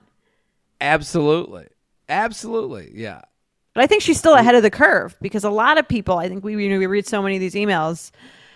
Absolutely, 0.80 1.66
absolutely, 2.08 2.90
yeah. 2.94 3.22
But 3.74 3.84
I 3.84 3.86
think 3.86 4.02
she's 4.02 4.18
still 4.18 4.34
ahead 4.34 4.54
of 4.54 4.62
the 4.62 4.70
curve 4.70 5.16
because 5.20 5.44
a 5.44 5.50
lot 5.50 5.78
of 5.78 5.86
people, 5.86 6.16
I 6.18 6.28
think 6.28 6.42
we 6.44 6.62
you 6.62 6.70
know, 6.70 6.78
we 6.78 6.86
read 6.86 7.06
so 7.06 7.22
many 7.22 7.36
of 7.36 7.40
these 7.40 7.54
emails, 7.54 8.10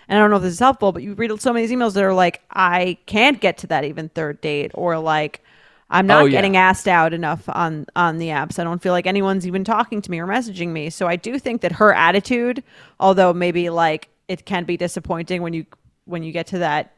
and 0.08 0.18
I 0.18 0.22
don't 0.22 0.30
know 0.30 0.36
if 0.36 0.42
this 0.42 0.54
is 0.54 0.58
helpful, 0.58 0.92
but 0.92 1.02
you 1.02 1.14
read 1.14 1.40
so 1.40 1.52
many 1.52 1.64
of 1.64 1.70
these 1.70 1.78
emails 1.78 1.94
that 1.94 2.02
are 2.04 2.14
like, 2.14 2.42
I 2.50 2.98
can't 3.06 3.40
get 3.40 3.58
to 3.58 3.66
that 3.68 3.84
even 3.84 4.08
third 4.08 4.40
date, 4.40 4.72
or 4.74 4.98
like, 4.98 5.42
I'm 5.90 6.06
not 6.06 6.22
Oh, 6.22 6.26
yeah. 6.26 6.30
getting 6.30 6.56
asked 6.56 6.88
out 6.88 7.12
enough 7.12 7.48
on 7.48 7.86
on 7.94 8.18
the 8.18 8.28
apps. 8.28 8.58
I 8.58 8.64
don't 8.64 8.82
feel 8.82 8.92
like 8.92 9.06
anyone's 9.06 9.46
even 9.46 9.62
talking 9.64 10.00
to 10.02 10.10
me 10.10 10.18
or 10.18 10.26
messaging 10.26 10.68
me. 10.70 10.90
So 10.90 11.06
I 11.06 11.16
do 11.16 11.38
think 11.38 11.60
that 11.60 11.72
her 11.72 11.92
attitude, 11.94 12.64
although 12.98 13.32
maybe 13.32 13.70
like 13.70 14.08
it 14.28 14.46
can 14.46 14.64
be 14.64 14.76
disappointing 14.76 15.42
when 15.42 15.52
you 15.52 15.66
when 16.06 16.22
you 16.22 16.32
get 16.32 16.46
to 16.48 16.58
that 16.58 16.94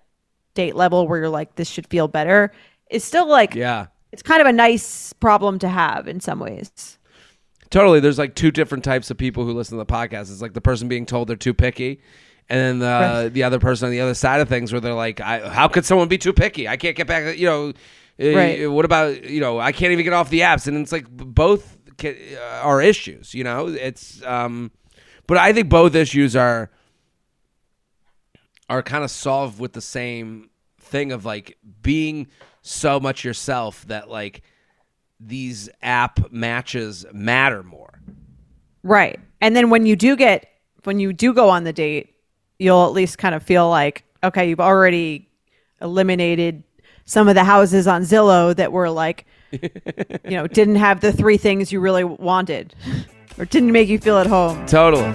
date 0.55 0.77
level 0.77 1.07
where 1.09 1.19
you're 1.19 1.29
like 1.29 1.57
this 1.57 1.69
should 1.69 1.87
feel 1.89 2.09
better, 2.09 2.53
is 2.91 3.05
still 3.05 3.29
like 3.29 3.55
Yeah. 3.55 3.87
It's 4.15 4.23
kind 4.23 4.41
of 4.41 4.47
a 4.47 4.53
nice 4.53 5.13
problem 5.13 5.59
to 5.59 5.69
have 5.69 6.09
in 6.09 6.21
some 6.21 6.39
ways. 6.39 6.99
Totally. 7.71 7.99
There's 7.99 8.19
like 8.19 8.35
two 8.37 8.51
different 8.53 8.85
types 8.85 9.11
of 9.11 9.19
people 9.19 9.45
who 9.45 9.53
listen 9.53 9.77
to 9.77 9.85
the 9.85 9.93
podcast. 9.93 10.31
It's 10.33 10.41
like 10.41 10.55
the 10.55 10.61
person 10.61 10.87
being 10.89 11.05
told 11.05 11.29
they're 11.29 11.35
too 11.37 11.53
picky, 11.53 12.01
and 12.49 12.61
then 12.61 12.79
the 12.79 12.87
Right. 12.87 13.29
the 13.29 13.43
other 13.43 13.59
person 13.59 13.87
on 13.87 13.91
the 13.93 14.01
other 14.01 14.15
side 14.15 14.41
of 14.41 14.49
things 14.49 14.73
where 14.73 14.81
they're 14.81 14.95
like, 14.95 15.21
I, 15.21 15.41
"How 15.49 15.67
could 15.67 15.85
someone 15.85 16.07
be 16.09 16.17
too 16.19 16.33
picky? 16.33 16.69
I 16.69 16.77
can't 16.77 16.97
get 16.97 17.09
back." 17.09 17.37
You 17.37 17.47
know, 17.47 17.73
eh, 18.21 18.35
Right. 18.35 18.71
what 18.71 18.85
about 18.85 19.25
you 19.29 19.41
know? 19.41 19.59
I 19.59 19.73
can't 19.73 19.91
even 19.93 20.05
get 20.05 20.13
off 20.13 20.31
the 20.31 20.41
apps, 20.41 20.69
and 20.69 20.77
it's 20.79 20.93
like 20.93 21.09
both 21.11 21.77
ca- 21.99 22.37
are 22.63 22.81
issues. 22.81 23.35
You 23.35 23.43
know, 23.43 23.67
it's 23.67 24.23
um, 24.25 24.71
but 25.27 25.37
I 25.37 25.53
think 25.53 25.69
both 25.69 25.95
issues 25.97 26.37
are 26.37 26.71
are 28.71 28.83
kind 28.83 29.05
of 29.05 29.11
solved 29.11 29.59
with 29.59 29.73
the 29.73 29.81
same 29.81 30.49
thing 30.81 31.13
of 31.13 31.25
like 31.25 31.59
being 31.83 32.29
so 32.65 32.99
much 32.99 33.25
yourself 33.25 33.87
that 33.87 34.09
like 34.09 34.43
these 35.21 35.69
app 35.83 36.33
matches 36.33 37.05
matter 37.13 37.63
more. 37.63 38.01
Right. 38.83 39.21
And 39.41 39.55
then 39.55 39.71
when 39.71 39.87
you 39.87 39.97
do 39.97 40.17
get 40.17 40.49
when 40.85 40.99
you 40.99 41.13
do 41.13 41.33
go 41.33 41.51
on 41.51 41.65
the 41.65 41.73
date, 41.73 42.17
you'll 42.59 42.87
at 42.87 42.93
least 42.93 43.19
kind 43.19 43.35
of 43.35 43.43
feel 43.43 43.69
like 43.69 44.05
okay, 44.25 44.49
you've 44.49 44.61
already 44.61 45.29
eliminated 45.83 46.65
some 47.05 47.29
of 47.29 47.35
the 47.35 47.45
houses 47.45 47.87
on 47.87 48.03
Zillow 48.03 48.57
that 48.57 48.73
were 48.73 48.91
like 48.91 49.27
you 49.53 50.31
know, 50.31 50.47
didn't 50.47 50.77
have 50.77 51.01
the 51.01 51.13
three 51.13 51.37
things 51.37 51.71
you 51.71 51.81
really 51.81 52.03
wanted 52.03 52.75
or 53.39 53.45
didn't 53.45 53.73
make 53.73 53.89
you 53.89 53.99
feel 53.99 54.17
at 54.17 54.27
home. 54.27 54.65
Totally. 54.67 55.13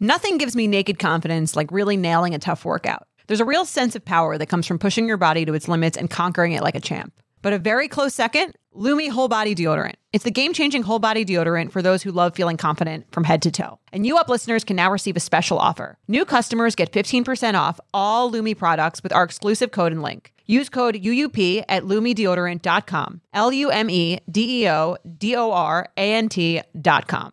Nothing 0.00 0.38
gives 0.38 0.56
me 0.56 0.66
naked 0.66 0.98
confidence 0.98 1.54
like 1.54 1.70
really 1.70 1.98
nailing 1.98 2.34
a 2.34 2.38
tough 2.38 2.64
workout. 2.64 3.06
There's 3.26 3.40
a 3.40 3.44
real 3.44 3.64
sense 3.64 3.96
of 3.96 4.04
power 4.04 4.38
that 4.38 4.46
comes 4.46 4.66
from 4.66 4.78
pushing 4.78 5.06
your 5.08 5.16
body 5.16 5.44
to 5.44 5.54
its 5.54 5.68
limits 5.68 5.96
and 5.96 6.10
conquering 6.10 6.52
it 6.52 6.62
like 6.62 6.74
a 6.74 6.80
champ. 6.80 7.12
But 7.42 7.52
a 7.52 7.58
very 7.58 7.88
close 7.88 8.14
second, 8.14 8.54
Lume 8.72 9.08
Whole 9.10 9.28
Body 9.28 9.54
Deodorant. 9.54 9.94
It's 10.12 10.24
the 10.24 10.30
game 10.30 10.52
changing 10.52 10.82
whole 10.82 10.98
body 10.98 11.24
deodorant 11.24 11.72
for 11.72 11.82
those 11.82 12.02
who 12.02 12.10
love 12.10 12.34
feeling 12.34 12.56
confident 12.56 13.06
from 13.12 13.24
head 13.24 13.42
to 13.42 13.50
toe. 13.50 13.78
And 13.92 14.06
you 14.06 14.16
up 14.16 14.28
listeners 14.28 14.64
can 14.64 14.76
now 14.76 14.90
receive 14.90 15.16
a 15.16 15.20
special 15.20 15.58
offer. 15.58 15.98
New 16.08 16.24
customers 16.24 16.74
get 16.74 16.90
15% 16.90 17.54
off 17.54 17.78
all 17.92 18.30
Lume 18.30 18.54
products 18.54 19.02
with 19.02 19.12
our 19.12 19.24
exclusive 19.24 19.72
code 19.72 19.92
and 19.92 20.02
link. 20.02 20.32
Use 20.46 20.68
code 20.68 20.94
UUP 20.94 21.64
at 21.68 21.82
lumedeodorant.com. 21.82 23.20
L 23.34 23.52
U 23.52 23.70
M 23.70 23.90
E 23.90 24.20
D 24.30 24.62
E 24.62 24.68
O 24.70 24.96
D 25.18 25.36
O 25.36 25.52
R 25.52 25.88
A 25.96 26.12
N 26.14 26.28
T.com. 26.28 27.32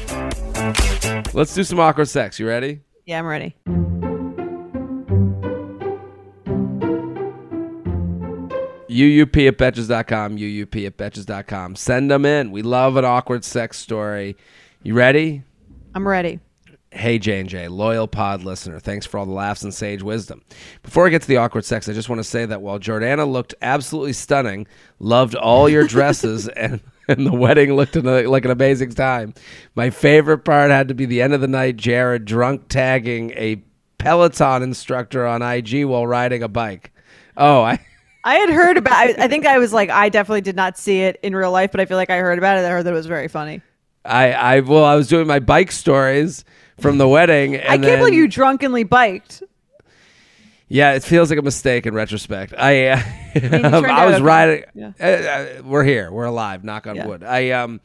Let's 1.33 1.55
do 1.55 1.63
some 1.63 1.79
awkward 1.79 2.07
sex. 2.09 2.39
You 2.39 2.47
ready? 2.47 2.81
Yeah, 3.05 3.19
I'm 3.19 3.25
ready. 3.25 3.55
UUP 8.89 9.47
at 9.47 9.57
betches.com. 9.57 10.37
UUP 10.37 10.85
at 10.85 10.97
betches.com. 10.97 11.75
Send 11.75 12.11
them 12.11 12.25
in. 12.25 12.51
We 12.51 12.61
love 12.61 12.97
an 12.97 13.05
awkward 13.05 13.45
sex 13.45 13.77
story. 13.77 14.35
You 14.83 14.93
ready? 14.93 15.43
I'm 15.95 16.07
ready. 16.07 16.39
Hey 16.93 17.19
J&J, 17.19 17.69
loyal 17.69 18.05
pod 18.05 18.43
listener. 18.43 18.77
Thanks 18.77 19.05
for 19.05 19.17
all 19.17 19.25
the 19.25 19.31
laughs 19.31 19.63
and 19.63 19.73
sage 19.73 20.03
wisdom. 20.03 20.41
Before 20.83 21.07
I 21.07 21.09
get 21.09 21.21
to 21.21 21.27
the 21.29 21.37
awkward 21.37 21.63
sex, 21.63 21.87
I 21.87 21.93
just 21.93 22.09
want 22.09 22.19
to 22.19 22.23
say 22.25 22.45
that 22.45 22.61
while 22.61 22.79
Jordana 22.79 23.31
looked 23.31 23.55
absolutely 23.61 24.11
stunning, 24.11 24.67
loved 24.99 25.33
all 25.35 25.69
your 25.69 25.87
dresses, 25.87 26.47
and, 26.49 26.81
and 27.07 27.25
the 27.25 27.33
wedding 27.33 27.73
looked 27.73 27.95
an, 27.95 28.05
like 28.27 28.45
an 28.45 28.51
amazing 28.51 28.91
time, 28.91 29.33
my 29.75 29.89
favorite 29.89 30.39
part 30.39 30.71
had 30.71 30.87
to 30.87 30.93
be 30.93 31.05
the 31.05 31.21
end 31.21 31.33
of 31.33 31.41
the 31.41 31.47
night, 31.47 31.77
Jared 31.77 32.25
drunk 32.25 32.67
tagging 32.67 33.31
a 33.31 33.61
Peloton 33.97 34.63
instructor 34.63 35.27
on 35.27 35.41
IG 35.41 35.85
while 35.85 36.07
riding 36.07 36.43
a 36.43 36.47
bike. 36.47 36.91
Oh, 37.37 37.61
I... 37.61 37.79
I 38.23 38.35
had 38.35 38.49
heard 38.49 38.77
about 38.77 38.93
I, 38.93 39.23
I 39.23 39.27
think 39.27 39.47
I 39.47 39.57
was 39.57 39.73
like 39.73 39.89
I 39.89 40.09
definitely 40.09 40.41
did 40.41 40.55
not 40.55 40.77
see 40.77 41.01
it 41.01 41.19
in 41.23 41.35
real 41.35 41.51
life, 41.51 41.71
but 41.71 41.79
I 41.79 41.85
feel 41.85 41.97
like 41.97 42.11
I 42.11 42.17
heard 42.17 42.37
about 42.37 42.59
it. 42.59 42.65
I 42.65 42.69
heard 42.69 42.85
that 42.85 42.93
it 42.93 42.95
was 42.95 43.07
very 43.07 43.27
funny. 43.27 43.61
I, 44.05 44.31
I 44.31 44.59
well, 44.59 44.85
I 44.85 44.95
was 44.95 45.07
doing 45.07 45.25
my 45.25 45.39
bike 45.39 45.71
stories 45.71 46.45
from 46.79 46.97
the 46.97 47.07
wedding. 47.07 47.55
And 47.55 47.63
I 47.63 47.67
can't 47.69 47.81
then- 47.81 47.99
believe 47.99 48.13
you 48.13 48.27
drunkenly 48.27 48.83
biked. 48.83 49.43
Yeah, 50.73 50.93
it 50.93 51.03
feels 51.03 51.29
like 51.29 51.37
a 51.39 51.41
mistake 51.41 51.85
in 51.85 51.93
retrospect. 51.93 52.53
I 52.57 52.87
uh, 52.87 53.01
I 53.35 54.05
was 54.05 54.15
okay. 54.15 54.21
riding. 54.21 54.63
Yeah. 54.73 54.91
Uh, 54.99 55.03
uh, 55.03 55.61
we're 55.65 55.83
here. 55.83 56.11
We're 56.11 56.25
alive. 56.25 56.63
Knock 56.63 56.87
on 56.87 56.95
Yeah. 56.95 57.07
wood. 57.07 57.23
I 57.23 57.49
um, 57.51 57.81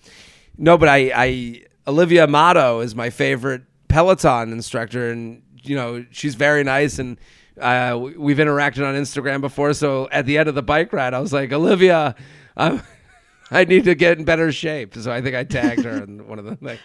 no, 0.56 0.78
but 0.78 0.88
I 0.88 1.10
I 1.14 1.62
Olivia 1.88 2.24
Amato 2.24 2.80
is 2.80 2.94
my 2.94 3.10
favorite 3.10 3.62
Peloton 3.88 4.52
instructor, 4.52 5.10
and 5.10 5.42
you 5.62 5.74
know 5.74 6.04
she's 6.12 6.36
very 6.36 6.62
nice, 6.62 6.98
and 7.00 7.18
uh, 7.60 7.98
we- 8.00 8.16
we've 8.16 8.36
interacted 8.38 8.86
on 8.86 8.94
Instagram 8.94 9.40
before. 9.40 9.72
So 9.72 10.08
at 10.12 10.24
the 10.26 10.38
end 10.38 10.48
of 10.48 10.54
the 10.54 10.62
bike 10.62 10.92
ride, 10.92 11.12
I 11.14 11.18
was 11.20 11.32
like, 11.32 11.52
Olivia, 11.52 12.14
I'm, 12.56 12.82
I 13.50 13.64
need 13.64 13.84
to 13.84 13.94
get 13.96 14.18
in 14.18 14.24
better 14.24 14.52
shape. 14.52 14.94
So 14.94 15.10
I 15.10 15.22
think 15.22 15.34
I 15.34 15.42
tagged 15.44 15.82
her 15.84 16.02
in 16.04 16.28
one 16.28 16.38
of 16.38 16.44
the 16.44 16.56
things. 16.56 16.78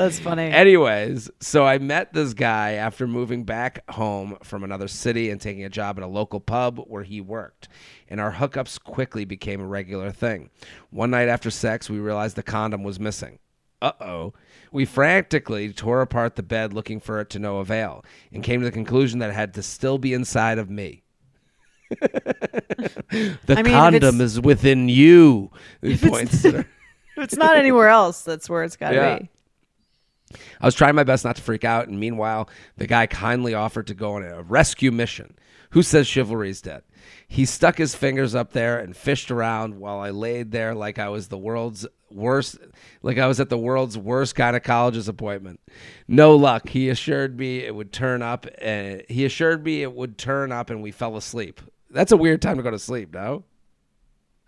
That's 0.00 0.18
funny. 0.18 0.44
Anyways, 0.44 1.30
so 1.40 1.66
I 1.66 1.76
met 1.76 2.14
this 2.14 2.32
guy 2.32 2.72
after 2.72 3.06
moving 3.06 3.44
back 3.44 3.84
home 3.90 4.38
from 4.42 4.64
another 4.64 4.88
city 4.88 5.28
and 5.28 5.38
taking 5.38 5.62
a 5.62 5.68
job 5.68 5.98
at 5.98 6.02
a 6.02 6.06
local 6.06 6.40
pub 6.40 6.78
where 6.86 7.02
he 7.02 7.20
worked. 7.20 7.68
And 8.08 8.18
our 8.18 8.32
hookups 8.32 8.82
quickly 8.82 9.26
became 9.26 9.60
a 9.60 9.66
regular 9.66 10.10
thing. 10.10 10.48
One 10.88 11.10
night 11.10 11.28
after 11.28 11.50
sex, 11.50 11.90
we 11.90 11.98
realized 11.98 12.34
the 12.36 12.42
condom 12.42 12.82
was 12.82 12.98
missing. 12.98 13.40
Uh 13.82 13.92
oh. 14.00 14.32
We 14.72 14.86
frantically 14.86 15.70
tore 15.70 16.00
apart 16.00 16.34
the 16.36 16.42
bed 16.42 16.72
looking 16.72 16.98
for 16.98 17.20
it 17.20 17.28
to 17.30 17.38
no 17.38 17.58
avail 17.58 18.02
and 18.32 18.42
came 18.42 18.60
to 18.60 18.64
the 18.64 18.72
conclusion 18.72 19.18
that 19.18 19.28
it 19.28 19.34
had 19.34 19.52
to 19.54 19.62
still 19.62 19.98
be 19.98 20.14
inside 20.14 20.56
of 20.56 20.70
me. 20.70 21.02
the 21.90 23.36
I 23.50 23.62
mean, 23.62 23.74
condom 23.74 24.22
is 24.22 24.40
within 24.40 24.88
you. 24.88 25.50
He 25.82 25.96
points 26.08 26.42
if 26.44 26.66
it's 27.18 27.36
not 27.36 27.58
anywhere 27.58 27.88
else, 27.88 28.22
that's 28.22 28.48
where 28.48 28.64
it's 28.64 28.76
got 28.76 28.90
to 28.90 28.96
Yeah. 28.96 29.18
be. 29.18 29.30
I 30.60 30.66
was 30.66 30.74
trying 30.74 30.94
my 30.94 31.04
best 31.04 31.24
not 31.24 31.36
to 31.36 31.42
freak 31.42 31.64
out, 31.64 31.88
and 31.88 31.98
meanwhile, 31.98 32.48
the 32.76 32.86
guy 32.86 33.06
kindly 33.06 33.54
offered 33.54 33.86
to 33.88 33.94
go 33.94 34.14
on 34.14 34.22
a 34.22 34.42
rescue 34.42 34.92
mission. 34.92 35.34
Who 35.70 35.82
says 35.82 36.06
chivalry's 36.06 36.60
dead? 36.60 36.82
He 37.28 37.44
stuck 37.44 37.78
his 37.78 37.94
fingers 37.94 38.34
up 38.34 38.52
there 38.52 38.78
and 38.78 38.96
fished 38.96 39.30
around 39.30 39.78
while 39.78 40.00
I 40.00 40.10
laid 40.10 40.50
there 40.50 40.74
like 40.74 40.98
I 40.98 41.08
was 41.08 41.28
the 41.28 41.38
world's 41.38 41.86
worst, 42.10 42.58
like 43.02 43.18
I 43.18 43.26
was 43.28 43.38
at 43.38 43.50
the 43.50 43.58
world's 43.58 43.96
worst 43.96 44.34
gynecologist 44.34 45.08
appointment. 45.08 45.60
No 46.08 46.34
luck. 46.34 46.68
He 46.68 46.88
assured 46.88 47.38
me 47.38 47.60
it 47.60 47.74
would 47.74 47.92
turn 47.92 48.20
up, 48.20 48.46
and 48.60 49.02
he 49.08 49.24
assured 49.24 49.64
me 49.64 49.82
it 49.82 49.94
would 49.94 50.18
turn 50.18 50.50
up, 50.50 50.70
and 50.70 50.82
we 50.82 50.90
fell 50.90 51.16
asleep. 51.16 51.60
That's 51.88 52.12
a 52.12 52.16
weird 52.16 52.42
time 52.42 52.56
to 52.56 52.62
go 52.62 52.70
to 52.70 52.78
sleep, 52.78 53.14
no? 53.14 53.44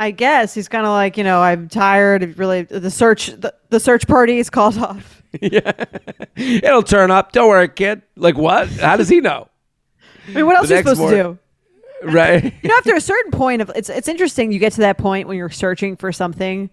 I 0.00 0.10
guess 0.10 0.52
he's 0.52 0.68
kind 0.68 0.84
of 0.84 0.90
like 0.90 1.16
you 1.16 1.22
know 1.22 1.40
I'm 1.40 1.68
tired. 1.68 2.36
Really, 2.36 2.62
the 2.62 2.90
search 2.90 3.28
the, 3.28 3.54
the 3.68 3.78
search 3.78 4.08
party 4.08 4.38
is 4.38 4.50
called 4.50 4.76
off. 4.78 5.21
yeah, 5.40 5.72
it'll 6.36 6.82
turn 6.82 7.10
up. 7.10 7.32
Don't 7.32 7.48
worry, 7.48 7.68
kid. 7.68 8.02
Like 8.16 8.36
what? 8.36 8.68
How 8.68 8.96
does 8.96 9.08
he 9.08 9.20
know? 9.20 9.48
I 10.28 10.32
mean, 10.32 10.46
what 10.46 10.56
else 10.56 10.68
The 10.68 10.74
are 10.74 10.78
you 10.78 10.82
supposed 10.94 11.10
to 11.14 11.22
do? 11.22 11.38
right. 12.12 12.44
you 12.62 12.68
know, 12.68 12.76
after 12.76 12.94
a 12.94 13.00
certain 13.00 13.32
point 13.32 13.62
of 13.62 13.70
it's 13.74 13.88
it's 13.88 14.08
interesting. 14.08 14.52
You 14.52 14.58
get 14.58 14.72
to 14.74 14.80
that 14.82 14.98
point 14.98 15.28
when 15.28 15.36
you're 15.36 15.50
searching 15.50 15.96
for 15.96 16.12
something 16.12 16.70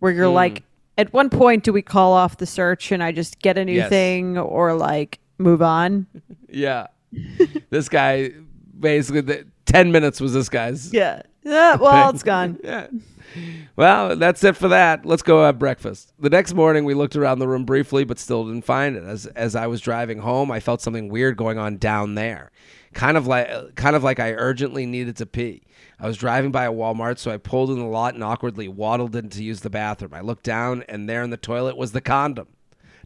where 0.00 0.12
you're 0.12 0.28
Hmm. 0.28 0.34
like, 0.34 0.62
at 0.98 1.12
one 1.12 1.30
point, 1.30 1.64
do 1.64 1.72
we 1.72 1.80
call 1.82 2.12
off 2.12 2.36
the 2.36 2.46
search 2.46 2.92
and 2.92 3.02
I 3.02 3.12
just 3.12 3.38
get 3.40 3.56
a 3.56 3.64
new 3.64 3.72
Yes. 3.74 3.88
thing, 3.88 4.36
or 4.38 4.74
like 4.74 5.18
move 5.38 5.62
on? 5.62 6.06
Yeah. 6.48 6.88
this 7.70 7.88
guy 7.88 8.32
basically 8.78 9.22
the 9.22 9.46
10 9.64 9.90
minutes 9.90 10.20
was 10.20 10.34
this 10.34 10.48
guy's. 10.50 10.92
Yeah. 10.92 11.22
Yeah. 11.44 11.76
Well, 11.76 12.10
it's 12.10 12.22
gone. 12.22 12.58
Yeah. 12.62 12.88
Well, 13.76 14.16
that's 14.16 14.44
it 14.44 14.56
for 14.56 14.68
that. 14.68 15.06
Let's 15.06 15.22
go 15.22 15.44
have 15.44 15.58
breakfast. 15.58 16.12
The 16.18 16.30
next 16.30 16.54
morning, 16.54 16.84
we 16.84 16.94
looked 16.94 17.16
around 17.16 17.38
the 17.38 17.48
room 17.48 17.64
briefly, 17.64 18.04
but 18.04 18.18
still 18.18 18.46
didn't 18.46 18.64
find 18.64 18.96
it. 18.96 19.04
As 19.04 19.26
as 19.26 19.56
I 19.56 19.66
was 19.66 19.80
driving 19.80 20.18
home, 20.18 20.50
I 20.50 20.60
felt 20.60 20.80
something 20.80 21.08
weird 21.08 21.36
going 21.36 21.58
on 21.58 21.78
down 21.78 22.14
there, 22.14 22.50
kind 22.92 23.16
of 23.16 23.26
like 23.26 23.74
kind 23.74 23.96
of 23.96 24.04
like 24.04 24.20
I 24.20 24.32
urgently 24.32 24.86
needed 24.86 25.16
to 25.16 25.26
pee. 25.26 25.62
I 25.98 26.06
was 26.06 26.16
driving 26.16 26.50
by 26.50 26.64
a 26.64 26.72
Walmart, 26.72 27.18
so 27.18 27.30
I 27.30 27.36
pulled 27.36 27.70
in 27.70 27.78
the 27.78 27.84
lot 27.84 28.14
and 28.14 28.24
awkwardly 28.24 28.68
waddled 28.68 29.14
in 29.14 29.28
to 29.30 29.42
use 29.42 29.60
the 29.60 29.70
bathroom. 29.70 30.14
I 30.14 30.20
looked 30.20 30.44
down, 30.44 30.82
and 30.88 31.08
there 31.08 31.22
in 31.22 31.30
the 31.30 31.36
toilet 31.36 31.76
was 31.76 31.92
the 31.92 32.00
condom. 32.00 32.48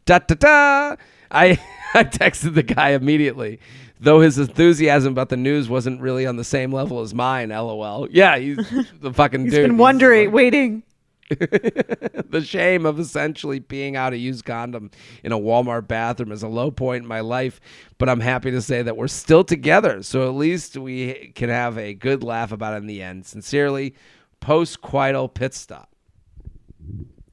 Da 0.06 0.20
da 0.20 0.34
da! 0.34 0.96
I 1.30 1.58
I 1.94 2.04
texted 2.04 2.54
the 2.54 2.62
guy 2.62 2.90
immediately, 2.90 3.60
though 4.00 4.20
his 4.20 4.38
enthusiasm 4.38 5.12
about 5.12 5.28
the 5.28 5.36
news 5.36 5.68
wasn't 5.68 6.00
really 6.00 6.26
on 6.26 6.36
the 6.36 6.44
same 6.44 6.72
level 6.72 7.00
as 7.00 7.12
mine. 7.14 7.50
LOL. 7.50 8.08
Yeah, 8.10 8.38
he's 8.38 8.56
the 9.00 9.12
fucking 9.12 9.44
He's 9.44 9.52
dude. 9.54 9.68
been 9.68 9.78
wondering, 9.78 10.32
waiting. 10.32 10.82
the 11.28 12.40
shame 12.46 12.86
of 12.86 13.00
essentially 13.00 13.58
peeing 13.58 13.96
out 13.96 14.12
a 14.12 14.16
used 14.16 14.44
condom 14.44 14.92
in 15.24 15.32
a 15.32 15.38
Walmart 15.38 15.88
bathroom 15.88 16.30
is 16.30 16.44
a 16.44 16.48
low 16.48 16.70
point 16.70 17.02
in 17.02 17.08
my 17.08 17.18
life, 17.18 17.60
but 17.98 18.08
I'm 18.08 18.20
happy 18.20 18.52
to 18.52 18.62
say 18.62 18.82
that 18.82 18.96
we're 18.96 19.08
still 19.08 19.42
together. 19.42 20.04
So 20.04 20.28
at 20.28 20.34
least 20.36 20.76
we 20.76 21.32
can 21.34 21.48
have 21.48 21.78
a 21.78 21.94
good 21.94 22.22
laugh 22.22 22.52
about 22.52 22.74
it 22.74 22.76
in 22.76 22.86
the 22.86 23.02
end. 23.02 23.26
Sincerely, 23.26 23.96
post 24.38 24.82
coital 24.82 25.32
pit 25.32 25.52
stop. 25.52 25.90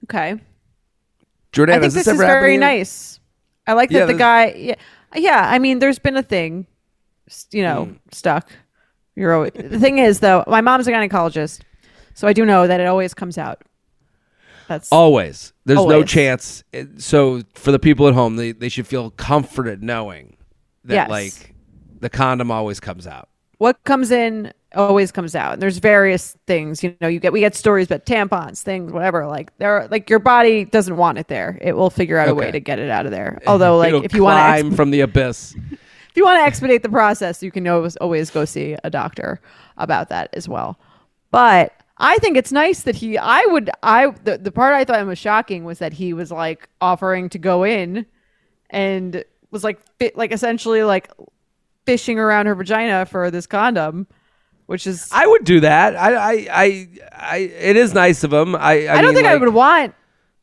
Okay. 0.05 0.41
Jordan, 1.53 1.75
I 1.75 1.79
think 1.79 1.93
this, 1.93 2.05
this, 2.05 2.13
is 2.13 2.19
very 2.19 2.57
nice. 2.57 3.19
I 3.65 3.73
like 3.73 3.89
that 3.91 3.99
Yeah, 3.99 4.05
the 4.05 4.13
guy. 4.15 4.47
Yeah, 4.57 4.75
yeah. 5.15 5.49
I 5.49 5.59
mean, 5.59 5.79
there's 5.79 5.99
been 5.99 6.17
a 6.17 6.23
thing, 6.23 6.67
you 7.51 7.63
know, 7.63 7.85
Mm. 7.85 7.99
stuck. 8.13 8.51
You're 9.15 9.33
always, 9.33 9.51
the 9.53 9.79
thing 9.79 9.99
is 9.99 10.19
though. 10.19 10.43
My 10.47 10.61
mom's 10.61 10.87
a 10.87 10.91
gynecologist, 10.91 11.61
so 12.15 12.27
I 12.27 12.33
do 12.33 12.45
know 12.45 12.67
that 12.67 12.79
it 12.79 12.87
always 12.87 13.13
comes 13.13 13.37
out. 13.37 13.61
That's 14.67 14.91
Always. 14.91 15.53
There's 15.65 15.85
no 15.85 16.03
chance. 16.03 16.63
It- 16.73 17.01
So 17.01 17.41
for 17.53 17.71
the 17.71 17.79
people 17.79 18.07
at 18.07 18.13
home, 18.13 18.37
they, 18.37 18.53
they 18.53 18.69
should 18.69 18.87
feel 18.87 19.11
comforted 19.11 19.83
knowing 19.83 20.37
that 20.85 20.93
Yes. 20.93 21.09
like 21.09 21.55
the 21.99 22.09
condom 22.09 22.49
always 22.49 22.79
comes 22.79 23.05
out. 23.05 23.29
What 23.63 23.81
comes 23.85 24.11
in 24.11 24.51
always 24.75 25.09
comes 25.09 25.35
out. 25.35 25.53
And 25.53 25.61
there's 25.61 25.77
various 25.77 26.37
things. 26.47 26.83
You 26.83 26.97
know, 26.99 27.07
you 27.07 27.21
get 27.21 27.31
we 27.31 27.39
get 27.39 27.55
stories 27.55 27.87
about 27.87 28.05
tampons, 28.05 28.61
things, 28.61 28.91
whatever. 28.91 29.25
Like 29.25 29.57
there, 29.57 29.87
like 29.89 30.09
your 30.09 30.19
body 30.19 30.65
doesn't 30.65 30.97
want 30.97 31.17
it 31.17 31.29
there. 31.29 31.57
It 31.61 31.77
will 31.77 31.89
figure 31.89 32.17
out 32.17 32.27
a 32.27 32.35
way 32.35 32.51
to 32.51 32.59
get 32.59 32.77
it 32.77 32.89
out 32.89 33.05
of 33.05 33.13
there. 33.13 33.41
Although, 33.47 33.77
like 33.77 33.87
It'll 33.87 34.03
if 34.03 34.13
you 34.13 34.23
want 34.23 34.37
to 34.37 34.61
climb 34.61 34.75
from 34.75 34.91
the 34.91 34.99
abyss. 34.99 35.55
if 35.71 36.11
you 36.17 36.25
want 36.25 36.41
to 36.41 36.43
expedite 36.43 36.83
the 36.83 36.89
process, 36.89 37.41
you 37.41 37.51
can 37.51 37.65
always 37.65 37.95
always 37.95 38.29
go 38.29 38.43
see 38.43 38.75
a 38.83 38.89
doctor 38.89 39.39
about 39.77 40.09
that 40.09 40.29
as 40.33 40.49
well. 40.49 40.77
But 41.31 41.71
I 41.97 42.17
think 42.17 42.35
it's 42.35 42.51
nice 42.51 42.81
that 42.81 42.97
he. 42.97 43.17
I 43.17 43.45
would. 43.45 43.69
I 43.81 44.09
the, 44.25 44.39
the 44.39 44.51
part 44.51 44.73
I 44.73 44.83
thought 44.83 45.05
was 45.07 45.17
shocking 45.17 45.63
was 45.63 45.79
that 45.79 45.93
he 45.93 46.11
was 46.11 46.31
like 46.31 46.67
offering 46.81 47.29
to 47.29 47.39
go 47.39 47.63
in, 47.63 48.05
and 48.71 49.23
was 49.51 49.63
like 49.63 49.79
fit, 49.99 50.17
like 50.17 50.33
essentially 50.33 50.83
like 50.83 51.09
fishing 51.85 52.19
around 52.19 52.45
her 52.47 52.55
vagina 52.55 53.05
for 53.05 53.29
this 53.31 53.47
condom, 53.47 54.07
which 54.65 54.87
is. 54.87 55.09
I, 55.11 55.23
I 55.23 55.27
would 55.27 55.43
do 55.43 55.59
that. 55.61 55.95
I, 55.95 56.13
I, 56.15 56.47
I, 56.51 56.87
I 57.11 57.37
it 57.37 57.75
is 57.75 57.93
nice 57.93 58.23
of 58.23 58.31
him. 58.33 58.55
I, 58.55 58.87
I, 58.89 59.01
don't 59.01 59.13
mean, 59.13 59.15
think 59.15 59.27
I 59.27 59.35
would 59.35 59.53
want 59.53 59.93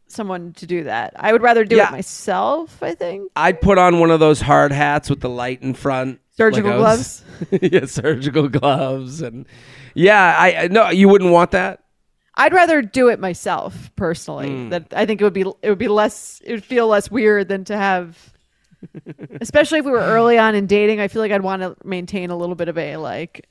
someone 0.09 0.53
to 0.55 0.66
do 0.66 0.84
that. 0.84 1.14
I 1.16 1.32
would 1.32 1.43
rather 1.43 1.64
do 1.64 1.76
Yeah. 1.76 1.88
it 1.88 1.93
myself. 1.93 2.82
I 2.82 2.95
think 2.95 3.30
I'd 3.36 3.61
put 3.61 3.78
on 3.78 4.01
one 4.01 4.11
of 4.11 4.20
those 4.20 4.41
hard 4.41 4.72
hats 4.72 5.09
with 5.09 5.20
the 5.20 5.28
light 5.30 5.62
in 5.62 5.74
front. 5.74 6.20
surgical 6.36 6.70
like 6.72 6.80
was- 6.80 7.22
gloves. 7.51 7.62
yeah, 7.72 7.86
surgical 7.86 8.49
gloves, 8.49 9.22
and 9.22 9.47
yeah, 9.95 10.34
I 10.38 10.55
I- 10.64 10.68
no, 10.68 10.91
you 10.91 11.09
wouldn't 11.09 11.30
want 11.30 11.53
that. 11.53 11.84
I'd 12.36 12.55
rather 12.55 12.80
do 12.80 13.09
it 13.09 13.20
myself 13.20 13.91
personally. 13.97 14.49
Hmm. 14.49 14.68
That 14.70 14.95
I 14.95 15.05
think 15.05 15.20
it 15.20 15.24
would 15.24 15.32
be 15.34 15.45
it 15.62 15.68
would 15.68 15.78
be 15.78 15.88
less 15.88 16.41
it 16.45 16.53
would 16.53 16.64
feel 16.64 16.86
less 16.88 17.11
weird 17.11 17.49
than 17.49 17.64
to 17.64 17.76
have 17.76 18.32
especially 19.41 19.81
if 19.81 19.85
we 19.85 19.91
were 19.91 19.99
early 19.99 20.39
on 20.39 20.55
in 20.55 20.66
dating, 20.66 21.01
I 21.01 21.09
feel 21.09 21.22
like 21.22 21.33
I'd 21.33 21.43
want 21.43 21.62
to 21.62 21.76
maintain 21.85 22.31
a 22.31 22.37
little 22.37 22.55
bit 22.55 22.68
of 22.68 22.78
a 22.78 22.97
like 22.97 23.47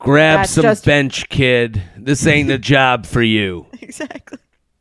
Grab 0.00 0.46
some 0.46 0.62
just- 0.62 0.84
bench, 0.84 1.28
kid. 1.28 1.82
This 1.96 2.26
ain't 2.26 2.50
a 2.50 2.58
job 2.58 3.06
for 3.06 3.22
you. 3.22 3.66
exactly. 3.80 4.38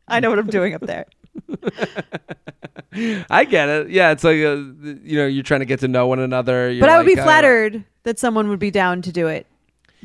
I 0.08 0.20
know 0.20 0.30
what 0.30 0.40
I'm 0.40 0.48
doing 0.48 0.74
up 0.74 0.82
there. 0.82 1.06
I 3.30 3.46
get 3.46 3.70
it. 3.70 3.90
Yeah, 3.90 4.12
it's 4.12 4.24
like 4.24 4.38
a, 4.38 4.56
you 5.04 5.18
know, 5.18 5.28
you're 5.28 5.44
trying 5.44 5.60
to 5.60 5.66
get 5.66 5.82
to 5.82 5.88
know 5.88 6.08
one 6.08 6.20
another. 6.20 6.76
But 6.80 6.90
I 6.90 6.98
would 6.98 7.06
like, 7.06 7.16
be 7.16 7.22
uh, 7.22 7.24
flattered 7.24 7.84
that 8.04 8.18
someone 8.18 8.50
would 8.50 8.60
be 8.60 8.72
down 8.72 9.04
to 9.04 9.12
do 9.12 9.28
it 9.28 9.46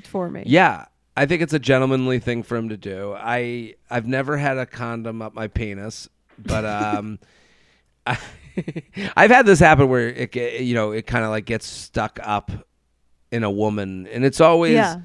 for 0.02 0.28
me. 0.28 0.42
Yeah, 0.46 0.86
I 1.16 1.26
think 1.26 1.40
it's 1.40 1.54
a 1.54 1.58
gentlemanly 1.58 2.18
thing 2.18 2.42
for 2.42 2.56
him 2.56 2.68
to 2.68 2.76
do. 2.76 3.14
I 3.16 3.74
I've 3.88 4.06
never 4.06 4.36
had 4.36 4.58
a 4.58 4.66
condom 4.66 5.22
up 5.22 5.32
my 5.32 5.48
penis, 5.48 6.08
but 6.38 6.64
um, 6.66 7.18
I, 8.06 8.18
I've 9.16 9.30
had 9.30 9.46
this 9.46 9.58
happen 9.60 9.88
where 9.88 10.08
it 10.08 10.34
you 10.36 10.74
know 10.74 10.92
it 10.92 11.06
kind 11.06 11.24
of 11.24 11.30
like 11.30 11.44
gets 11.44 11.66
stuck 11.66 12.18
up 12.22 12.50
in 13.30 13.42
a 13.44 13.50
woman, 13.50 14.06
and 14.06 14.24
it's 14.24 14.40
always 14.40 14.74
Yeah. 14.74 15.00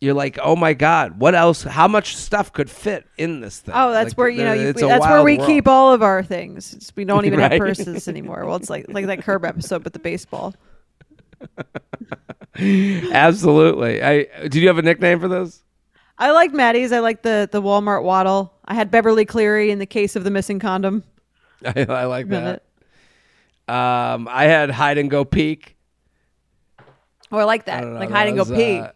you're 0.00 0.14
like, 0.14 0.38
oh 0.42 0.56
my 0.56 0.74
god, 0.74 1.20
what 1.20 1.34
else? 1.34 1.62
How 1.62 1.86
much 1.88 2.16
stuff 2.16 2.52
could 2.52 2.68
fit 2.70 3.06
in 3.16 3.40
this 3.40 3.60
thing? 3.60 3.74
Oh, 3.76 3.92
that's 3.92 4.10
Like, 4.10 4.18
where 4.18 4.28
you 4.28 4.42
know 4.44 4.52
you, 4.54 4.68
it's 4.68 4.80
that's 4.80 5.04
where 5.06 5.22
we 5.22 5.36
world. 5.38 5.48
keep 5.48 5.68
all 5.68 5.92
of 5.92 6.02
our 6.02 6.22
things. 6.22 6.72
It's- 6.74 6.92
we 6.96 7.04
don't 7.04 7.26
even 7.26 7.38
have 7.40 7.52
purses 7.58 8.08
anymore. 8.08 8.44
Well, 8.46 8.56
it's 8.56 8.70
like 8.70 8.86
like 8.88 9.06
that 9.06 9.22
curb 9.22 9.44
episode 9.44 9.84
with 9.84 9.92
the 9.92 9.98
baseball. 10.00 10.54
Absolutely. 12.56 14.02
I 14.02 14.24
did 14.42 14.56
you 14.56 14.68
have 14.68 14.78
a 14.78 14.82
nickname 14.82 15.20
for 15.20 15.28
this? 15.28 15.62
I 16.18 16.32
like 16.32 16.52
Maddie's. 16.52 16.92
I 16.92 16.98
like 16.98 17.22
the 17.22 17.48
the 17.50 17.62
Walmart 17.62 18.02
waddle. 18.02 18.52
I 18.64 18.74
had 18.74 18.90
Beverly 18.90 19.24
Cleary 19.24 19.70
in 19.70 19.78
the 19.78 19.86
case 19.86 20.16
of 20.16 20.24
the 20.24 20.30
missing 20.30 20.58
condom. 20.58 21.02
I, 21.64 21.86
I 21.88 22.04
like 22.06 22.28
that. 22.28 22.62
Um, 23.68 24.28
I 24.30 24.44
had 24.44 24.70
hide 24.70 24.98
and 24.98 25.10
go 25.10 25.24
peek. 25.24 25.76
Or 27.30 27.44
like 27.44 27.66
that. 27.66 27.84
know, 27.84 27.92
Like 27.92 28.08
that 28.08 28.14
hide 28.14 28.28
and 28.28 28.36
go 28.36 28.42
was, 28.42 28.50
pee. 28.50 28.78
uh, 28.78 28.90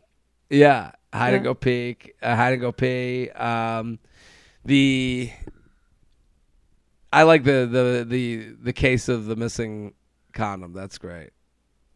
yeah, 0.50 0.92
hide 1.12 1.34
and 1.34 1.44
go 1.44 1.54
peek, 1.54 2.16
uh, 2.22 2.34
hide 2.34 2.52
and 2.54 2.60
go 2.60 2.72
pee. 2.72 3.30
Um, 3.30 3.98
the 4.64 5.30
I 7.12 7.22
like 7.22 7.44
the 7.44 7.68
the 7.70 8.04
the 8.08 8.56
the 8.60 8.72
case 8.72 9.08
of 9.08 9.26
the 9.26 9.36
missing 9.36 9.94
condom. 10.32 10.72
That's 10.72 10.98
great. 10.98 11.30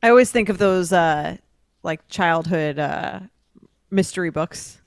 I 0.02 0.10
always 0.10 0.30
think 0.30 0.48
of 0.48 0.58
those 0.58 0.92
uh 0.92 1.38
like 1.82 2.06
childhood 2.08 2.78
uh 2.78 3.20
mystery 3.90 4.30
books. 4.30 4.78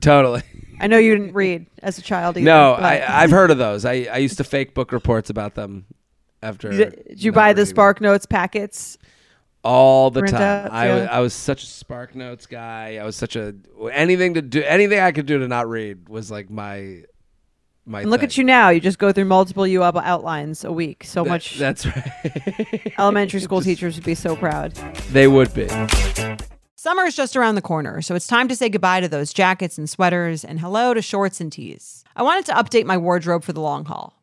Totally. 0.00 0.42
I 0.80 0.86
know 0.88 0.98
you 0.98 1.16
didn't 1.16 1.32
read 1.34 1.66
as 1.82 1.96
a 1.98 2.02
child 2.02 2.36
either. 2.36 2.44
no, 2.44 2.74
but- 2.78 2.84
I 2.84 3.22
I've 3.22 3.30
heard 3.30 3.50
of 3.50 3.58
those. 3.58 3.84
I 3.84 4.06
I 4.12 4.18
used 4.18 4.36
to 4.38 4.44
fake 4.44 4.74
book 4.74 4.92
reports 4.92 5.30
about 5.30 5.54
them. 5.54 5.86
After 6.42 6.70
Did, 6.70 7.02
did 7.08 7.24
you 7.24 7.32
buy 7.32 7.54
the 7.54 7.62
reading. 7.62 7.74
SparkNotes 7.74 8.28
packets? 8.28 8.98
all 9.64 10.12
the 10.12 10.22
time. 10.22 10.68
I 10.70 10.86
yeah. 10.86 10.94
was 10.94 11.08
I 11.08 11.18
was 11.20 11.34
such 11.34 11.64
a 11.64 11.66
SparkNotes 11.66 12.48
guy. 12.48 12.98
I 12.98 13.04
was 13.04 13.16
such 13.16 13.34
a 13.34 13.52
anything 13.90 14.34
to 14.34 14.42
do 14.42 14.62
anything 14.62 15.00
I 15.00 15.10
could 15.10 15.26
do 15.26 15.38
to 15.40 15.48
not 15.48 15.68
read 15.68 16.08
was 16.08 16.30
like 16.30 16.50
my 16.50 17.02
my. 17.84 18.02
And 18.02 18.10
look 18.10 18.22
at 18.22 18.36
you 18.36 18.44
now. 18.44 18.68
You 18.68 18.78
just 18.80 18.98
go 19.00 19.10
through 19.12 19.24
multiple 19.24 19.66
U 19.66 19.82
outlines 19.82 20.62
a 20.62 20.70
week. 20.70 21.02
So 21.02 21.24
That- 21.24 21.30
much 21.30 21.58
That's 21.58 21.84
right. 21.86 22.92
elementary 22.98 23.40
school 23.40 23.60
teachers 23.60 23.96
would 23.96 24.04
be 24.04 24.14
so 24.14 24.36
proud. 24.36 24.72
they 25.10 25.26
would 25.26 25.52
be. 25.52 25.66
Summer 26.86 27.02
is 27.02 27.16
just 27.16 27.36
around 27.36 27.56
the 27.56 27.62
corner, 27.62 28.00
so 28.00 28.14
it's 28.14 28.28
time 28.28 28.46
to 28.46 28.54
say 28.54 28.68
goodbye 28.68 29.00
to 29.00 29.08
those 29.08 29.32
jackets 29.32 29.76
and 29.76 29.90
sweaters 29.90 30.44
and 30.44 30.60
hello 30.60 30.94
to 30.94 31.02
shorts 31.02 31.40
and 31.40 31.50
tees. 31.50 32.04
I 32.14 32.22
wanted 32.22 32.46
to 32.46 32.52
update 32.52 32.84
my 32.84 32.96
wardrobe 32.96 33.42
for 33.42 33.52
the 33.52 33.60
long 33.60 33.86
haul 33.86 34.15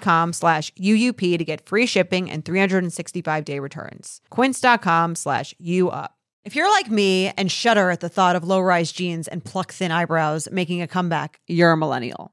com 0.00 0.32
slash 0.32 0.72
UUP 0.74 1.38
to 1.38 1.44
get 1.44 1.66
free 1.66 1.86
shipping 1.86 2.30
and 2.30 2.44
365 2.44 3.44
day 3.44 3.58
returns. 3.58 4.20
Quince.com 4.30 5.14
slash 5.14 5.54
UUP. 5.60 6.08
If 6.42 6.56
you're 6.56 6.70
like 6.70 6.90
me 6.90 7.28
and 7.36 7.52
shudder 7.52 7.90
at 7.90 8.00
the 8.00 8.08
thought 8.08 8.34
of 8.34 8.44
low 8.44 8.60
rise 8.60 8.92
jeans 8.92 9.28
and 9.28 9.44
pluck 9.44 9.72
thin 9.72 9.90
eyebrows 9.90 10.48
making 10.50 10.80
a 10.80 10.86
comeback, 10.86 11.38
you're 11.46 11.72
a 11.72 11.76
millennial. 11.76 12.32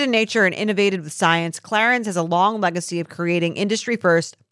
in 0.00 0.10
nature 0.10 0.44
and 0.44 0.54
innovated 0.54 1.02
with 1.02 1.12
science, 1.12 1.60
Clarins 1.60 2.06
has 2.06 2.16
a 2.16 2.22
long 2.22 2.60
legacy 2.60 3.00
of 3.00 3.08
creating 3.08 3.56
industry 3.56 3.96
first, 3.96 4.36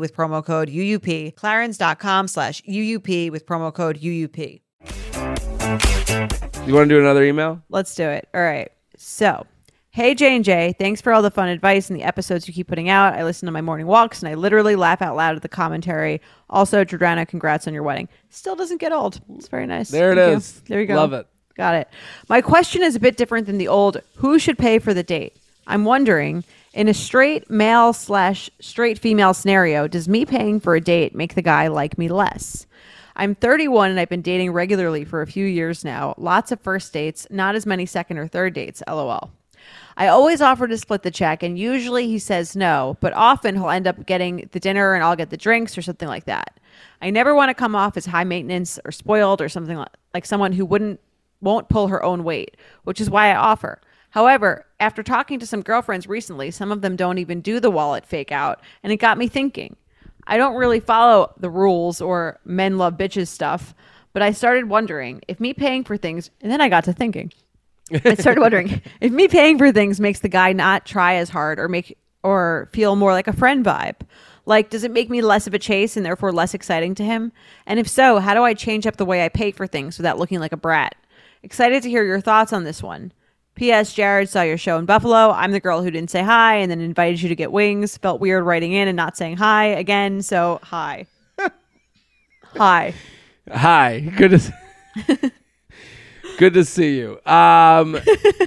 with 0.00 0.14
promo 0.14 0.44
code 0.44 0.68
UUP, 0.68 1.34
clarins.com 1.34 2.28
slash 2.28 2.62
UUP 2.62 3.30
with 3.30 3.46
promo 3.46 3.72
code 3.72 4.00
UUP. 4.00 4.60
You 6.66 6.74
want 6.74 6.88
to 6.88 6.94
do 6.94 7.00
another 7.00 7.24
email? 7.24 7.62
Let's 7.68 7.94
do 7.94 8.04
it. 8.04 8.28
All 8.34 8.42
right. 8.42 8.70
So, 8.96 9.46
hey 9.90 10.14
J 10.14 10.36
and 10.36 10.44
J, 10.44 10.74
thanks 10.78 11.00
for 11.00 11.12
all 11.12 11.22
the 11.22 11.30
fun 11.30 11.48
advice 11.48 11.90
and 11.90 11.98
the 11.98 12.04
episodes 12.04 12.46
you 12.46 12.54
keep 12.54 12.68
putting 12.68 12.88
out. 12.88 13.14
I 13.14 13.24
listen 13.24 13.46
to 13.46 13.52
my 13.52 13.60
morning 13.60 13.86
walks 13.86 14.20
and 14.22 14.28
I 14.28 14.34
literally 14.34 14.76
laugh 14.76 15.02
out 15.02 15.16
loud 15.16 15.36
at 15.36 15.42
the 15.42 15.48
commentary. 15.48 16.20
Also, 16.48 16.84
Jordana, 16.84 17.26
congrats 17.26 17.66
on 17.66 17.74
your 17.74 17.82
wedding. 17.82 18.08
Still 18.28 18.56
doesn't 18.56 18.78
get 18.78 18.92
old. 18.92 19.20
It's 19.36 19.48
very 19.48 19.66
nice. 19.66 19.90
There 19.90 20.12
it 20.12 20.16
Thank 20.16 20.30
you. 20.30 20.36
is. 20.36 20.60
There 20.62 20.80
you 20.80 20.86
go. 20.86 20.96
Love 20.96 21.12
it. 21.12 21.26
Got 21.56 21.74
it. 21.74 21.88
My 22.28 22.40
question 22.40 22.82
is 22.82 22.94
a 22.94 23.00
bit 23.00 23.16
different 23.16 23.46
than 23.46 23.58
the 23.58 23.68
old 23.68 24.00
who 24.16 24.38
should 24.38 24.58
pay 24.58 24.78
for 24.78 24.94
the 24.94 25.02
date? 25.02 25.36
I'm 25.66 25.84
wondering, 25.84 26.44
in 26.72 26.88
a 26.88 26.94
straight 26.94 27.50
male 27.50 27.92
slash 27.92 28.50
straight 28.60 28.98
female 28.98 29.34
scenario, 29.34 29.88
does 29.88 30.08
me 30.08 30.24
paying 30.24 30.60
for 30.60 30.74
a 30.74 30.80
date 30.80 31.14
make 31.14 31.34
the 31.34 31.42
guy 31.42 31.68
like 31.68 31.98
me 31.98 32.08
less? 32.08 32.66
I'm 33.16 33.34
31 33.34 33.90
and 33.90 34.00
I've 34.00 34.08
been 34.08 34.22
dating 34.22 34.52
regularly 34.52 35.04
for 35.04 35.20
a 35.20 35.26
few 35.26 35.44
years 35.44 35.84
now. 35.84 36.14
Lots 36.16 36.52
of 36.52 36.60
first 36.60 36.92
dates, 36.92 37.26
not 37.30 37.54
as 37.54 37.66
many 37.66 37.86
second 37.86 38.18
or 38.18 38.28
third 38.28 38.54
dates, 38.54 38.82
lol. 38.88 39.30
I 39.96 40.06
always 40.06 40.40
offer 40.40 40.66
to 40.66 40.78
split 40.78 41.02
the 41.02 41.10
check, 41.10 41.42
and 41.42 41.58
usually 41.58 42.06
he 42.06 42.18
says 42.18 42.56
no, 42.56 42.96
but 43.00 43.12
often 43.12 43.56
he'll 43.56 43.68
end 43.68 43.86
up 43.86 44.06
getting 44.06 44.48
the 44.52 44.60
dinner 44.60 44.94
and 44.94 45.04
I'll 45.04 45.16
get 45.16 45.28
the 45.28 45.36
drinks 45.36 45.76
or 45.76 45.82
something 45.82 46.08
like 46.08 46.24
that. 46.24 46.58
I 47.02 47.10
never 47.10 47.34
want 47.34 47.50
to 47.50 47.54
come 47.54 47.74
off 47.74 47.96
as 47.96 48.06
high 48.06 48.24
maintenance 48.24 48.78
or 48.84 48.92
spoiled 48.92 49.42
or 49.42 49.48
something 49.48 49.76
like, 49.76 49.90
like 50.14 50.24
someone 50.24 50.52
who 50.52 50.64
wouldn't 50.64 51.00
won't 51.42 51.68
pull 51.68 51.88
her 51.88 52.02
own 52.02 52.22
weight, 52.22 52.56
which 52.84 53.00
is 53.00 53.10
why 53.10 53.30
I 53.30 53.34
offer. 53.34 53.80
However, 54.10 54.66
after 54.78 55.02
talking 55.02 55.38
to 55.38 55.46
some 55.46 55.62
girlfriends 55.62 56.06
recently, 56.06 56.50
some 56.50 56.72
of 56.72 56.82
them 56.82 56.96
don't 56.96 57.18
even 57.18 57.40
do 57.40 57.60
the 57.60 57.70
wallet 57.70 58.04
fake 58.04 58.32
out, 58.32 58.60
and 58.82 58.92
it 58.92 58.96
got 58.96 59.18
me 59.18 59.28
thinking. 59.28 59.76
I 60.26 60.36
don't 60.36 60.56
really 60.56 60.80
follow 60.80 61.32
the 61.38 61.50
rules 61.50 62.00
or 62.00 62.38
men 62.44 62.78
love 62.78 62.96
bitches 62.96 63.28
stuff, 63.28 63.74
but 64.12 64.22
I 64.22 64.32
started 64.32 64.68
wondering 64.68 65.22
if 65.28 65.40
me 65.40 65.54
paying 65.54 65.84
for 65.84 65.96
things, 65.96 66.30
and 66.40 66.50
then 66.50 66.60
I 66.60 66.68
got 66.68 66.84
to 66.84 66.92
thinking. 66.92 67.32
I 68.04 68.14
started 68.14 68.40
wondering 68.40 68.82
if 69.00 69.12
me 69.12 69.28
paying 69.28 69.58
for 69.58 69.72
things 69.72 70.00
makes 70.00 70.20
the 70.20 70.28
guy 70.28 70.52
not 70.52 70.86
try 70.86 71.14
as 71.14 71.30
hard 71.30 71.58
or 71.58 71.68
make 71.68 71.96
or 72.22 72.68
feel 72.72 72.96
more 72.96 73.12
like 73.12 73.28
a 73.28 73.32
friend 73.32 73.64
vibe. 73.64 73.96
Like, 74.46 74.70
does 74.70 74.84
it 74.84 74.90
make 74.90 75.10
me 75.10 75.22
less 75.22 75.46
of 75.46 75.54
a 75.54 75.58
chase 75.58 75.96
and 75.96 76.04
therefore 76.04 76.32
less 76.32 76.54
exciting 76.54 76.94
to 76.96 77.04
him? 77.04 77.32
And 77.66 77.78
if 77.78 77.88
so, 77.88 78.18
how 78.18 78.34
do 78.34 78.42
I 78.42 78.54
change 78.54 78.86
up 78.86 78.96
the 78.96 79.04
way 79.04 79.24
I 79.24 79.28
pay 79.28 79.52
for 79.52 79.66
things 79.66 79.96
without 79.96 80.18
looking 80.18 80.40
like 80.40 80.52
a 80.52 80.56
brat? 80.56 80.96
Excited 81.42 81.82
to 81.82 81.88
hear 81.88 82.04
your 82.04 82.20
thoughts 82.20 82.52
on 82.52 82.64
this 82.64 82.82
one. 82.82 83.12
P.S. 83.60 83.92
Jared 83.92 84.26
saw 84.26 84.40
your 84.40 84.56
show 84.56 84.78
in 84.78 84.86
Buffalo. 84.86 85.32
I'm 85.32 85.52
the 85.52 85.60
girl 85.60 85.82
who 85.82 85.90
didn't 85.90 86.08
say 86.08 86.22
hi 86.22 86.54
and 86.54 86.70
then 86.70 86.80
invited 86.80 87.20
you 87.20 87.28
to 87.28 87.36
get 87.36 87.52
wings. 87.52 87.98
Felt 87.98 88.18
weird 88.18 88.42
writing 88.42 88.72
in 88.72 88.88
and 88.88 88.96
not 88.96 89.18
saying 89.18 89.36
hi 89.36 89.66
again, 89.66 90.22
so 90.22 90.60
hi. 90.62 91.04
hi. 92.56 92.94
Hi. 93.52 94.00
Good 94.16 94.30
to 94.30 94.38
see, 94.38 94.52
good 96.38 96.54
to 96.54 96.64
see 96.64 96.96
you. 96.96 97.20
Um, 97.26 98.00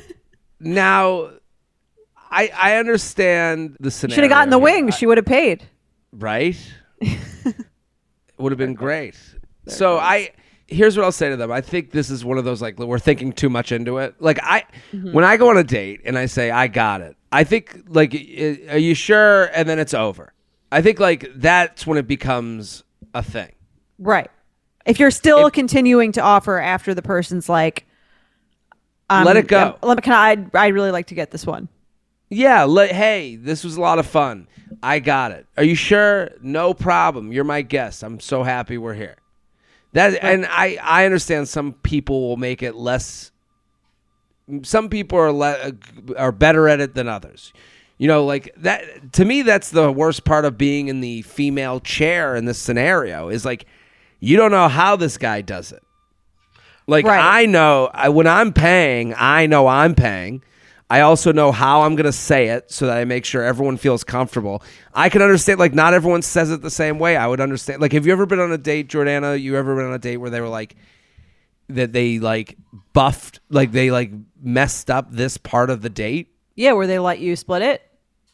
now, 0.59 1.29
I 2.31 2.49
I 2.57 2.75
understand 2.77 3.77
the 3.79 3.91
scenario. 3.91 4.15
Should 4.15 4.23
have 4.23 4.31
gotten 4.31 4.49
the 4.49 4.57
wings. 4.57 4.95
She 4.95 5.05
would 5.05 5.19
have 5.19 5.27
paid. 5.27 5.61
right? 6.11 6.57
It 6.99 7.55
would 8.39 8.51
have 8.51 8.57
been 8.57 8.73
great. 8.73 9.13
So 9.67 9.99
I 9.99 10.31
here's 10.73 10.97
what 10.97 11.03
I'll 11.03 11.11
say 11.11 11.29
to 11.29 11.37
them. 11.37 11.51
I 11.51 11.61
think 11.61 11.91
this 11.91 12.09
is 12.09 12.25
one 12.25 12.37
of 12.37 12.45
those 12.45 12.61
like 12.61 12.77
we're 12.79 12.99
thinking 12.99 13.31
too 13.31 13.49
much 13.49 13.71
into 13.71 13.97
it. 13.99 14.15
Like 14.19 14.39
I 14.41 14.65
when 15.11 15.23
I 15.23 15.37
go 15.37 15.49
on 15.49 15.57
a 15.57 15.63
date 15.63 16.01
and 16.05 16.17
I 16.17 16.25
say 16.25 16.51
I 16.51 16.67
got 16.67 17.01
it. 17.01 17.15
I 17.31 17.43
think 17.43 17.83
like 17.87 18.13
are 18.13 18.77
you 18.77 18.93
sure 18.95 19.45
and 19.55 19.67
then 19.67 19.79
it's 19.79 19.93
over. 19.93 20.33
I 20.71 20.81
think 20.81 20.99
like 20.99 21.29
that's 21.35 21.85
when 21.85 21.97
it 21.97 22.07
becomes 22.07 22.83
a 23.13 23.23
thing. 23.23 23.51
Right. 23.99 24.29
If 24.85 24.99
you're 24.99 25.11
still 25.11 25.49
continuing 25.49 26.11
to 26.13 26.21
offer 26.21 26.57
after 26.59 26.93
the 26.93 27.01
person's 27.01 27.47
like, 27.47 27.85
um, 29.09 29.25
Let 29.25 29.37
it 29.37 29.47
go. 29.47 29.61
um, 29.61 29.75
Let 29.81 29.97
me, 29.97 30.01
can 30.01 30.13
I? 30.13 30.65
I'd 30.65 30.73
really 30.73 30.91
like 30.91 31.07
to 31.07 31.15
get 31.15 31.31
this 31.31 31.45
one. 31.45 31.69
Yeah, 32.29 32.63
le- 32.63 32.87
hey, 32.87 33.35
this 33.35 33.63
was 33.63 33.77
a 33.77 33.81
lot 33.81 33.99
of 33.99 34.07
fun. 34.07 34.47
I 34.81 34.99
got 34.99 35.31
it. 35.31 35.45
Are 35.55 35.63
you 35.63 35.75
sure? 35.75 36.31
No 36.41 36.73
problem. 36.73 37.31
You're 37.31 37.43
my 37.43 37.61
guest. 37.61 38.03
I'm 38.03 38.19
so 38.19 38.43
happy 38.43 38.77
we're 38.77 38.95
here. 38.95 39.17
That 39.93 40.23
and 40.23 40.45
I 40.47 40.77
I 40.81 41.05
understand 41.05 41.47
some 41.47 41.73
people 41.73 42.27
will 42.27 42.37
make 42.37 42.61
it 42.63 42.75
less 42.75 43.31
some 44.63 44.89
people 44.89 45.17
are 45.17 45.31
le- 45.31 45.51
uh, 45.51 45.71
are 46.17 46.31
better 46.31 46.67
at 46.67 46.79
it 46.81 46.95
than 46.95 47.07
others. 47.07 47.53
You 47.97 48.07
know, 48.07 48.25
like 48.25 48.53
that 48.57 49.13
to 49.13 49.25
me 49.25 49.43
that's 49.43 49.69
the 49.69 49.91
worst 49.91 50.25
part 50.25 50.45
of 50.45 50.57
being 50.57 50.87
in 50.87 50.99
the 50.99 51.21
female 51.21 51.79
chair 51.79 52.35
in 52.35 52.45
this 52.45 52.57
scenario 52.59 53.29
is 53.29 53.45
like 53.45 53.65
you 54.19 54.35
don't 54.35 54.51
know 54.51 54.67
how 54.67 54.95
this 54.95 55.17
guy 55.17 55.41
does 55.41 55.71
it. 55.71 55.83
Like 56.87 57.05
Right. 57.05 57.41
I 57.41 57.45
know 57.45 57.89
I, 57.93 58.09
when 58.09 58.27
I'm 58.27 58.51
paying, 58.51 59.13
I 59.15 59.45
know 59.45 59.67
I'm 59.67 59.95
paying. 59.95 60.43
I 60.93 61.01
also 61.01 61.31
know 61.31 61.51
how 61.51 61.81
I'm 61.81 61.95
going 61.95 62.05
to 62.05 62.11
say 62.11 62.49
it 62.49 62.71
so 62.71 62.85
that 62.85 62.97
I 62.97 63.03
make 63.05 63.25
sure 63.25 63.41
everyone 63.41 63.77
feels 63.77 64.03
comfortable. 64.03 64.61
I 64.93 65.09
can 65.09 65.23
understand 65.23 65.59
like 65.59 65.73
not 65.73 65.95
everyone 65.95 66.21
says 66.21 66.51
it 66.51 66.61
the 66.61 66.69
same 66.69 66.99
way. 66.99 67.17
I 67.17 67.25
would 67.25 67.41
understand. 67.41 67.81
Like 67.81 67.93
have 67.93 68.05
you 68.05 68.11
ever 68.11 68.27
been 68.27 68.39
on 68.39 68.51
a 68.51 68.59
date, 68.59 68.89
Jordana? 68.89 69.41
You 69.41 69.55
ever 69.57 69.75
been 69.75 69.85
on 69.85 69.93
a 69.93 69.97
date 69.97 70.17
where 70.17 70.29
they 70.29 70.39
were 70.39 70.49
like 70.49 70.75
that 71.69 71.93
they 71.93 72.19
like 72.19 72.57
buffed 72.93 73.39
like 73.49 73.71
they 73.71 73.89
like 73.89 74.11
messed 74.39 74.91
up 74.91 75.11
this 75.11 75.37
part 75.37 75.71
of 75.71 75.81
the 75.81 75.89
date? 75.89 76.27
Yeah, 76.55 76.73
where 76.73 76.85
they 76.85 76.99
let 76.99 77.17
you 77.17 77.35
split 77.35 77.63
it. 77.63 77.81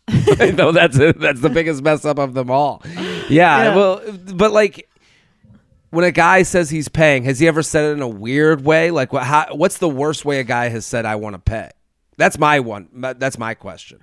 no, 0.58 0.74
that's 0.74 0.98
that's 0.98 1.40
the 1.40 1.50
biggest 1.54 1.82
mess 1.82 2.04
up 2.04 2.18
of 2.20 2.34
them 2.34 2.52
all. 2.52 2.82
Yeah, 2.86 3.30
Yeah. 3.30 3.76
well, 3.76 4.02
but 4.36 4.52
like 4.52 4.90
when 5.92 6.04
a 6.04 6.12
guy 6.12 6.44
says 6.44 6.70
he's 6.70 6.90
paying, 6.90 7.24
has 7.24 7.40
he 7.40 7.48
ever 7.48 7.64
said 7.64 7.86
it 7.86 7.94
in 7.94 8.02
a 8.02 8.08
weird 8.08 8.66
way? 8.66 8.92
Like, 8.92 9.14
what? 9.14 9.24
How, 9.24 9.48
what's 9.56 9.78
the 9.78 9.88
worst 9.88 10.26
way 10.26 10.42
a 10.42 10.44
guy 10.44 10.68
has 10.68 10.86
said 10.86 11.06
I 11.06 11.16
want 11.16 11.36
to 11.36 11.40
pay? 11.40 11.70
That's 12.20 12.38
my 12.38 12.60
one. 12.60 12.90
That's 12.94 13.38
my 13.38 13.54
question. 13.54 14.02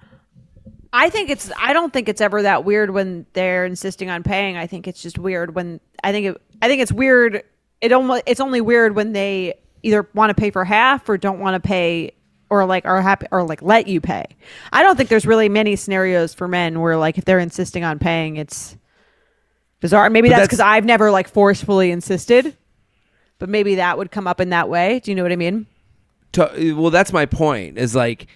I 0.93 1.11
think 1.11 1.29
it's. 1.29 1.53
I 1.59 1.75
don't 1.75 1.93
think 1.93 2.09
it's 2.09 2.23
ever 2.23 2.43
that 2.43 2.65
weird 2.65 2.91
when 2.91 3.27
they're 3.35 3.67
insisting 3.67 4.09
on 4.09 4.23
paying. 4.23 4.57
I 4.57 4.67
think 4.67 4.89
it's 4.89 5.03
just 5.03 5.19
weird 5.19 5.55
when. 5.55 5.81
I 6.03 6.13
think 6.13 6.27
it. 6.29 6.43
I 6.63 6.69
think 6.69 6.81
it's 6.81 6.91
weird. 6.93 7.43
It 7.83 7.93
almost. 7.93 8.23
It's 8.27 8.41
only 8.41 8.63
weird 8.63 8.97
when 8.97 9.13
they 9.13 9.55
either 9.83 10.09
want 10.15 10.31
to 10.31 10.35
pay 10.35 10.51
for 10.51 10.65
half 10.65 11.07
or 11.11 11.19
don't 11.19 11.39
want 11.41 11.63
to 11.63 11.69
pay 11.69 12.13
or 12.49 12.65
like 12.65 12.87
are 12.87 13.03
happy 13.03 13.27
or 13.31 13.43
like 13.43 13.61
let 13.61 13.87
you 13.87 14.01
pay. 14.01 14.25
I 14.73 14.83
don't 14.83 14.97
think 14.97 15.11
there's 15.11 15.27
really 15.27 15.51
many 15.51 15.77
scenarios 15.77 16.33
for 16.33 16.49
men 16.49 16.81
where 16.81 16.97
like 16.97 17.19
if 17.19 17.27
they're 17.27 17.39
insisting 17.39 17.85
on 17.85 17.99
paying, 17.99 18.37
it's 18.37 18.79
bizarre. 19.81 20.09
Maybe 20.09 20.29
But 20.29 20.37
that's 20.37 20.39
that's- 20.39 20.49
because 20.49 20.61
I've 20.61 20.87
never 20.87 21.11
like 21.11 21.29
forcefully 21.29 21.91
insisted, 21.91 22.57
but 23.39 23.51
maybe 23.51 23.75
that 23.75 23.99
would 23.99 24.11
come 24.11 24.27
up 24.27 24.41
in 24.41 24.49
that 24.51 24.71
way. 24.71 25.01
Do 25.01 25.11
you 25.11 25.15
know 25.15 25.23
what 25.23 25.33
I 25.33 25.37
mean? 25.37 25.67
To, 26.37 26.73
well 26.75 26.91
that's 26.91 27.13
my 27.13 27.27
point 27.27 27.79
is 27.79 27.95
like 27.95 28.27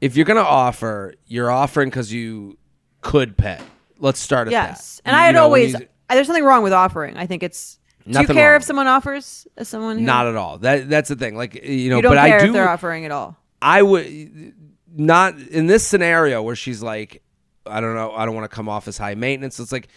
if 0.00 0.16
you're 0.16 0.24
gonna 0.26 0.40
offer 0.40 1.14
you're 1.26 1.50
offering 1.50 1.88
because 1.90 2.12
you 2.12 2.56
could 3.02 3.36
pay 3.36 3.58
let's 3.98 4.18
start 4.20 4.48
at 4.48 4.52
Yes, 4.52 4.96
that 5.04 5.10
and 5.10 5.14
You- 5.16 5.22
I 5.22 5.26
had 5.26 5.34
know, 5.34 5.42
always. 5.44 5.72
you- 5.74 5.88
There's 6.08 6.26
nothing 6.28 6.44
wrong 6.44 6.62
with 6.62 6.72
offering. 6.72 7.16
I 7.16 7.26
think 7.26 7.42
it's. 7.42 7.78
Do 8.10 8.18
you 8.20 8.26
care 8.26 8.52
wrong. 8.52 8.56
if 8.56 8.64
someone 8.64 8.86
offers 8.88 9.46
as 9.56 9.68
someone 9.68 9.98
who 9.98 10.04
not 10.04 10.26
at 10.26 10.34
all 10.34 10.58
that 10.58 10.88
that's 10.88 11.08
the 11.10 11.16
thing 11.16 11.36
like 11.36 11.54
you 11.54 11.90
know 11.90 11.96
you 11.96 12.02
don't 12.02 12.12
but 12.16 12.26
care 12.26 12.36
i 12.38 12.40
do 12.40 12.46
if 12.46 12.52
they're 12.54 12.68
offering 12.68 13.04
at 13.04 13.12
all? 13.12 13.36
i 13.62 13.82
would 13.82 14.54
not 14.96 15.38
in 15.38 15.66
this 15.66 15.86
scenario 15.86 16.42
where 16.42 16.56
she's 16.56 16.82
like 16.82 17.22
i 17.66 17.78
don't 17.80 17.94
know 17.94 18.10
i 18.12 18.24
don't 18.24 18.34
want 18.34 18.50
to 18.50 18.54
come 18.54 18.68
off 18.70 18.88
as 18.88 18.96
high 18.98 19.14
maintenance 19.14 19.60
it's 19.60 19.70
like 19.70 19.88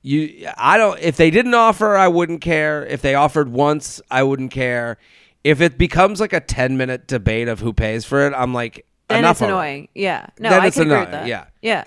you 0.00 0.46
i 0.56 0.78
don't 0.78 0.98
if 1.00 1.16
they 1.16 1.28
didn't 1.30 1.52
offer 1.54 1.96
i 1.96 2.06
wouldn't 2.08 2.40
care 2.40 2.86
if 2.86 3.02
they 3.02 3.14
offered 3.16 3.48
once 3.50 4.00
i 4.10 4.22
wouldn't 4.22 4.52
care 4.52 4.96
if 5.44 5.60
it 5.60 5.78
becomes 5.78 6.20
like 6.20 6.32
a 6.32 6.40
10 6.40 6.76
minute 6.76 7.06
debate 7.06 7.48
of 7.48 7.60
who 7.60 7.72
pays 7.72 8.04
for 8.04 8.26
it 8.26 8.34
i'm 8.36 8.52
like 8.54 8.84
Then 9.08 9.24
it's 9.24 9.40
annoying. 9.40 9.88
Yeah. 9.94 10.26
No, 10.38 10.50
Then 10.50 10.60
I 10.60 10.70
can 10.70 10.82
agree 10.82 10.98
with 11.00 11.10
that. 11.10 11.26
yeah. 11.26 11.46
Yeah. 11.62 11.84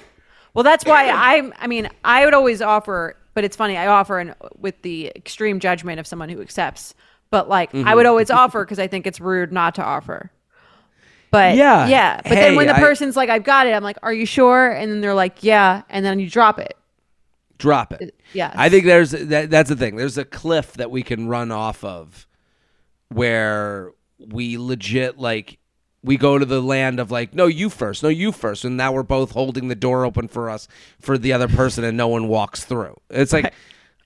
Well, 0.54 0.64
that's 0.64 0.84
why 0.86 1.10
I. 1.10 1.52
I 1.58 1.68
mean, 1.68 1.90
I 2.04 2.26
would 2.26 2.34
always 2.36 2.62
offer, 2.62 3.16
but 3.34 3.44
it's 3.46 3.56
funny. 3.56 3.76
I 3.78 3.88
offer 3.88 4.20
in, 4.20 4.36
with 4.60 4.80
the 4.84 5.08
extreme 5.16 5.60
judgment 5.60 6.00
of 6.00 6.06
someone 6.06 6.28
who 6.30 6.42
accepts. 6.42 6.94
But 7.32 7.48
like, 7.50 7.72
Mm-hmm. 7.72 7.88
I 7.88 7.96
would 7.96 8.06
always 8.06 8.30
offer 8.30 8.64
because 8.66 8.78
I 8.78 8.88
think 8.88 9.08
it's 9.08 9.20
rude 9.22 9.52
not 9.54 9.74
to 9.76 9.84
offer. 9.84 10.30
But 11.32 11.56
Yeah. 11.56 11.88
yeah. 11.88 12.18
But 12.22 12.34
Hey, 12.34 12.36
then 12.36 12.56
when 12.56 12.68
the 12.68 12.76
I- 12.76 12.80
person's 12.82 13.16
like, 13.16 13.30
"I've 13.30 13.44
got 13.46 13.66
it," 13.68 13.72
I'm 13.72 13.82
like, 13.84 13.98
"Are 14.04 14.14
you 14.14 14.26
sure?" 14.28 14.70
And 14.70 14.92
then 14.92 15.02
they're 15.02 15.16
like, 15.16 15.44
"Yeah," 15.44 15.82
and 15.90 16.06
then 16.06 16.20
you 16.20 16.30
drop 16.30 16.60
it. 16.60 16.76
drop 17.58 17.94
it. 17.94 18.14
Yeah. 18.34 18.52
I 18.54 18.68
think 18.70 18.86
there's 18.86 19.12
that, 19.12 19.50
that's 19.50 19.70
the 19.70 19.76
thing. 19.78 19.96
There's 19.96 20.18
a 20.18 20.26
cliff 20.26 20.74
that 20.74 20.92
we 20.92 21.02
can 21.02 21.28
run 21.30 21.50
off 21.52 21.84
of 21.84 22.28
where 23.10 23.92
we 24.20 24.58
legit 24.58 25.18
like 25.20 25.58
we 26.04 26.18
go 26.18 26.38
to 26.38 26.46
the 26.46 26.62
land 26.62 27.00
of 27.00 27.12
like 27.12 27.34
no 27.34 27.46
you 27.46 27.70
first 27.70 28.04
no 28.04 28.10
you 28.10 28.32
first 28.32 28.66
and 28.66 28.76
now 28.78 28.92
we're 28.92 29.04
both 29.04 29.32
holding 29.32 29.68
the 29.68 29.76
door 29.76 30.06
open 30.06 30.28
for 30.28 30.50
us 30.50 30.68
for 31.00 31.18
the 31.18 31.32
other 31.34 31.48
person 31.48 31.84
and 31.84 31.96
no 31.98 32.08
one 32.08 32.28
walks 32.28 32.64
through 32.66 32.96
it's 33.10 33.34
like 33.34 33.54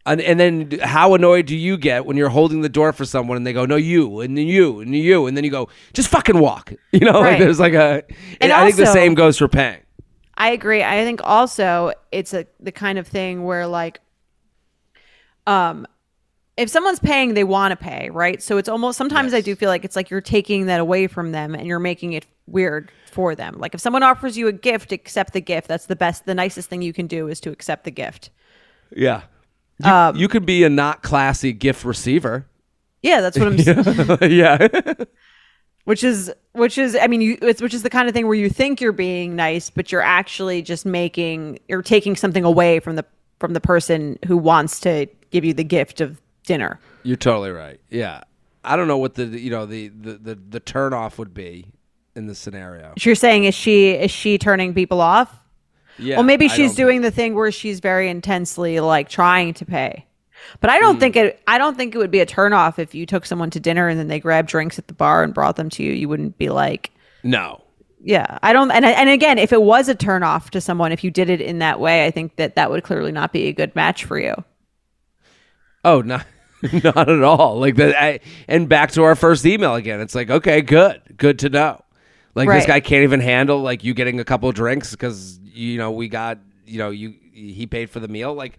and, 0.06 0.22
and 0.22 0.40
then 0.40 0.80
how 0.82 1.14
annoyed 1.16 1.46
do 1.46 1.56
you 1.56 1.76
get 1.78 2.06
when 2.06 2.16
you're 2.18 2.30
holding 2.30 2.62
the 2.62 2.70
door 2.70 2.94
for 2.94 3.04
someone 3.06 3.36
and 3.38 3.46
they 3.46 3.54
go 3.54 3.66
no 3.66 3.76
you 3.76 4.20
and 4.22 4.38
then 4.38 4.48
you 4.48 4.80
and 4.80 4.94
then 4.94 5.02
you 5.02 5.28
and 5.28 5.36
then 5.38 5.44
you 5.44 5.52
go 5.52 5.70
just 5.94 6.10
fucking 6.10 6.40
walk 6.40 6.74
you 6.92 7.00
know 7.00 7.14
like 7.20 7.24
Right. 7.24 7.40
there's 7.40 7.60
like 7.60 7.74
a 7.74 8.04
And 8.42 8.52
i 8.52 8.64
think 8.66 8.76
the 8.78 8.84
also- 8.84 8.94
same 8.94 9.14
goes 9.16 9.38
for 9.38 9.48
paying 9.48 9.82
I 10.40 10.52
agree. 10.52 10.84
I 10.84 11.04
think 11.04 11.22
also 11.24 11.94
it's 12.12 12.32
a 12.32 12.46
the 12.60 12.72
kind 12.72 13.00
of 13.00 13.08
thing 13.08 13.44
where 13.44 13.66
like 13.66 14.02
um 15.48 15.88
if 16.58 16.70
someone's 16.70 17.00
paying 17.00 17.34
they 17.36 17.44
want 17.44 17.72
to 17.72 17.76
pay, 17.76 18.10
right? 18.10 18.42
So 18.42 18.58
it's 18.58 18.68
almost 18.68 18.98
sometimes 18.98 19.34
I 19.34 19.42
do 19.42 19.56
feel 19.56 19.70
like 19.70 19.86
it's 19.86 19.96
like 19.96 20.10
you're 20.10 20.22
taking 20.22 20.66
that 20.66 20.80
away 20.80 21.08
from 21.08 21.32
them 21.32 21.54
and 21.56 21.66
you're 21.68 21.80
making 21.80 22.14
it 22.14 22.26
weird 22.48 22.92
for 23.12 23.36
them. 23.36 23.56
Like 23.60 23.74
if 23.74 23.80
someone 23.82 24.04
offers 24.04 24.38
you 24.38 24.48
a 24.48 24.52
gift, 24.54 24.92
accept 24.92 25.34
the 25.34 25.42
gift. 25.42 25.68
That's 25.68 25.86
the 25.86 25.96
best 25.96 26.26
the 26.26 26.36
nicest 26.36 26.70
thing 26.70 26.82
you 26.82 26.94
can 26.94 27.08
do 27.08 27.28
is 27.28 27.40
to 27.42 27.52
accept 27.52 27.84
the 27.84 27.92
gift. 27.92 28.30
yeah 28.96 29.22
you, 29.80 29.92
um, 29.92 30.16
you 30.16 30.28
could 30.28 30.46
be 30.46 30.64
a 30.64 30.70
not 30.70 31.04
classy 31.04 31.54
gift 31.54 31.86
receiver 31.86 32.48
Yeah, 33.04 33.22
that's 33.22 33.38
what 33.38 33.48
I'm 33.48 33.58
saying. 34.20 34.32
yeah 34.32 34.68
which 35.84 36.04
is 36.04 36.32
which 36.54 36.78
is 36.78 36.98
i 37.00 37.08
mean 37.08 37.22
you 37.22 37.38
it's 37.42 37.62
which 37.62 37.74
is 37.74 37.84
the 37.84 37.90
kind 37.90 38.08
of 38.10 38.14
thing 38.14 38.26
where 38.28 38.36
you 38.36 38.50
think 38.50 38.82
you're 38.82 38.92
being 38.92 39.36
nice 39.36 39.70
but 39.70 39.92
you're 39.92 40.02
actually 40.02 40.62
just 40.62 40.86
making 40.86 41.60
you're 41.70 41.82
taking 41.84 42.16
something 42.16 42.44
away 42.44 42.80
from 42.80 42.96
the 42.96 43.06
from 43.40 43.54
the 43.54 43.62
person 43.62 44.18
who 44.26 44.36
wants 44.38 44.80
to 44.82 45.06
give 45.32 45.46
you 45.46 45.54
the 45.54 45.64
gift 45.64 46.02
of 46.02 46.20
dinner 46.48 46.80
You're 47.04 47.16
totally 47.18 47.52
right. 47.52 47.80
Yeah. 47.92 48.22
I 48.64 48.76
don't 48.76 48.88
know 48.88 48.98
what 48.98 49.14
the 49.16 49.26
you 49.26 49.52
know 49.52 49.66
the 49.68 49.90
the 49.90 50.14
the, 50.14 50.36
the 50.36 50.60
turn 50.60 50.94
off 50.94 51.20
would 51.20 51.34
be 51.34 51.68
in 52.16 52.26
this 52.28 52.40
scenario. 52.40 52.94
You're 53.00 53.16
saying 53.16 53.44
is 53.46 53.54
she 53.54 53.92
is 53.92 54.10
she 54.12 54.38
turning 54.40 54.74
people 54.74 55.00
off 55.00 55.30
Yeah. 56.00 56.16
well 56.16 56.24
maybe 56.24 56.48
she's 56.50 56.74
doing 56.76 57.02
the 57.02 57.12
thing 57.12 57.36
where 57.36 57.52
she's 57.52 57.80
very 57.80 58.10
intensely 58.10 58.80
like 58.80 59.08
trying 59.10 59.54
to 59.56 59.66
pay 59.66 60.06
but 60.62 60.70
i 60.70 60.80
don't 60.80 60.96
Hmm. 60.96 61.00
think 61.00 61.16
it 61.16 61.42
i 61.48 61.58
don't 61.58 61.78
think 61.78 61.96
it 61.96 61.98
would 61.98 62.12
be 62.12 62.20
a 62.20 62.26
turn 62.26 62.54
off 62.54 62.78
if 62.80 62.94
you 62.96 63.06
took 63.06 63.26
someone 63.26 63.50
to 63.52 63.60
dinner 63.60 63.88
and 63.88 64.00
then 64.00 64.08
they 64.08 64.20
grabbed 64.20 64.50
drinks 64.50 64.78
at 64.80 64.88
the 64.88 64.94
bar 64.94 65.24
and 65.24 65.34
brought 65.34 65.56
them 65.56 65.70
to 65.72 65.84
you 65.84 65.92
you 65.94 66.10
wouldn't 66.10 66.38
be 66.38 66.50
like 66.50 66.92
No. 67.24 67.62
Yeah, 68.04 68.38
I 68.44 68.54
don't, 68.54 68.70
and 68.72 68.86
and 68.86 69.10
again, 69.10 69.38
if 69.40 69.52
it 69.52 69.62
was 69.64 69.90
a 69.90 69.96
turn 69.96 70.22
off 70.22 70.52
to 70.52 70.62
someone, 70.62 70.92
if 70.92 71.04
you 71.04 71.10
did 71.10 71.32
it 71.32 71.42
in 71.42 71.58
that 71.60 71.80
way, 71.80 72.06
I 72.06 72.12
think 72.12 72.36
that 72.36 72.56
that 72.56 72.70
would 72.70 72.84
clearly 72.84 73.12
not 73.12 73.34
be 73.34 73.48
a 73.48 73.52
good 73.54 73.76
match 73.76 74.06
for 74.06 74.20
you. 74.20 74.36
Oh, 75.84 76.02
not 76.02 76.26
not 76.84 77.10
at 77.10 77.24
all. 77.24 77.60
Like 77.60 77.76
that. 77.76 78.02
I, 78.02 78.20
and 78.48 78.68
back 78.68 78.92
to 78.92 79.04
our 79.04 79.16
first 79.16 79.46
email 79.46 79.76
again. 79.76 80.00
It's 80.02 80.16
like 80.16 80.30
okay, 80.30 80.62
good, 80.62 81.02
good 81.18 81.40
to 81.40 81.50
know. 81.50 81.82
Like 82.36 82.50
this 82.50 82.66
guy 82.66 82.80
can't 82.80 83.04
even 83.04 83.20
handle 83.20 83.62
like 83.62 83.84
you 83.84 83.94
getting 83.94 84.20
a 84.20 84.24
couple 84.26 84.52
drinks 84.52 84.92
because 84.92 85.40
you 85.44 85.78
know 85.78 85.92
we 85.92 86.08
got 86.08 86.40
you 86.66 86.78
know 86.78 86.90
you 86.92 87.16
he 87.34 87.66
paid 87.68 87.90
for 87.90 88.00
the 88.00 88.08
meal. 88.08 88.34
Like 88.34 88.58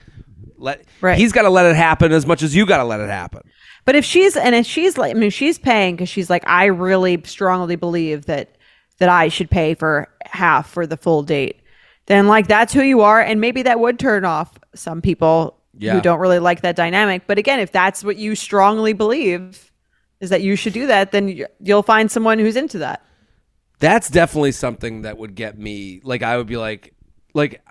let 0.57 0.85
Right. 1.01 1.19
he's 1.19 1.33
got 1.33 1.43
to 1.43 1.51
let 1.51 1.67
it 1.67 1.77
happen 1.77 2.13
as 2.13 2.27
much 2.27 2.43
as 2.43 2.55
you 2.55 2.67
got 2.67 2.79
to 2.79 2.85
let 2.85 3.01
it 3.01 3.09
happen. 3.09 3.43
But 3.85 3.95
if 3.95 4.05
she's 4.05 4.37
and 4.37 4.55
if 4.55 4.67
she's 4.67 4.99
like, 4.99 5.15
I 5.15 5.19
mean, 5.19 5.31
she's 5.31 5.59
paying 5.59 5.97
because 5.97 6.09
she's 6.09 6.29
like, 6.29 6.47
I 6.47 6.67
really 6.67 7.23
strongly 7.25 7.77
believe 7.77 8.27
that 8.27 8.57
that 8.99 9.09
I 9.09 9.29
should 9.29 9.51
pay 9.51 9.75
for 9.75 10.09
half 10.27 10.69
for 10.71 10.87
the 10.87 10.97
full 10.97 11.23
date. 11.23 11.61
Then 12.07 12.27
like 12.27 12.49
that's 12.49 12.73
who 12.73 12.83
you 12.83 13.03
are, 13.03 13.21
and 13.21 13.41
maybe 13.41 13.63
that 13.63 13.81
would 13.81 13.99
turn 13.99 14.25
off 14.25 14.59
some 14.75 15.01
people 15.03 15.58
Yeah. 15.79 15.95
who 15.95 16.01
don't 16.01 16.19
really 16.21 16.39
like 16.41 16.61
that 16.63 16.77
dynamic. 16.77 17.23
But 17.27 17.39
again, 17.39 17.61
if 17.61 17.73
that's 17.73 18.03
what 18.05 18.17
you 18.17 18.35
strongly 18.35 18.93
believe 18.93 19.71
is 20.21 20.31
that 20.31 20.43
you 20.43 20.57
should 20.57 20.73
do 20.73 20.87
that, 20.89 21.13
then 21.13 21.29
you- 21.29 21.47
you'll 21.61 21.83
find 21.85 22.11
someone 22.11 22.39
who's 22.39 22.57
into 22.57 22.79
that. 22.79 23.03
that's 23.81 24.11
definitely 24.11 24.51
something 24.51 25.03
that 25.03 25.17
would 25.19 25.37
get 25.37 25.57
me 25.57 26.01
like 26.03 26.21
i 26.25 26.37
would 26.37 26.49
be 26.49 26.57
like 26.57 26.93
like 27.33 27.63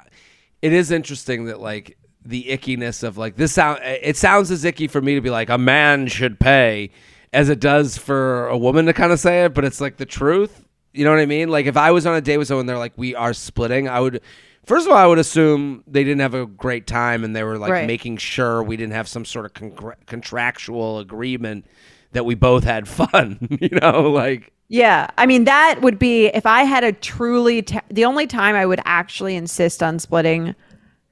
it 0.62 0.72
is 0.72 0.90
interesting 0.90 1.46
that 1.46 1.60
like 1.60 1.98
the 2.24 2.46
ickiness 2.46 3.04
of 3.04 3.18
like 3.18 3.36
this 3.36 3.52
sound 3.52 3.78
it 3.84 4.16
sounds 4.16 4.50
as 4.50 4.64
icky 4.64 4.88
for 4.88 5.02
me 5.02 5.16
to 5.16 5.22
be 5.22 5.30
like 5.30 5.50
a 5.50 5.58
man 5.58 6.08
should 6.08 6.40
pay 6.40 6.90
as 7.34 7.50
it 7.50 7.60
does 7.60 7.98
for 7.98 8.48
a 8.48 8.58
woman 8.58 8.86
to 8.86 8.94
kind 8.94 9.12
of 9.12 9.20
say 9.20 9.44
it 9.44 9.54
but 9.54 9.66
it's 9.66 9.82
like 9.82 9.98
the 9.98 10.06
truth 10.06 10.64
you 10.94 11.04
know 11.04 11.12
what 11.12 11.20
i 11.20 11.26
mean 11.26 11.50
like 11.50 11.66
if 11.66 11.76
i 11.76 11.92
was 11.92 12.06
on 12.06 12.16
a 12.16 12.22
date 12.22 12.38
with 12.38 12.48
someone 12.48 12.66
they're 12.66 12.78
like 12.78 12.94
we 12.96 13.14
are 13.14 13.34
splitting 13.34 13.90
i 13.90 14.00
would 14.00 14.22
first 14.68 14.86
of 14.86 14.92
all 14.92 14.98
i 15.00 15.06
would 15.06 15.18
assume 15.20 15.84
they 15.88 16.04
didn't 16.04 16.20
have 16.22 16.34
a 16.36 16.46
great 16.46 16.86
time 16.86 17.24
and 17.24 17.36
they 17.36 17.44
were 17.44 17.58
like 17.58 17.72
Right. 17.72 17.88
making 17.88 18.18
sure 18.18 18.62
we 18.62 18.78
didn't 18.78 18.94
have 18.94 19.08
some 19.08 19.26
sort 19.26 19.46
of 19.46 19.54
con- 19.54 19.96
contractual 20.06 21.00
agreement 21.00 21.66
that 22.12 22.26
we 22.26 22.36
both 22.36 22.64
had 22.64 22.88
fun 23.00 23.40
you 23.62 23.70
know 23.82 24.12
like 24.12 24.52
Yeah, 24.70 25.08
I 25.18 25.26
mean 25.26 25.46
that 25.46 25.80
would 25.82 25.98
be 25.98 26.28
if 26.28 26.46
I 26.46 26.64
had 26.64 26.84
a 26.84 26.92
truly 26.92 27.66
the 27.90 28.06
only 28.06 28.28
time 28.28 28.54
I 28.56 28.66
would 28.66 28.82
actually 28.86 29.36
insist 29.36 29.82
on 29.82 29.98
splitting, 30.00 30.54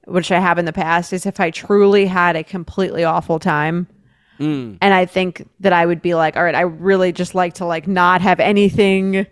which 0.05 0.29
I 0.31 0.39
have 0.39 0.57
in 0.59 0.65
the 0.65 0.73
past, 0.73 1.13
is 1.13 1.25
if 1.25 1.39
I 1.39 1.51
truly 1.51 2.05
had 2.05 2.35
a 2.35 2.43
completely 2.43 3.05
awful 3.05 3.39
time, 3.39 3.87
hmm. 4.37 4.75
and 4.81 4.93
I 4.93 5.05
think 5.05 5.47
that 5.61 5.71
I 5.71 5.85
would 5.85 6.01
be 6.01 6.15
like, 6.15 6.35
all 6.35 6.43
right, 6.43 6.53
I 6.53 6.61
really 6.61 7.13
just 7.13 7.33
like 7.33 7.53
to 7.55 7.65
like 7.65 7.87
not 7.87 8.19
have 8.21 8.41
anything 8.41 9.25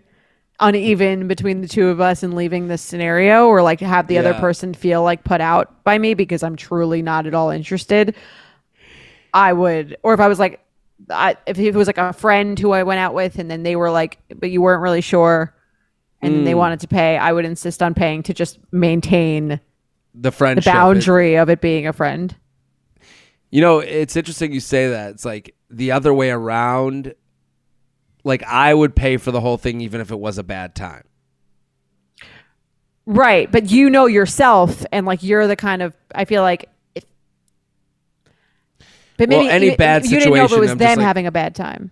uneven 0.60 1.28
between 1.28 1.62
the 1.62 1.68
two 1.68 1.88
of 1.88 2.00
us 2.00 2.24
and 2.24 2.36
leaving 2.36 2.68
this 2.68 2.82
scenario, 2.82 3.48
or 3.48 3.62
like 3.62 3.80
have 3.80 4.08
the 4.08 4.18
other 4.18 4.34
person 4.36 4.74
feel 4.74 5.04
like 5.04 5.24
put 5.24 5.42
out 5.42 5.84
by 5.84 5.98
me 5.98 6.14
because 6.14 6.44
I'm 6.44 6.56
truly 6.56 7.02
not 7.02 7.26
at 7.26 7.34
all 7.34 7.50
interested. 7.50 8.16
I 9.34 9.52
would, 9.52 9.98
or 10.04 10.14
if 10.14 10.20
I 10.20 10.28
was 10.28 10.40
like, 10.40 10.60
I, 11.10 11.36
if 11.48 11.58
it 11.58 11.74
was 11.74 11.88
like 11.88 11.98
a 11.98 12.14
friend 12.14 12.58
who 12.58 12.72
I 12.72 12.84
went 12.84 13.00
out 13.00 13.14
with, 13.14 13.40
and 13.40 13.50
then 13.50 13.64
they 13.64 13.76
were 13.76 13.90
like, 13.90 14.20
but 14.36 14.52
you 14.52 14.62
weren't 14.62 14.82
really 14.82 15.02
sure, 15.02 15.54
and 16.22 16.34
then 16.34 16.44
they 16.46 16.54
mm. 16.54 16.58
wanted 16.58 16.80
to 16.82 16.88
pay, 16.88 17.18
I 17.18 17.34
would 17.34 17.46
insist 17.46 17.84
on 17.84 17.94
paying 17.94 18.24
to 18.24 18.34
just 18.34 18.60
maintain 18.72 19.48
the 19.50 19.60
the 20.16 20.32
friendship 20.32 20.68
is- 20.68 20.74
boundary 20.74 21.36
of 21.36 21.50
it 21.50 21.62
being 21.62 21.88
a 21.88 21.94
friend. 21.94 22.36
You 23.50 23.62
know, 23.62 23.80
it's 23.80 24.16
interesting 24.16 24.52
you 24.52 24.60
say 24.60 24.88
that. 24.90 25.12
It's 25.12 25.26
like 25.26 25.56
the 25.70 25.92
other 25.92 26.12
way 26.12 26.32
around. 26.32 27.14
Like 28.24 28.44
I 28.44 28.74
would 28.74 28.96
pay 28.96 29.18
for 29.18 29.32
the 29.32 29.42
whole 29.42 29.58
thing 29.58 29.82
even 29.82 30.00
if 30.02 30.12
it 30.12 30.20
was 30.20 30.38
a 30.38 30.44
bad 30.44 30.76
time. 30.76 31.04
Right, 33.06 33.52
but 33.52 33.70
you 33.70 33.90
know 33.90 34.06
yourself, 34.06 34.86
and 34.94 35.06
like 35.06 35.24
you're 35.24 35.46
the 35.48 35.58
kind 35.58 35.82
of 35.82 35.94
I 36.16 36.24
feel 36.26 36.42
like. 36.42 36.70
If, 36.96 37.04
but 39.18 39.30
Well, 39.30 39.40
maybe 39.40 39.50
any 39.50 39.66
you, 39.72 39.78
bad 39.78 40.06
you 40.06 40.20
didn't 40.20 40.34
know 40.34 40.46
if 40.46 40.46
it 40.46 40.50
situation, 40.50 40.60
was 40.62 40.72
I'm 40.72 40.78
them 40.78 40.98
like- 41.00 41.06
having 41.06 41.28
a 41.28 41.32
bad 41.32 41.54
time. 41.56 41.92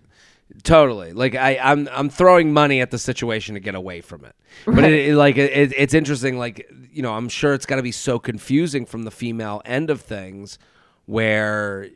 Totally. 0.64 1.12
Like 1.12 1.34
I, 1.34 1.56
I'm, 1.58 1.88
I'm 1.90 2.08
throwing 2.10 2.52
money 2.52 2.82
at 2.82 2.90
the 2.90 2.98
situation 2.98 3.54
to 3.54 3.60
get 3.60 3.74
away 3.74 4.00
from 4.02 4.24
it. 4.24 4.36
But 4.66 4.84
it, 4.84 5.08
it- 5.08 5.16
like, 5.16 5.36
it, 5.38 5.72
it's 5.76 5.94
interesting. 5.94 6.38
Like, 6.38 6.70
you 6.92 7.02
know, 7.02 7.12
I'm 7.14 7.28
sure 7.30 7.54
it's 7.54 7.64
got 7.66 7.76
to 7.76 7.82
be 7.82 7.90
so 7.90 8.18
confusing 8.18 8.84
from 8.84 9.04
the 9.04 9.10
female 9.10 9.62
end 9.64 9.88
of 9.90 10.02
things, 10.02 10.58
where 11.06 11.88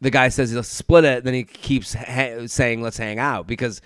the 0.00 0.10
guy 0.10 0.28
says 0.28 0.50
he'll 0.50 0.62
split 0.62 1.04
it, 1.04 1.24
then 1.24 1.34
he 1.34 1.44
keeps 1.44 1.94
ha- 1.94 2.46
saying 2.46 2.82
let's 2.82 2.96
hang 2.98 3.18
out 3.18 3.46
because. 3.46 3.80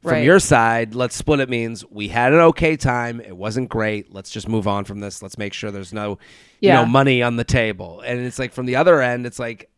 From 0.00 0.12
Right. 0.12 0.24
your 0.24 0.38
side, 0.38 0.94
let's 0.94 1.16
split 1.16 1.40
it 1.40 1.48
means 1.50 1.84
we 1.90 2.06
had 2.06 2.32
an 2.32 2.38
okay 2.38 2.76
time. 2.76 3.20
It 3.20 3.36
wasn't 3.36 3.68
great. 3.68 4.14
Let's 4.14 4.30
just 4.30 4.48
move 4.48 4.68
on 4.68 4.84
from 4.84 5.00
this. 5.00 5.22
Let's 5.24 5.36
make 5.36 5.52
sure 5.52 5.72
there's 5.72 5.92
no, 5.92 6.18
you 6.60 6.68
know, 6.70 6.86
money 6.86 7.20
on 7.20 7.34
the 7.34 7.42
table. 7.42 8.00
And 8.02 8.20
it's 8.20 8.38
like 8.38 8.52
from 8.52 8.66
the 8.66 8.76
other 8.76 9.02
end, 9.02 9.26
it's 9.26 9.40
like 9.40 9.68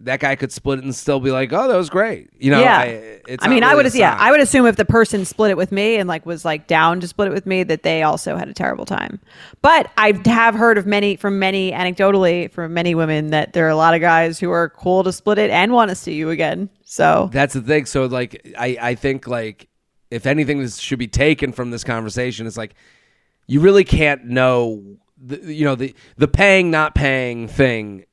that 0.00 0.20
guy 0.20 0.36
could 0.36 0.52
split 0.52 0.78
it 0.78 0.84
and 0.84 0.94
still 0.94 1.18
be 1.18 1.32
like, 1.32 1.52
"Oh, 1.52 1.66
that 1.66 1.76
was 1.76 1.90
great." 1.90 2.30
You 2.38 2.52
know, 2.52 2.60
Yeah. 2.60 2.78
I, 2.78 2.84
it's 3.26 3.44
I 3.44 3.48
mean, 3.48 3.60
not 3.60 3.72
I 3.72 3.74
would 3.74 3.92
yeah. 3.94 4.16
I 4.18 4.30
would 4.30 4.40
assume 4.40 4.66
if 4.66 4.76
the 4.76 4.84
person 4.84 5.24
split 5.24 5.50
it 5.50 5.56
with 5.56 5.72
me 5.72 5.96
and 5.96 6.08
like 6.08 6.24
was 6.24 6.44
like 6.44 6.68
down 6.68 7.00
to 7.00 7.08
split 7.08 7.28
it 7.28 7.34
with 7.34 7.46
me, 7.46 7.64
that 7.64 7.82
they 7.82 8.02
also 8.02 8.36
had 8.36 8.48
a 8.48 8.54
terrible 8.54 8.84
time. 8.84 9.18
But 9.60 9.90
I 9.96 10.20
have 10.26 10.54
heard 10.54 10.78
of 10.78 10.86
many 10.86 11.16
from 11.16 11.38
many 11.40 11.72
anecdotally 11.72 12.50
from 12.50 12.72
many 12.74 12.94
women 12.94 13.30
that 13.30 13.54
there 13.54 13.66
are 13.66 13.70
a 13.70 13.76
lot 13.76 13.94
of 13.94 14.00
guys 14.00 14.38
who 14.38 14.50
are 14.50 14.68
cool 14.68 15.02
to 15.02 15.12
split 15.12 15.38
it 15.38 15.50
and 15.50 15.72
want 15.72 15.88
to 15.88 15.96
see 15.96 16.14
you 16.14 16.30
again. 16.30 16.70
So 16.84 17.28
That's 17.32 17.54
the 17.54 17.62
thing. 17.62 17.86
So 17.86 18.06
like, 18.06 18.54
I 18.56 18.78
I 18.80 18.94
think 18.94 19.26
like 19.26 19.68
if 20.12 20.26
anything 20.26 20.60
this 20.60 20.78
should 20.78 21.00
be 21.00 21.08
taken 21.08 21.52
from 21.52 21.72
this 21.72 21.82
conversation 21.82 22.46
is 22.46 22.56
like 22.56 22.74
you 23.48 23.60
really 23.60 23.84
can't 23.84 24.26
know 24.26 24.98
the, 25.20 25.52
you 25.52 25.64
know 25.64 25.74
the 25.74 25.92
the 26.16 26.28
paying 26.28 26.70
not 26.70 26.94
paying 26.94 27.48
thing 27.48 28.04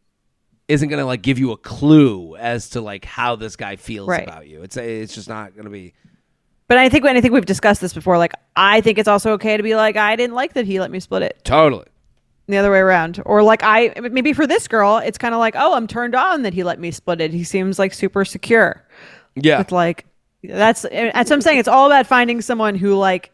isn't 0.68 0.90
going 0.90 1.00
to 1.00 1.06
like 1.06 1.22
give 1.22 1.38
you 1.40 1.52
a 1.52 1.58
clue 1.58 2.36
as 2.38 2.70
to 2.72 2.82
like 2.82 3.06
how 3.06 3.36
this 3.36 3.56
guy 3.56 3.76
feels 3.76 4.08
Right. 4.10 4.24
about 4.24 4.48
you. 4.48 4.62
It's 4.64 4.78
it's 4.78 5.14
just 5.14 5.30
not 5.30 5.54
going 5.54 5.66
to 5.66 5.72
be 5.72 5.94
But 6.68 6.78
I 6.80 6.90
think 6.90 7.04
when 7.04 7.16
I 7.16 7.22
think 7.22 7.34
we've 7.34 7.46
discussed 7.46 7.82
this 7.82 7.94
before. 7.94 8.18
Like 8.18 8.34
I 8.56 8.82
think 8.82 8.98
it's 8.98 9.08
also 9.08 9.34
okay 9.34 9.58
to 9.58 9.64
be 9.64 9.76
like 9.76 9.96
I 9.98 10.16
didn't 10.16 10.36
like 10.36 10.54
that 10.54 10.66
he 10.66 10.80
let 10.80 10.90
me 10.92 11.00
split 11.00 11.22
it. 11.24 11.40
totally. 11.44 11.86
the 12.48 12.58
other 12.58 12.72
way 12.72 12.80
around 12.80 13.22
or 13.26 13.42
like 13.44 13.62
i 13.64 13.92
maybe 14.12 14.32
for 14.34 14.46
this 14.48 14.68
girl 14.68 14.98
it's 14.98 15.18
kind 15.18 15.34
of 15.34 15.40
like 15.40 15.56
oh 15.58 15.74
i'm 15.74 15.88
turned 15.88 16.14
on 16.16 16.44
that 16.44 16.54
he 16.54 16.64
let 16.64 16.80
me 16.80 16.92
split 16.92 17.20
it 17.22 17.32
he 17.32 17.44
seems 17.44 17.80
like 17.80 17.92
super 17.94 18.24
secure 18.24 18.84
Yeah. 19.36 19.58
with 19.58 19.72
like 19.72 20.06
that's 20.44 20.84
that's 20.84 21.30
what 21.30 21.32
i'm 21.36 21.42
saying 21.42 21.58
it's 21.58 21.68
all 21.68 21.88
about 21.88 22.06
finding 22.06 22.42
someone 22.42 22.76
who 22.76 22.94
like 22.96 23.32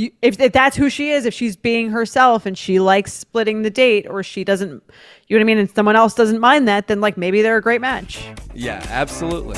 you, 0.00 0.10
if, 0.22 0.40
if 0.40 0.52
that's 0.52 0.76
who 0.76 0.88
she 0.90 1.10
is 1.10 1.26
if 1.26 1.34
she's 1.34 1.56
being 1.56 1.90
herself 1.90 2.46
and 2.46 2.56
she 2.56 2.80
likes 2.80 3.12
splitting 3.12 3.62
the 3.62 3.70
date 3.70 4.06
or 4.08 4.22
she 4.22 4.44
doesn't 4.44 4.82
you 5.28 5.36
know 5.36 5.38
what 5.38 5.40
i 5.40 5.44
mean 5.44 5.58
and 5.58 5.70
someone 5.70 5.96
else 5.96 6.14
doesn't 6.14 6.40
mind 6.40 6.66
that 6.66 6.86
then 6.88 7.00
like 7.00 7.16
maybe 7.16 7.42
they're 7.42 7.56
a 7.56 7.62
great 7.62 7.80
match 7.80 8.24
Yeah, 8.54 8.84
absolutely. 8.88 9.56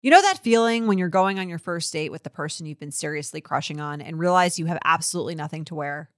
You 0.00 0.12
know 0.12 0.22
that 0.22 0.38
feeling 0.44 0.86
when 0.86 0.96
you're 0.96 1.08
going 1.08 1.40
on 1.40 1.48
your 1.48 1.58
first 1.58 1.92
date 1.92 2.12
with 2.12 2.22
the 2.22 2.30
person 2.30 2.66
you've 2.66 2.78
been 2.78 2.92
seriously 2.92 3.40
crushing 3.40 3.80
on 3.80 4.00
and 4.00 4.18
realize 4.18 4.58
you 4.58 4.66
have 4.66 4.78
absolutely 4.84 5.34
nothing 5.34 5.64
to 5.66 5.74
wear? 5.74 6.08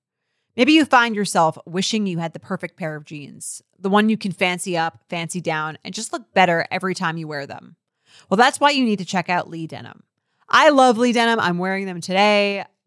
Maybe 0.55 0.73
you 0.73 0.85
find 0.85 1.17
yourself 1.17 1.57
wishing 1.65 2.07
you 2.07 2.19
had 2.19 2.35
the 2.35 2.41
perfect 2.41 2.77
pair 2.77 2.95
of 2.95 3.07
jeans, 3.07 3.63
the 3.79 3.89
one 3.89 4.11
you 4.11 4.19
can 4.19 4.33
fancy 4.33 4.77
up, 4.77 5.01
fancy 5.09 5.41
down, 5.41 5.79
and 5.83 5.95
just 5.95 6.13
look 6.13 6.35
better 6.35 6.67
every 6.71 6.95
time 6.95 7.17
you 7.17 7.27
wear 7.27 7.47
them. 7.47 7.77
Well, 8.29 8.37
that's 8.37 8.61
why 8.61 8.71
you 8.71 8.85
need 8.85 8.99
to 8.99 9.05
check 9.07 9.31
out 9.31 9.49
Lee 9.49 9.67
Denim. 9.67 10.03
I 10.47 10.69
love 10.69 10.99
Lee 10.99 11.13
Denim. 11.13 11.41
I'm 11.41 11.59
wearing 11.59 11.87
them 11.87 12.03
today 12.03 12.65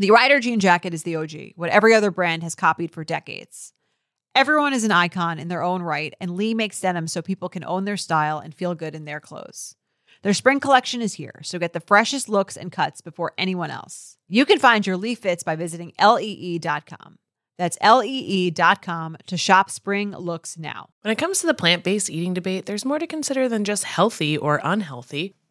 The 0.00 0.12
Rider 0.12 0.38
jean 0.38 0.60
jacket 0.60 0.94
is 0.94 1.02
the 1.02 1.16
OG, 1.16 1.54
what 1.56 1.70
every 1.70 1.92
other 1.92 2.12
brand 2.12 2.44
has 2.44 2.54
copied 2.54 2.92
for 2.92 3.02
decades. 3.02 3.72
Everyone 4.32 4.72
is 4.72 4.84
an 4.84 4.92
icon 4.92 5.40
in 5.40 5.48
their 5.48 5.64
own 5.64 5.82
right, 5.82 6.14
and 6.20 6.36
Lee 6.36 6.54
makes 6.54 6.80
denim 6.80 7.08
so 7.08 7.20
people 7.20 7.48
can 7.48 7.64
own 7.64 7.84
their 7.84 7.96
style 7.96 8.38
and 8.38 8.54
feel 8.54 8.76
good 8.76 8.94
in 8.94 9.06
their 9.06 9.18
clothes. 9.18 9.74
Their 10.22 10.34
spring 10.34 10.60
collection 10.60 11.02
is 11.02 11.14
here, 11.14 11.40
so 11.42 11.58
get 11.58 11.72
the 11.72 11.80
freshest 11.80 12.28
looks 12.28 12.56
and 12.56 12.70
cuts 12.70 13.00
before 13.00 13.32
anyone 13.36 13.72
else. 13.72 14.16
You 14.28 14.46
can 14.46 14.60
find 14.60 14.86
your 14.86 14.96
Lee 14.96 15.16
fits 15.16 15.42
by 15.42 15.56
visiting 15.56 15.92
lee.com. 16.00 17.18
That's 17.56 17.78
lee.com 17.82 19.16
to 19.26 19.36
shop 19.36 19.68
spring 19.68 20.12
looks 20.12 20.56
now. 20.56 20.90
When 21.02 21.10
it 21.10 21.18
comes 21.18 21.40
to 21.40 21.48
the 21.48 21.54
plant 21.54 21.82
based 21.82 22.08
eating 22.08 22.34
debate, 22.34 22.66
there's 22.66 22.84
more 22.84 23.00
to 23.00 23.06
consider 23.08 23.48
than 23.48 23.64
just 23.64 23.82
healthy 23.82 24.38
or 24.38 24.60
unhealthy. 24.62 25.34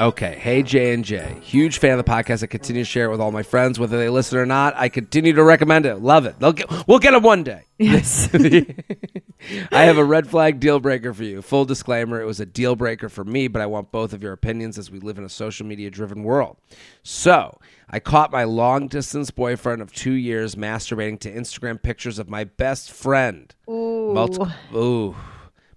Okay. 0.00 0.38
Hey 0.40 0.62
J 0.62 0.94
and 0.94 1.04
J, 1.04 1.36
huge 1.42 1.76
fan 1.76 1.98
of 1.98 2.02
the 2.02 2.10
podcast. 2.10 2.42
I 2.42 2.46
continue 2.46 2.80
to 2.80 2.88
share 2.88 3.04
it 3.04 3.10
with 3.10 3.20
all 3.20 3.32
my 3.32 3.42
friends, 3.42 3.78
whether 3.78 3.98
they 3.98 4.08
listen 4.08 4.38
or 4.38 4.46
not. 4.46 4.72
I 4.74 4.88
continue 4.88 5.34
to 5.34 5.44
recommend 5.44 5.84
it. 5.84 5.96
Love 5.96 6.24
it. 6.24 6.38
They'll 6.38 6.54
get, 6.54 6.88
we'll 6.88 7.00
get 7.00 7.10
them 7.10 7.22
one 7.22 7.42
day. 7.42 7.64
yes 7.76 8.34
I 8.34 9.82
have 9.82 9.98
a 9.98 10.04
red 10.04 10.26
flag 10.26 10.58
deal 10.58 10.80
breaker 10.80 11.12
for 11.12 11.22
you. 11.22 11.42
Full 11.42 11.66
disclaimer: 11.66 12.18
it 12.18 12.24
was 12.24 12.40
a 12.40 12.46
deal 12.46 12.76
breaker 12.76 13.10
for 13.10 13.24
me, 13.24 13.46
but 13.46 13.60
I 13.60 13.66
want 13.66 13.92
both 13.92 14.14
of 14.14 14.22
your 14.22 14.32
opinions 14.32 14.78
as 14.78 14.90
we 14.90 15.00
live 15.00 15.18
in 15.18 15.24
a 15.24 15.28
social 15.28 15.66
media 15.66 15.90
driven 15.90 16.22
world. 16.22 16.56
So 17.02 17.58
I 17.90 18.00
caught 18.00 18.32
my 18.32 18.44
long 18.44 18.88
distance 18.88 19.30
boyfriend 19.30 19.82
of 19.82 19.92
two 19.92 20.12
years 20.12 20.54
masturbating 20.54 21.20
to 21.20 21.30
Instagram 21.30 21.82
pictures 21.82 22.18
of 22.18 22.30
my 22.30 22.44
best 22.44 22.90
friend. 22.90 23.54
Ooh. 23.68 24.14
Multiple, 24.14 24.50
ooh, 24.74 25.16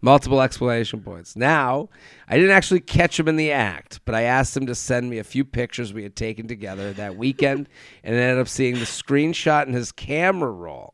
multiple 0.03 0.41
explanation 0.41 1.01
points. 1.01 1.35
Now, 1.35 1.89
I 2.27 2.35
didn't 2.35 2.51
actually 2.51 2.81
catch 2.81 3.17
him 3.19 3.27
in 3.29 3.37
the 3.37 3.51
act, 3.53 4.01
but 4.05 4.13
I 4.13 4.23
asked 4.23 4.55
him 4.55 4.65
to 4.67 4.75
send 4.75 5.09
me 5.09 5.17
a 5.17 5.23
few 5.23 5.45
pictures 5.45 5.93
we 5.93 6.03
had 6.03 6.15
taken 6.15 6.47
together 6.47 6.91
that 6.93 7.15
weekend 7.17 7.69
and 8.03 8.15
ended 8.15 8.37
up 8.37 8.49
seeing 8.49 8.75
the 8.75 8.81
screenshot 8.81 9.65
in 9.65 9.73
his 9.73 9.91
camera 9.91 10.51
roll. 10.51 10.93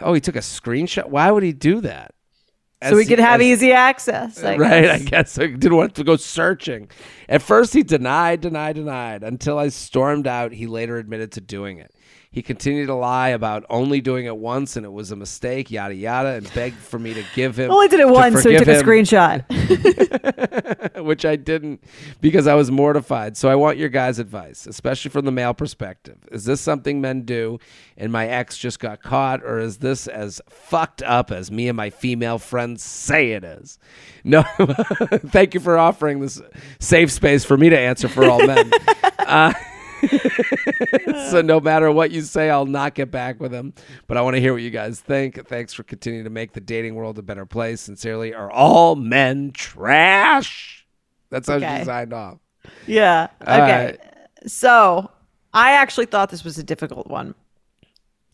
Oh, 0.00 0.12
he 0.12 0.20
took 0.20 0.36
a 0.36 0.40
screenshot? 0.40 1.06
Why 1.08 1.30
would 1.30 1.42
he 1.44 1.52
do 1.52 1.80
that? 1.82 2.14
so 2.82 2.96
we 2.96 3.02
As- 3.02 3.08
could 3.08 3.18
have 3.20 3.40
as- 3.40 3.46
easy 3.46 3.72
access 3.72 4.42
I 4.42 4.56
right, 4.56 4.82
guess. 4.82 5.00
I 5.00 5.04
guess 5.04 5.38
I 5.38 5.46
didn't 5.48 5.76
want 5.76 5.94
to 5.96 6.04
go 6.04 6.16
searching. 6.16 6.90
At 7.28 7.42
first, 7.42 7.74
he 7.74 7.82
denied, 7.82 8.40
denied, 8.40 8.76
denied 8.76 9.22
until 9.22 9.58
I 9.58 9.68
stormed 9.68 10.26
out. 10.26 10.52
He 10.52 10.66
later 10.66 10.96
admitted 10.96 11.30
to 11.32 11.40
doing 11.40 11.78
it. 11.78 11.94
He 12.32 12.42
continued 12.42 12.86
to 12.86 12.94
lie 12.94 13.30
about 13.30 13.64
only 13.68 14.00
doing 14.00 14.26
it 14.26 14.36
once 14.36 14.76
and 14.76 14.86
it 14.86 14.92
was 14.92 15.10
a 15.10 15.16
mistake, 15.16 15.70
yada 15.70 15.94
yada, 15.94 16.30
and 16.30 16.52
begged 16.54 16.76
for 16.76 16.98
me 16.98 17.12
to 17.14 17.24
give 17.34 17.58
him. 17.58 17.70
Only 17.70 17.88
did 17.88 18.00
it 18.00 18.08
once, 18.08 18.42
so 18.42 18.50
he 18.50 18.56
took 18.56 18.68
a 18.68 18.82
screenshot. 18.82 19.44
which 21.04 21.24
I 21.24 21.36
didn't 21.36 21.82
because 22.20 22.46
I 22.46 22.54
was 22.54 22.70
mortified. 22.70 23.36
So 23.36 23.48
I 23.48 23.54
want 23.54 23.78
your 23.78 23.88
guys' 23.88 24.18
advice, 24.18 24.66
especially 24.66 25.10
from 25.10 25.24
the 25.24 25.32
male 25.32 25.54
perspective. 25.54 26.18
Is 26.30 26.44
this 26.44 26.60
something 26.60 27.00
men 27.00 27.22
do, 27.22 27.58
and 27.96 28.12
my 28.12 28.28
ex 28.28 28.56
just 28.56 28.78
got 28.78 29.02
caught, 29.02 29.42
or 29.42 29.58
is 29.58 29.78
this 29.78 30.06
as 30.06 30.40
fucked 30.48 31.02
up 31.02 31.30
as 31.30 31.50
me 31.50 31.68
and 31.68 31.76
my 31.76 31.90
female 31.90 32.38
friends 32.38 32.82
say 32.82 33.32
it 33.32 33.44
is? 33.44 33.78
No, 34.24 34.42
thank 35.28 35.54
you 35.54 35.60
for 35.60 35.78
offering 35.78 36.20
this 36.20 36.40
safe 36.78 37.10
space 37.10 37.44
for 37.44 37.56
me 37.56 37.70
to 37.70 37.78
answer 37.78 38.08
for 38.08 38.24
all 38.24 38.46
men. 38.46 38.70
Uh, 39.20 39.52
so 41.30 41.40
no 41.42 41.60
matter 41.60 41.90
what 41.90 42.10
you 42.10 42.22
say, 42.22 42.50
I'll 42.50 42.66
not 42.66 42.94
get 42.94 43.10
back 43.10 43.40
with 43.40 43.52
him. 43.52 43.72
But 44.06 44.16
I 44.16 44.22
want 44.22 44.36
to 44.36 44.40
hear 44.40 44.52
what 44.52 44.62
you 44.62 44.70
guys 44.70 45.00
think. 45.00 45.46
Thanks 45.46 45.72
for 45.72 45.82
continuing 45.82 46.24
to 46.24 46.30
make 46.30 46.52
the 46.52 46.60
dating 46.60 46.94
world 46.94 47.18
a 47.18 47.22
better 47.22 47.46
place. 47.46 47.80
Sincerely, 47.80 48.34
are 48.34 48.50
all 48.50 48.96
men 48.96 49.52
trash? 49.52 50.86
That's 51.30 51.48
how 51.48 51.54
Okay. 51.54 51.78
she 51.80 51.84
signed 51.84 52.12
off. 52.12 52.38
yeah. 52.86 53.28
All 53.46 53.62
Okay. 53.62 53.96
So 54.46 55.10
I 55.52 55.72
actually 55.72 56.06
thought 56.06 56.30
this 56.30 56.44
was 56.44 56.58
a 56.58 56.62
difficult 56.64 57.06
one. 57.06 57.34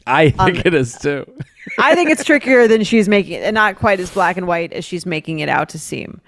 I 0.06 0.30
think 0.30 0.58
um, 0.58 0.62
it 0.64 0.72
is 0.74 0.96
too. 0.96 1.26
I 1.80 1.96
think 1.96 2.10
it's 2.10 2.22
trickier 2.22 2.68
than 2.68 2.84
she's 2.84 3.08
making 3.08 3.32
it, 3.32 3.42
and 3.42 3.54
not 3.54 3.76
quite 3.76 3.98
as 3.98 4.08
black 4.10 4.36
and 4.36 4.46
white 4.46 4.72
as 4.72 4.84
she's 4.84 5.04
making 5.04 5.40
it 5.40 5.48
out 5.48 5.68
to 5.70 5.78
seem. 5.80 6.20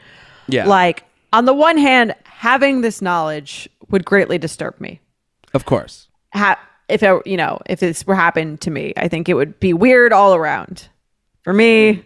Yeah, 0.48 0.66
Like, 0.66 1.04
on 1.32 1.44
the 1.44 1.54
one 1.54 1.78
hand, 1.78 2.14
having 2.24 2.80
this 2.80 3.00
knowledge 3.00 3.68
would 3.90 4.04
greatly 4.04 4.36
disturb 4.36 4.80
me. 4.80 5.00
Of 5.54 5.64
course. 5.64 6.08
Ha- 6.34 6.58
if 6.88 7.02
it, 7.02 7.26
you 7.26 7.36
know, 7.36 7.58
if 7.66 7.80
this 7.80 8.06
were 8.06 8.14
happened 8.14 8.60
to 8.62 8.70
me, 8.70 8.92
I 8.96 9.08
think 9.08 9.28
it 9.28 9.34
would 9.34 9.60
be 9.60 9.72
weird 9.74 10.12
all 10.12 10.34
around. 10.34 10.88
For 11.42 11.52
me, 11.52 12.04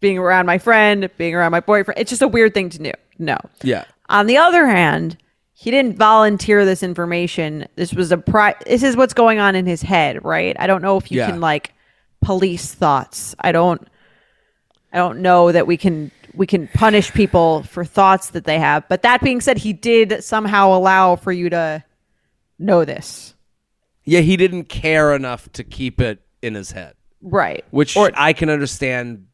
being 0.00 0.18
around 0.18 0.46
my 0.46 0.58
friend, 0.58 1.08
being 1.16 1.34
around 1.34 1.52
my 1.52 1.60
boyfriend, 1.60 1.98
it's 2.00 2.10
just 2.10 2.22
a 2.22 2.28
weird 2.28 2.52
thing 2.54 2.68
to 2.70 2.78
do. 2.78 2.92
No. 3.18 3.36
Yeah, 3.62 3.84
On 4.08 4.26
the 4.26 4.36
other 4.38 4.66
hand, 4.66 5.16
he 5.52 5.70
didn't 5.70 5.96
volunteer 5.96 6.64
this 6.64 6.82
information. 6.82 7.66
This 7.76 7.92
was 7.92 8.12
a 8.12 8.16
pri- 8.18 8.54
this 8.66 8.82
is 8.82 8.96
what's 8.96 9.12
going 9.14 9.38
on 9.38 9.54
in 9.54 9.66
his 9.66 9.82
head, 9.82 10.24
right? 10.24 10.56
I 10.58 10.66
don't 10.66 10.80
know 10.82 10.96
if 10.96 11.10
you 11.10 11.18
Yeah. 11.18 11.30
can 11.30 11.40
like 11.40 11.72
police 12.22 12.72
thoughts. 12.74 13.34
I 13.40 13.52
don't 13.52 13.86
I 14.92 14.96
don't 14.98 15.20
know 15.20 15.52
that 15.52 15.66
we 15.66 15.76
can 15.76 16.10
we 16.34 16.46
can 16.46 16.68
punish 16.68 17.12
people 17.12 17.62
for 17.64 17.84
thoughts 17.84 18.30
that 18.30 18.44
they 18.44 18.58
have. 18.58 18.88
But 18.88 19.02
that 19.02 19.20
being 19.22 19.40
said, 19.40 19.58
he 19.58 19.72
did 19.72 20.22
somehow 20.24 20.74
allow 20.74 21.16
for 21.16 21.32
you 21.32 21.50
to 21.50 21.82
know 22.60 22.84
this. 22.84 23.34
yeah. 24.04 24.20
He 24.20 24.36
didn't 24.36 24.64
care 24.64 25.14
enough 25.14 25.50
to 25.52 25.64
keep 25.64 26.00
it 26.00 26.20
in 26.42 26.54
his 26.54 26.70
head, 26.72 26.94
Right. 27.22 27.64
which 27.70 27.96
Or- 27.96 28.10
I 28.14 28.32
can 28.32 28.48
understand 28.50 29.26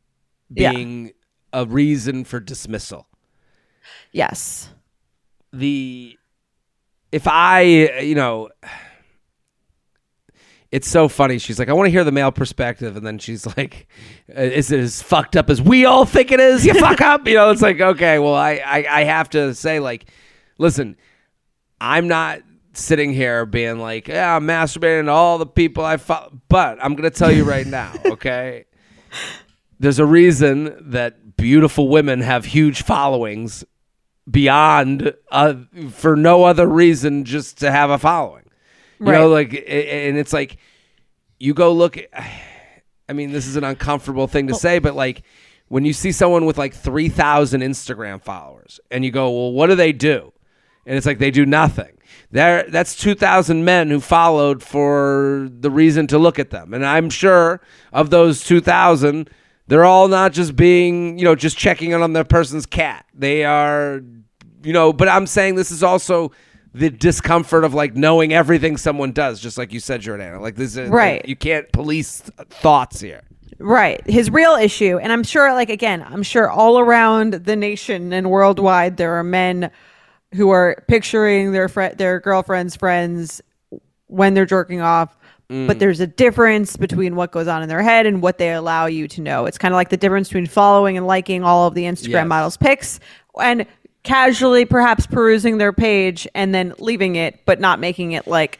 Yeah. 0.50 0.72
being 0.72 1.12
a 1.52 1.66
reason 1.66 2.24
for 2.24 2.40
dismissal. 2.40 3.06
Yes. 4.12 4.70
the 5.52 6.18
if 7.12 7.26
I, 7.26 7.60
you 8.00 8.14
know, 8.14 8.50
it's 10.72 10.88
so 10.88 11.08
funny. 11.08 11.38
She's 11.38 11.58
like, 11.58 11.68
I 11.68 11.72
want 11.72 11.86
to 11.86 11.90
hear 11.90 12.04
the 12.04 12.12
male 12.12 12.32
perspective, 12.32 12.96
and 12.96 13.06
then 13.06 13.18
she's 13.18 13.46
like, 13.56 13.86
"Uh, 14.36 14.40
"Is 14.42 14.70
it 14.72 14.80
as 14.80 15.00
fucked 15.02 15.36
up 15.36 15.48
as 15.48 15.62
we 15.62 15.84
all 15.86 16.04
think 16.04 16.32
it 16.32 16.40
is? 16.40 16.66
You 16.66 16.74
fuck 16.80 17.00
up." 17.00 17.26
You 17.26 17.34
know, 17.34 17.50
it's 17.50 17.62
like, 17.62 17.80
okay, 17.80 18.18
well, 18.18 18.34
I, 18.34 18.60
I, 18.64 18.86
I 19.00 19.04
have 19.04 19.30
to 19.30 19.54
say, 19.54 19.78
like, 19.80 20.06
listen, 20.58 20.96
I'm 21.80 22.08
not 22.08 22.40
sitting 22.76 23.12
here 23.12 23.46
being 23.46 23.78
like, 23.78 24.08
yeah, 24.08 24.36
I'm 24.36 24.46
masturbating 24.46 25.06
to 25.06 25.10
all 25.10 25.38
the 25.38 25.46
people 25.46 25.84
I 25.84 25.96
fo-, 25.96 26.30
but 26.48 26.78
I'm 26.82 26.94
gonna 26.94 27.10
tell 27.10 27.32
you 27.32 27.44
right 27.44 27.66
now, 27.66 27.92
okay. 28.06 28.64
There's 29.78 29.98
a 29.98 30.06
reason 30.06 30.90
that 30.90 31.36
beautiful 31.36 31.88
women 31.88 32.20
have 32.20 32.44
huge 32.46 32.82
followings 32.82 33.64
beyond 34.30 35.14
uh, 35.30 35.54
for 35.90 36.16
no 36.16 36.44
other 36.44 36.66
reason 36.66 37.24
just 37.24 37.58
to 37.58 37.70
have 37.70 37.90
a 37.90 37.98
following. 37.98 38.44
You 38.98 39.12
know, 39.12 39.28
like, 39.28 39.52
and 39.52 40.16
it's 40.16 40.32
like 40.32 40.56
you 41.38 41.54
go 41.54 41.72
look. 41.72 41.96
At, 41.98 42.08
I 43.08 43.12
mean, 43.12 43.30
this 43.30 43.46
is 43.46 43.54
an 43.54 43.62
uncomfortable 43.62 44.26
thing 44.26 44.48
to 44.48 44.54
say, 44.54 44.80
but 44.80 44.96
like 44.96 45.22
when 45.68 45.84
you 45.84 45.92
see 45.92 46.10
someone 46.10 46.44
with 46.44 46.58
like 46.58 46.74
three 46.74 47.08
thousand 47.08 47.60
Instagram 47.60 48.20
followers, 48.20 48.80
and 48.90 49.04
you 49.04 49.12
go, 49.12 49.30
"Well, 49.30 49.52
what 49.52 49.68
do 49.68 49.76
they 49.76 49.92
do?" 49.92 50.32
And 50.84 50.96
it's 50.96 51.06
like 51.06 51.18
they 51.18 51.30
do 51.30 51.46
nothing. 51.46 51.95
There, 52.30 52.64
that's 52.68 52.96
two 52.96 53.14
thousand 53.14 53.64
men 53.64 53.88
who 53.88 54.00
followed 54.00 54.62
for 54.62 55.48
the 55.50 55.70
reason 55.70 56.06
to 56.08 56.18
look 56.18 56.38
at 56.38 56.50
them, 56.50 56.74
and 56.74 56.84
I'm 56.84 57.08
sure 57.08 57.60
of 57.92 58.10
those 58.10 58.42
two 58.44 58.60
thousand, 58.60 59.30
they're 59.68 59.84
all 59.84 60.08
not 60.08 60.32
just 60.32 60.56
being, 60.56 61.18
you 61.18 61.24
know, 61.24 61.34
just 61.36 61.56
checking 61.56 61.92
in 61.92 62.02
on 62.02 62.12
the 62.12 62.24
person's 62.24 62.66
cat. 62.66 63.06
They 63.14 63.44
are, 63.44 64.00
you 64.62 64.72
know. 64.72 64.92
But 64.92 65.08
I'm 65.08 65.26
saying 65.26 65.54
this 65.54 65.70
is 65.70 65.82
also 65.82 66.32
the 66.74 66.90
discomfort 66.90 67.64
of 67.64 67.74
like 67.74 67.94
knowing 67.94 68.34
everything 68.34 68.76
someone 68.76 69.12
does, 69.12 69.40
just 69.40 69.56
like 69.56 69.72
you 69.72 69.80
said, 69.80 70.02
Jordana. 70.02 70.40
Like 70.40 70.56
this 70.56 70.76
is 70.76 70.90
Right. 70.90 71.26
you 71.26 71.36
can't 71.36 71.70
police 71.72 72.20
thoughts 72.50 73.00
here. 73.00 73.22
Right. 73.58 74.06
His 74.06 74.30
real 74.30 74.54
issue, 74.56 74.98
and 74.98 75.10
I'm 75.10 75.22
sure, 75.22 75.54
like, 75.54 75.70
again, 75.70 76.04
I'm 76.06 76.22
sure 76.22 76.50
all 76.50 76.78
around 76.78 77.32
the 77.32 77.56
nation 77.56 78.12
and 78.12 78.30
worldwide, 78.30 78.98
there 78.98 79.14
are 79.14 79.24
men 79.24 79.70
who 80.34 80.50
are 80.50 80.84
picturing 80.88 81.52
their 81.52 81.68
fri 81.68 81.90
their 81.96 82.20
girlfriend's 82.20 82.76
friends 82.76 83.40
when 84.06 84.34
they're 84.34 84.46
jerking 84.46 84.80
off. 84.80 85.16
But 85.48 85.54
mm. 85.54 85.78
there's 85.78 86.00
a 86.00 86.08
difference 86.08 86.76
between 86.76 87.14
what 87.14 87.30
goes 87.30 87.46
on 87.46 87.62
in 87.62 87.68
their 87.68 87.82
head 87.82 88.04
and 88.04 88.20
what 88.20 88.38
they 88.38 88.52
allow 88.52 88.86
you 88.86 89.06
to 89.06 89.20
know. 89.20 89.46
It's 89.46 89.58
kind 89.58 89.72
of 89.72 89.76
like 89.76 89.90
the 89.90 89.96
difference 89.96 90.28
between 90.28 90.46
following 90.46 90.96
and 90.96 91.06
liking 91.06 91.44
all 91.44 91.68
of 91.68 91.74
the 91.74 91.84
Instagram 91.84 92.08
Yes. 92.08 92.26
models' 92.26 92.56
pics 92.56 92.98
and 93.40 93.64
casually 94.02 94.64
perhaps 94.64 95.06
perusing 95.06 95.58
their 95.58 95.72
page 95.72 96.26
and 96.34 96.52
then 96.52 96.74
leaving 96.80 97.14
it, 97.14 97.44
but 97.44 97.60
not 97.60 97.78
making 97.78 98.12
it 98.12 98.26
like 98.26 98.58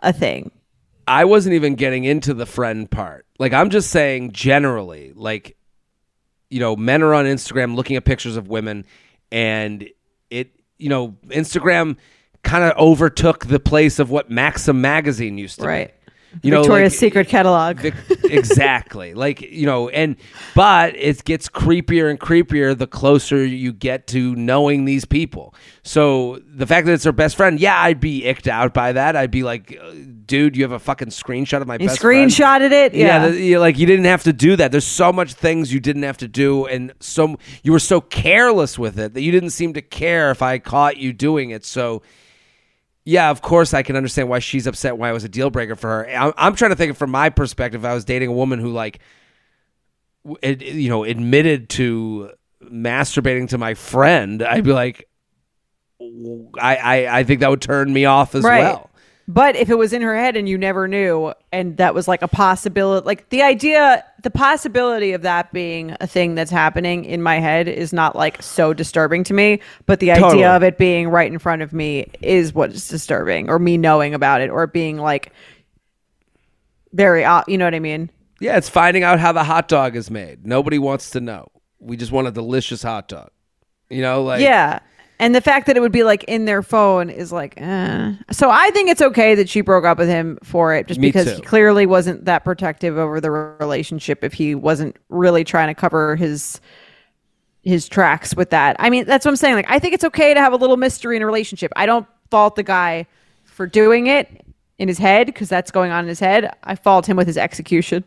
a 0.00 0.12
thing. 0.12 0.52
I 1.08 1.24
wasn't 1.24 1.54
even 1.54 1.74
getting 1.74 2.04
into 2.04 2.32
the 2.32 2.46
friend 2.46 2.88
part. 2.88 3.26
Like 3.40 3.52
I'm 3.52 3.70
just 3.70 3.90
saying 3.90 4.30
generally, 4.30 5.12
like 5.16 5.56
you 6.48 6.60
know, 6.60 6.76
men 6.76 7.02
are 7.02 7.14
on 7.14 7.24
Instagram 7.24 7.74
looking 7.74 7.96
at 7.96 8.04
pictures 8.04 8.36
of 8.36 8.46
women 8.48 8.84
and 9.32 9.88
it 10.30 10.59
you 10.80 10.88
know, 10.88 11.16
Instagram 11.28 11.96
kind 12.42 12.64
of 12.64 12.76
overtook 12.78 13.46
the 13.46 13.60
place 13.60 13.98
of 13.98 14.10
what 14.10 14.30
Maxim 14.30 14.80
magazine 14.80 15.36
used 15.38 15.60
to 15.60 15.66
Right. 15.66 15.88
be. 15.88 15.94
You 16.42 16.50
know, 16.52 16.62
Victoria's 16.62 16.92
like, 16.92 16.98
Secret 17.00 17.28
catalog. 17.28 17.78
Vic- 17.80 17.94
exactly. 18.24 19.14
Like, 19.20 19.40
you 19.42 19.66
know, 19.66 19.88
and 19.88 20.16
but 20.54 20.96
it 20.96 21.24
gets 21.24 21.48
creepier 21.48 22.08
and 22.08 22.18
creepier 22.18 22.76
the 22.76 22.86
closer 22.86 23.44
you 23.44 23.72
get 23.72 24.06
to 24.08 24.34
knowing 24.36 24.84
these 24.84 25.04
people. 25.04 25.54
So 25.82 26.40
the 26.46 26.66
fact 26.66 26.86
that 26.86 26.92
it's 26.92 27.04
her 27.04 27.12
best 27.12 27.36
friend, 27.36 27.58
yeah, 27.60 27.78
I'd 27.80 28.00
be 28.00 28.24
icked 28.24 28.46
out 28.48 28.72
by 28.72 28.92
that. 28.92 29.16
I'd 29.16 29.30
be 29.30 29.42
like, 29.42 29.78
uh, 29.82 29.92
dude, 30.26 30.56
you 30.56 30.62
have 30.62 30.72
a 30.72 30.78
fucking 30.78 31.08
screenshot 31.08 31.60
of 31.60 31.66
my 31.66 31.74
You 31.80 31.88
best 31.88 32.00
friend. 32.00 32.30
screenshotted 32.30 32.70
it. 32.72 32.94
Yeah, 32.94 33.26
Yeah. 33.28 33.58
like 33.58 33.78
you 33.78 33.86
didn't 33.86 34.04
have 34.06 34.22
to 34.24 34.32
do 34.32 34.56
that. 34.56 34.70
There's 34.70 34.86
so 34.86 35.12
much 35.12 35.34
things 35.34 35.72
you 35.72 35.80
didn't 35.80 36.04
have 36.04 36.18
to 36.18 36.28
do, 36.28 36.66
and 36.66 36.92
so 37.00 37.36
you 37.62 37.72
were 37.72 37.78
so 37.78 38.00
careless 38.00 38.78
with 38.78 38.98
it 38.98 39.14
that 39.14 39.22
you 39.22 39.32
didn't 39.32 39.50
seem 39.50 39.72
to 39.74 39.82
care 39.82 40.30
if 40.30 40.40
I 40.42 40.58
caught 40.58 40.96
you 40.96 41.12
doing 41.12 41.50
it. 41.50 41.64
So, 41.64 42.02
yeah, 43.10 43.30
of 43.30 43.42
course 43.42 43.74
I 43.74 43.82
can 43.82 43.96
understand 43.96 44.28
why 44.28 44.38
she's 44.38 44.68
upset. 44.68 44.96
Why 44.96 45.10
it 45.10 45.12
was 45.12 45.24
a 45.24 45.28
deal 45.28 45.50
breaker 45.50 45.74
for 45.74 45.88
her. 45.88 46.08
I'm, 46.08 46.32
I'm 46.36 46.54
trying 46.54 46.70
to 46.70 46.76
think 46.76 46.92
of 46.92 46.96
from 46.96 47.10
my 47.10 47.28
perspective. 47.28 47.84
I 47.84 47.92
was 47.92 48.04
dating 48.04 48.28
a 48.28 48.32
woman 48.32 48.60
who 48.60 48.70
like, 48.70 49.00
it, 50.42 50.62
you 50.62 50.88
know, 50.88 51.02
admitted 51.02 51.68
to 51.70 52.30
masturbating 52.62 53.48
to 53.48 53.58
my 53.58 53.74
friend, 53.74 54.44
I'd 54.44 54.62
be 54.62 54.72
like, 54.72 55.08
I, 56.00 57.08
I 57.10 57.24
think 57.24 57.40
that 57.40 57.50
would 57.50 57.62
turn 57.62 57.92
me 57.92 58.04
off 58.04 58.36
as 58.36 58.44
right. 58.44 58.60
well. 58.60 58.89
But 59.32 59.54
if 59.54 59.70
it 59.70 59.76
was 59.76 59.92
in 59.92 60.02
her 60.02 60.16
head 60.16 60.36
and 60.36 60.48
you 60.48 60.58
never 60.58 60.88
knew, 60.88 61.32
and 61.52 61.76
that 61.76 61.94
was 61.94 62.08
like 62.08 62.20
a 62.20 62.26
possibility, 62.26 63.06
like 63.06 63.28
the 63.28 63.42
idea, 63.42 64.04
the 64.24 64.30
possibility 64.30 65.12
of 65.12 65.22
that 65.22 65.52
being 65.52 65.96
a 66.00 66.06
thing 66.08 66.34
that's 66.34 66.50
happening 66.50 67.04
in 67.04 67.22
my 67.22 67.38
head 67.38 67.68
is 67.68 67.92
not 67.92 68.16
like 68.16 68.42
so 68.42 68.74
disturbing 68.74 69.22
to 69.22 69.32
me. 69.32 69.60
But 69.86 70.00
the 70.00 70.08
Totally. 70.08 70.32
idea 70.32 70.56
of 70.56 70.64
it 70.64 70.78
being 70.78 71.08
right 71.08 71.30
in 71.30 71.38
front 71.38 71.62
of 71.62 71.72
me 71.72 72.10
is 72.20 72.52
what's 72.52 72.88
disturbing, 72.88 73.48
or 73.48 73.60
me 73.60 73.76
knowing 73.76 74.14
about 74.14 74.40
it, 74.40 74.50
or 74.50 74.66
being 74.66 74.98
like 74.98 75.32
very, 76.92 77.20
you 77.46 77.56
know 77.56 77.66
what 77.66 77.74
I 77.76 77.78
mean? 77.78 78.10
Yeah, 78.40 78.56
it's 78.56 78.68
finding 78.68 79.04
out 79.04 79.20
how 79.20 79.30
the 79.30 79.44
hot 79.44 79.68
dog 79.68 79.94
is 79.94 80.10
made. 80.10 80.44
Nobody 80.44 80.80
wants 80.80 81.10
to 81.10 81.20
know. 81.20 81.52
We 81.78 81.96
just 81.96 82.10
want 82.10 82.26
a 82.26 82.32
delicious 82.32 82.82
hot 82.82 83.06
dog. 83.06 83.30
You 83.90 84.02
know, 84.02 84.24
like 84.24 84.40
yeah. 84.40 84.80
And 85.20 85.34
the 85.34 85.40
fact 85.40 85.66
that 85.66 85.76
it 85.76 85.80
would 85.80 85.92
be 85.92 86.02
like 86.02 86.24
in 86.24 86.46
their 86.46 86.62
phone 86.62 87.10
is 87.10 87.30
like, 87.30 87.54
eh. 87.58 88.14
so 88.32 88.50
I 88.50 88.70
think 88.70 88.88
it's 88.88 89.02
okay 89.02 89.34
that 89.36 89.48
she 89.48 89.60
broke 89.60 89.84
up 89.84 89.98
with 89.98 90.08
him 90.08 90.38
for 90.42 90.74
it, 90.74 90.88
just 90.88 90.98
Me 90.98 91.08
because 91.08 91.26
too. 91.26 91.36
he 91.36 91.42
clearly 91.42 91.86
wasn't 91.86 92.24
that 92.24 92.42
protective 92.42 92.96
over 92.96 93.20
the 93.20 93.30
relationship. 93.30 94.24
If 94.24 94.32
he 94.32 94.54
wasn't 94.54 94.96
really 95.10 95.44
trying 95.44 95.68
to 95.68 95.74
cover 95.74 96.16
his 96.16 96.60
his 97.62 97.88
tracks 97.88 98.34
with 98.34 98.50
that, 98.50 98.74
I 98.78 98.90
mean, 98.90 99.04
that's 99.04 99.24
what 99.24 99.30
I'm 99.30 99.36
saying. 99.36 99.54
Like, 99.54 99.70
I 99.70 99.78
think 99.78 99.94
it's 99.94 100.04
okay 100.04 100.34
to 100.34 100.40
have 100.40 100.54
a 100.54 100.56
little 100.56 100.78
mystery 100.78 101.16
in 101.16 101.22
a 101.22 101.26
relationship. 101.26 101.70
I 101.76 101.84
don't 101.86 102.06
fault 102.30 102.56
the 102.56 102.62
guy 102.62 103.06
for 103.44 103.66
doing 103.66 104.06
it. 104.06 104.42
in 104.78 104.88
his 104.88 104.96
head 104.96 105.26
because 105.26 105.50
that's 105.50 105.70
going 105.70 105.90
on 105.92 106.04
in 106.04 106.08
his 106.08 106.20
head. 106.20 106.50
I 106.64 106.74
fault 106.74 107.06
him 107.06 107.18
with 107.18 107.26
his 107.26 107.36
execution. 107.36 108.02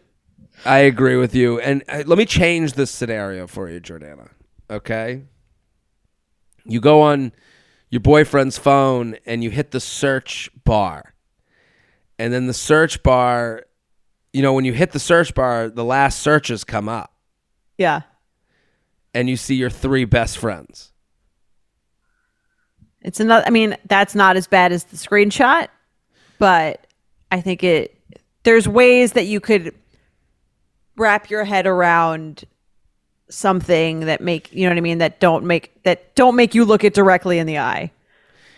I 0.66 0.80
agree 0.80 1.18
with 1.18 1.36
you. 1.36 1.60
And 1.60 1.84
uh, 1.88 2.02
let 2.08 2.18
me 2.18 2.26
change 2.26 2.74
this 2.74 2.90
scenario 2.90 3.46
for 3.46 3.70
you, 3.70 3.80
Jordana. 3.80 4.30
Okay? 4.72 5.22
You 6.66 6.80
go 6.80 7.02
on 7.02 7.32
your 7.90 8.00
boyfriend's 8.00 8.58
phone 8.58 9.18
and 9.26 9.44
you 9.44 9.50
hit 9.50 9.72
the 9.72 9.80
search 9.80 10.50
bar. 10.64 11.14
And 12.18 12.32
then 12.34 12.48
the 12.48 12.54
search 12.54 13.04
bar, 13.04 13.64
you 14.32 14.42
know, 14.42 14.54
when 14.54 14.66
you 14.66 14.74
hit 14.74 14.92
the 14.92 15.00
search 15.00 15.34
bar, 15.36 15.70
the 15.70 15.84
last 15.84 16.20
searches 16.20 16.64
come 16.64 16.88
up 16.90 17.14
Yeah. 17.78 18.02
and 19.14 19.30
you 19.30 19.38
see 19.38 19.56
your 19.56 19.70
three 19.70 20.06
best 20.06 20.38
friends. 20.38 20.92
It's 23.02 23.20
another 23.20 23.46
I 23.46 23.50
mean, 23.50 23.76
that's 23.88 24.16
not 24.16 24.38
as 24.38 24.48
bad 24.48 24.72
as 24.72 24.86
the 24.86 24.96
screenshot, 24.96 25.68
but 26.40 26.88
I 27.32 27.42
think 27.42 27.64
it 27.64 28.00
there's 28.44 28.68
ways 28.68 29.14
that 29.14 29.26
you 29.26 29.40
could 29.40 29.74
wrap 30.96 31.30
your 31.30 31.44
head 31.44 31.66
around 31.68 32.44
something 33.34 34.02
that 34.02 34.22
make 34.22 34.54
you 34.54 34.64
know 34.64 34.70
what 34.70 34.78
I 34.78 34.82
mean 34.82 35.00
that 35.00 35.20
don't 35.20 35.46
make 35.46 35.84
that 35.84 36.16
don't 36.16 36.36
make 36.36 36.56
you 36.56 36.66
look 36.66 36.84
it 36.84 36.94
directly 36.94 37.40
in 37.40 37.48
the 37.48 37.60
eye. 37.60 37.92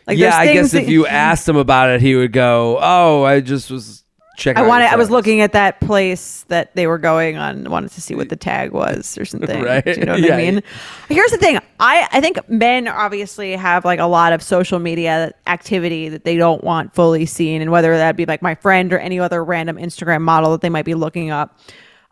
Like 0.08 0.18
yeah, 0.18 0.38
I 0.38 0.54
guess 0.54 0.74
if 0.74 0.88
you 0.88 1.08
asked 1.08 1.50
him 1.50 1.56
about 1.56 1.90
it, 1.90 2.00
he 2.02 2.16
would 2.16 2.32
go, 2.32 2.78
"Oh, 2.80 3.24
I 3.24 3.40
just 3.40 3.72
was 3.72 4.04
checking." 4.38 4.64
I 4.64 4.68
wanted 4.68 4.86
I 4.92 4.98
was 4.98 5.10
looking 5.10 5.42
at 5.42 5.54
that 5.54 5.82
place 5.82 6.44
that 6.50 6.76
they 6.76 6.86
were 6.86 7.00
going 7.00 7.38
on 7.38 7.64
wanted 7.72 7.90
to 7.92 8.02
see 8.02 8.14
what 8.14 8.30
the 8.30 8.36
tag 8.36 8.72
was 8.72 9.18
or 9.18 9.26
something. 9.26 9.64
Right. 9.64 9.84
Do 9.84 9.92
you 9.92 10.06
know 10.06 10.12
what 10.14 10.22
Yeah. 10.22 10.36
I 10.36 10.38
mean? 10.38 10.62
Here's 11.10 11.32
the 11.32 11.38
thing. 11.38 11.58
I 11.80 12.08
I 12.12 12.22
think 12.22 12.48
men 12.48 12.88
obviously 12.88 13.54
have 13.54 13.84
like 13.84 14.00
a 14.00 14.06
lot 14.06 14.32
of 14.32 14.44
social 14.44 14.78
media 14.78 15.34
activity 15.48 16.10
that 16.10 16.24
they 16.24 16.38
don't 16.38 16.64
want 16.64 16.94
fully 16.94 17.26
seen 17.26 17.64
and 17.64 17.72
whether 17.72 17.98
that 17.98 18.16
be 18.16 18.28
like 18.28 18.44
my 18.44 18.54
friend 18.54 18.94
or 18.94 19.00
any 19.00 19.20
other 19.20 19.44
random 19.44 19.78
Instagram 19.78 20.22
model 20.22 20.52
that 20.52 20.62
they 20.62 20.70
might 20.70 20.86
be 20.86 20.94
looking 20.94 21.32
up. 21.32 21.58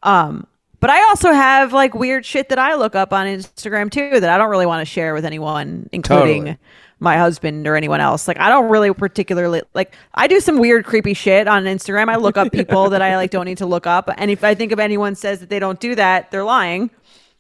Um 0.01 0.47
but 0.83 0.89
I 0.89 1.01
also 1.03 1.31
have 1.31 1.71
like 1.71 1.93
weird 1.93 2.25
shit 2.25 2.49
that 2.49 2.59
I 2.59 2.75
look 2.75 2.93
up 2.93 3.13
on 3.13 3.25
Instagram 3.25 3.89
too 3.89 4.19
that 4.19 4.29
I 4.29 4.37
don't 4.37 4.49
really 4.49 4.65
want 4.65 4.81
to 4.81 4.85
share 4.85 5.13
with 5.13 5.23
anyone, 5.23 5.87
including 5.93 6.39
Totally. 6.41 6.57
my 6.99 7.15
husband 7.15 7.65
or 7.67 7.77
anyone 7.77 8.01
else. 8.01 8.27
Like 8.27 8.37
I 8.37 8.49
don't 8.49 8.69
really 8.69 8.93
particularly 8.93 9.61
like 9.73 9.95
I 10.13 10.27
do 10.27 10.41
some 10.41 10.57
weird 10.59 10.83
creepy 10.83 11.13
shit 11.13 11.47
on 11.47 11.63
Instagram. 11.63 12.09
I 12.09 12.17
look 12.17 12.35
up 12.35 12.51
people 12.51 12.89
that 12.89 13.01
I 13.01 13.15
like 13.15 13.31
don't 13.31 13.45
need 13.45 13.59
to 13.59 13.65
look 13.65 13.87
up. 13.87 14.09
And 14.17 14.29
if 14.29 14.43
I 14.43 14.55
think 14.55 14.73
of 14.73 14.79
anyone 14.79 15.15
says 15.15 15.39
that 15.39 15.47
they 15.47 15.57
don't 15.57 15.79
do 15.79 15.95
that, 15.95 16.31
they're 16.31 16.43
lying. 16.43 16.89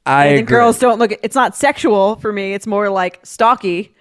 I 0.05 0.27
I 0.27 0.29
think 0.35 0.47
agree. 0.47 0.55
girls 0.59 0.79
don't 0.79 0.97
look 0.97 1.11
it's 1.21 1.35
not 1.35 1.53
sexual 1.53 2.15
for 2.15 2.31
me. 2.31 2.53
It's 2.53 2.65
more 2.65 2.89
like 2.89 3.19
stalky. 3.25 3.93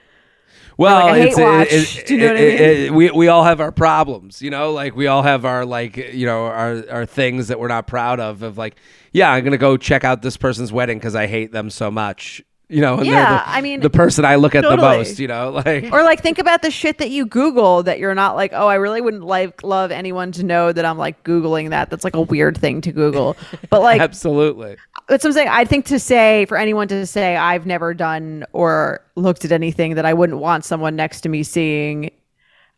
Well, 0.83 1.07
like 1.07 1.23
it's, 1.29 1.39
watch. 1.39 1.69
it- 1.71 2.07
Do 2.07 2.15
you 2.15 2.21
know 2.21 2.27
what 2.29 2.37
I 2.37 2.41
it- 2.41 2.61
mean? 2.61 2.87
it- 2.87 2.93
we 2.95 3.11
we 3.11 3.29
all 3.29 3.45
have 3.45 3.61
our 3.61 3.73
problems, 3.73 4.43
you 4.43 4.51
know. 4.51 4.73
Like 4.73 4.95
we 4.97 5.07
all 5.07 5.23
have 5.23 5.45
our 5.45 5.65
like 5.65 5.97
you 5.97 6.27
know 6.27 6.45
our 6.47 6.85
our 6.91 7.07
things 7.07 7.49
that 7.49 7.59
we're 7.59 7.69
not 7.69 7.87
proud 7.87 8.21
of. 8.21 8.43
Of 8.43 8.59
like, 8.59 8.77
yeah, 9.13 9.31
I'm 9.31 9.45
gonna 9.45 9.59
go 9.59 9.77
check 9.77 10.05
out 10.05 10.23
this 10.23 10.37
person's 10.37 10.73
wedding 10.73 10.99
because 10.99 11.15
I 11.15 11.27
hate 11.27 11.53
them 11.53 11.71
so 11.71 11.91
much, 11.91 12.43
you 12.73 12.81
know. 12.81 12.97
And 12.97 13.07
they're 13.07 13.15
Yeah, 13.15 13.39
the, 13.39 13.51
I 13.51 13.61
mean, 13.61 13.81
the 13.81 13.91
person 13.91 14.25
I 14.25 14.37
look 14.37 14.55
at 14.55 14.63
the 14.63 14.77
most, 14.77 15.19
you 15.19 15.29
know. 15.29 15.43
Like, 15.63 15.93
Or 15.93 16.03
like 16.03 16.23
think 16.23 16.39
about 16.39 16.63
the 16.63 16.71
shit 16.71 16.99
that 16.99 17.11
you 17.11 17.27
Google 17.27 17.83
that 17.83 17.99
you're 17.99 18.15
not 18.15 18.35
like, 18.37 18.53
oh, 18.55 18.67
I 18.67 18.77
really 18.77 19.01
wouldn't 19.01 19.25
like 19.25 19.63
love 19.63 19.91
anyone 19.91 20.33
to 20.33 20.43
know 20.43 20.73
that 20.73 20.85
I'm 20.85 20.97
like 20.97 21.23
Googling 21.25 21.71
that. 21.71 21.91
That's 21.91 22.05
like 22.05 22.17
a 22.17 22.23
weird 22.23 22.57
thing 22.57 22.81
to 22.81 22.93
Google. 22.93 23.37
But 23.69 23.83
like 23.83 24.01
absolutely. 24.01 24.77
that's 25.09 25.23
saying. 25.23 25.49
I 25.49 25.65
think 25.65 25.85
to 25.87 25.99
say 25.99 26.47
for 26.47 26.57
anyone 26.57 26.89
to 26.89 27.07
say 27.07 27.37
I've 27.37 27.67
never 27.67 27.93
done 27.93 28.47
or 28.53 29.03
looked 29.15 29.45
at 29.45 29.53
anything 29.53 29.97
that 29.97 30.07
I 30.07 30.15
wouldn't 30.15 30.39
want 30.39 30.65
someone 30.65 30.97
next 30.97 31.21
to 31.23 31.29
me 31.29 31.43
seeing, 31.43 32.11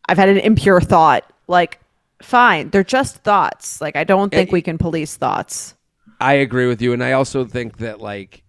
I've 0.07 0.17
had 0.17 0.29
an 0.29 0.37
impure 0.37 0.81
thought. 0.81 1.31
Like, 1.47 1.79
fine, 2.21 2.71
they're 2.71 2.83
just 2.83 3.17
thoughts. 3.17 3.79
Like, 3.79 3.95
I 3.95 4.03
don't 4.03 4.31
think 4.31 4.51
we 4.51 4.61
can 4.61 4.77
police 4.77 5.15
thoughts. 5.15 5.75
I 6.19 6.33
agree 6.33 6.67
with 6.67 6.81
you, 6.81 6.93
and 6.93 7.03
I 7.03 7.13
also 7.13 7.45
think 7.45 7.77
that 7.77 8.01
like 8.01 8.43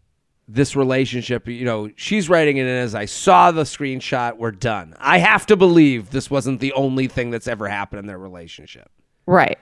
this 0.49 0.77
relationship, 0.77 1.49
you 1.49 1.65
know, 1.65 1.91
she's 1.97 2.29
writing 2.29 2.57
it 2.57 2.63
in 2.67 2.69
as 2.69 2.95
I 2.95 3.07
saw 3.07 3.51
the 3.51 3.63
screenshot. 3.65 4.37
We're 4.37 4.53
done. 4.53 4.95
I 4.99 5.19
have 5.19 5.47
to 5.47 5.57
believe 5.57 6.11
this 6.11 6.31
wasn't 6.31 6.61
the 6.61 6.73
only 6.75 7.09
thing 7.09 7.31
that's 7.31 7.49
ever 7.49 7.69
happened 7.69 8.01
in 8.01 8.07
their 8.07 8.19
relationship. 8.19 8.91
Right. 9.27 9.59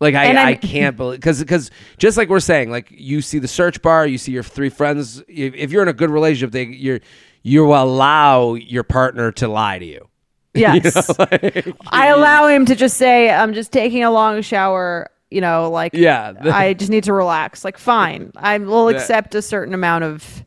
Like 0.00 0.14
I, 0.14 0.26
I'm- 0.32 0.58
can't 0.58 0.96
believe 0.96 1.20
because 1.20 1.40
because 1.40 1.70
just 1.98 2.16
like 2.16 2.28
we're 2.28 2.40
saying, 2.40 2.70
like 2.70 2.88
you 2.90 3.20
see 3.20 3.38
the 3.38 3.48
search 3.48 3.82
bar, 3.82 4.06
you 4.06 4.16
see 4.18 4.32
your 4.32 4.42
three 4.42 4.70
friends. 4.70 5.22
If, 5.28 5.54
if 5.54 5.70
you're 5.70 5.82
in 5.82 5.88
a 5.88 5.92
good 5.94 6.10
relationship, 6.10 6.52
they 6.52 6.64
you're 6.64 7.00
you 7.42 7.74
allow 7.74 8.54
your 8.54 8.82
partner 8.82 9.32
to 9.32 9.48
lie 9.48 9.78
to 9.78 9.84
you. 9.84 10.06
Yes. 10.54 11.08
I 11.86 12.08
allow 12.08 12.48
him 12.48 12.66
to 12.66 12.74
just 12.74 12.96
say, 12.96 13.30
I'm 13.30 13.54
just 13.54 13.70
taking 13.72 14.02
a 14.02 14.10
long 14.10 14.42
shower. 14.42 15.08
You 15.30 15.40
know, 15.40 15.70
like, 15.70 15.92
Yeah. 15.94 16.34
I 16.42 16.74
just 16.74 16.90
need 16.90 17.04
to 17.04 17.12
relax. 17.12 17.64
Like, 17.64 17.78
fine. 17.78 18.32
I 18.36 18.58
will 18.58 18.88
accept 18.88 19.34
a 19.34 19.42
certain 19.42 19.74
amount 19.74 20.04
of. 20.04 20.44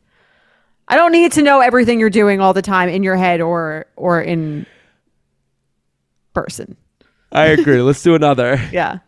I 0.86 0.96
don't 0.96 1.12
need 1.12 1.32
to 1.32 1.42
know 1.42 1.60
everything 1.60 1.98
you're 1.98 2.10
doing 2.10 2.40
all 2.40 2.52
the 2.52 2.60
time 2.62 2.90
in 2.90 3.02
your 3.02 3.16
head 3.16 3.40
or 3.40 3.86
or 3.96 4.20
in 4.20 4.66
person. 6.34 6.76
I 7.32 7.46
agree. 7.46 7.80
Let's 7.80 8.02
do 8.02 8.14
another. 8.14 8.60
Yeah. 8.72 8.98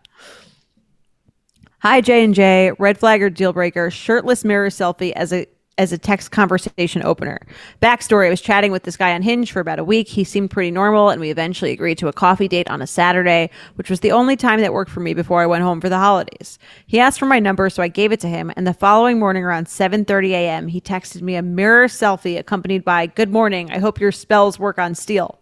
Hi 1.81 2.01
J 2.01 2.25
and 2.25 2.35
J, 2.35 2.73
red 2.79 2.99
flag 2.99 3.23
or 3.23 3.31
deal 3.31 3.53
breaker, 3.53 3.91
shirtless 3.91 4.45
mirror 4.45 4.71
selfie 4.71 5.13
as 5.13 5.33
a 5.33 5.47
as 5.79 5.93
a 5.93 5.99
text 5.99 6.31
conversation 6.31 7.03
opener. 7.05 7.41
Backstory: 7.83 8.27
I 8.27 8.31
was 8.31 8.41
chatting 8.41 8.73
with 8.73 8.85
this 8.85 8.97
guy 8.97 9.15
on 9.15 9.23
Hinge 9.23 9.53
for 9.53 9.61
about 9.61 9.79
a 9.79 9.85
week. 9.85 10.09
He 10.09 10.25
seemed 10.25 10.51
pretty 10.51 10.71
normal, 10.71 11.11
and 11.11 11.21
we 11.21 11.31
eventually 11.31 11.73
agreed 11.73 11.99
to 11.99 12.09
a 12.09 12.13
coffee 12.13 12.49
date 12.49 12.69
on 12.71 12.83
a 12.83 12.87
Saturday, 12.87 13.51
which 13.75 13.91
was 13.91 14.01
the 14.01 14.13
only 14.13 14.37
time 14.37 14.61
that 14.61 14.73
worked 14.73 14.91
for 14.91 15.01
me 15.01 15.15
before 15.15 15.43
I 15.43 15.47
went 15.47 15.63
home 15.63 15.81
for 15.81 15.89
the 15.89 15.99
holidays. 15.99 16.59
He 16.87 16.99
asked 16.99 17.19
for 17.19 17.27
my 17.27 17.39
number, 17.39 17.69
so 17.71 17.83
I 17.83 17.89
gave 17.89 18.13
it 18.13 18.21
to 18.21 18.29
him. 18.29 18.53
And 18.57 18.67
the 18.67 18.75
following 18.75 19.19
morning, 19.19 19.45
around 19.45 19.67
7:30 19.67 20.31
a.m., 20.31 20.69
he 20.69 20.81
texted 20.81 21.23
me 21.23 21.37
a 21.37 21.43
mirror 21.43 21.87
selfie 21.87 22.39
accompanied 22.39 22.85
by 22.85 23.07
"Good 23.07 23.31
morning. 23.31 23.71
I 23.71 23.79
hope 23.79 24.01
your 24.01 24.13
spells 24.13 24.59
work 24.59 24.79
on 24.79 24.95
steel." 24.95 25.39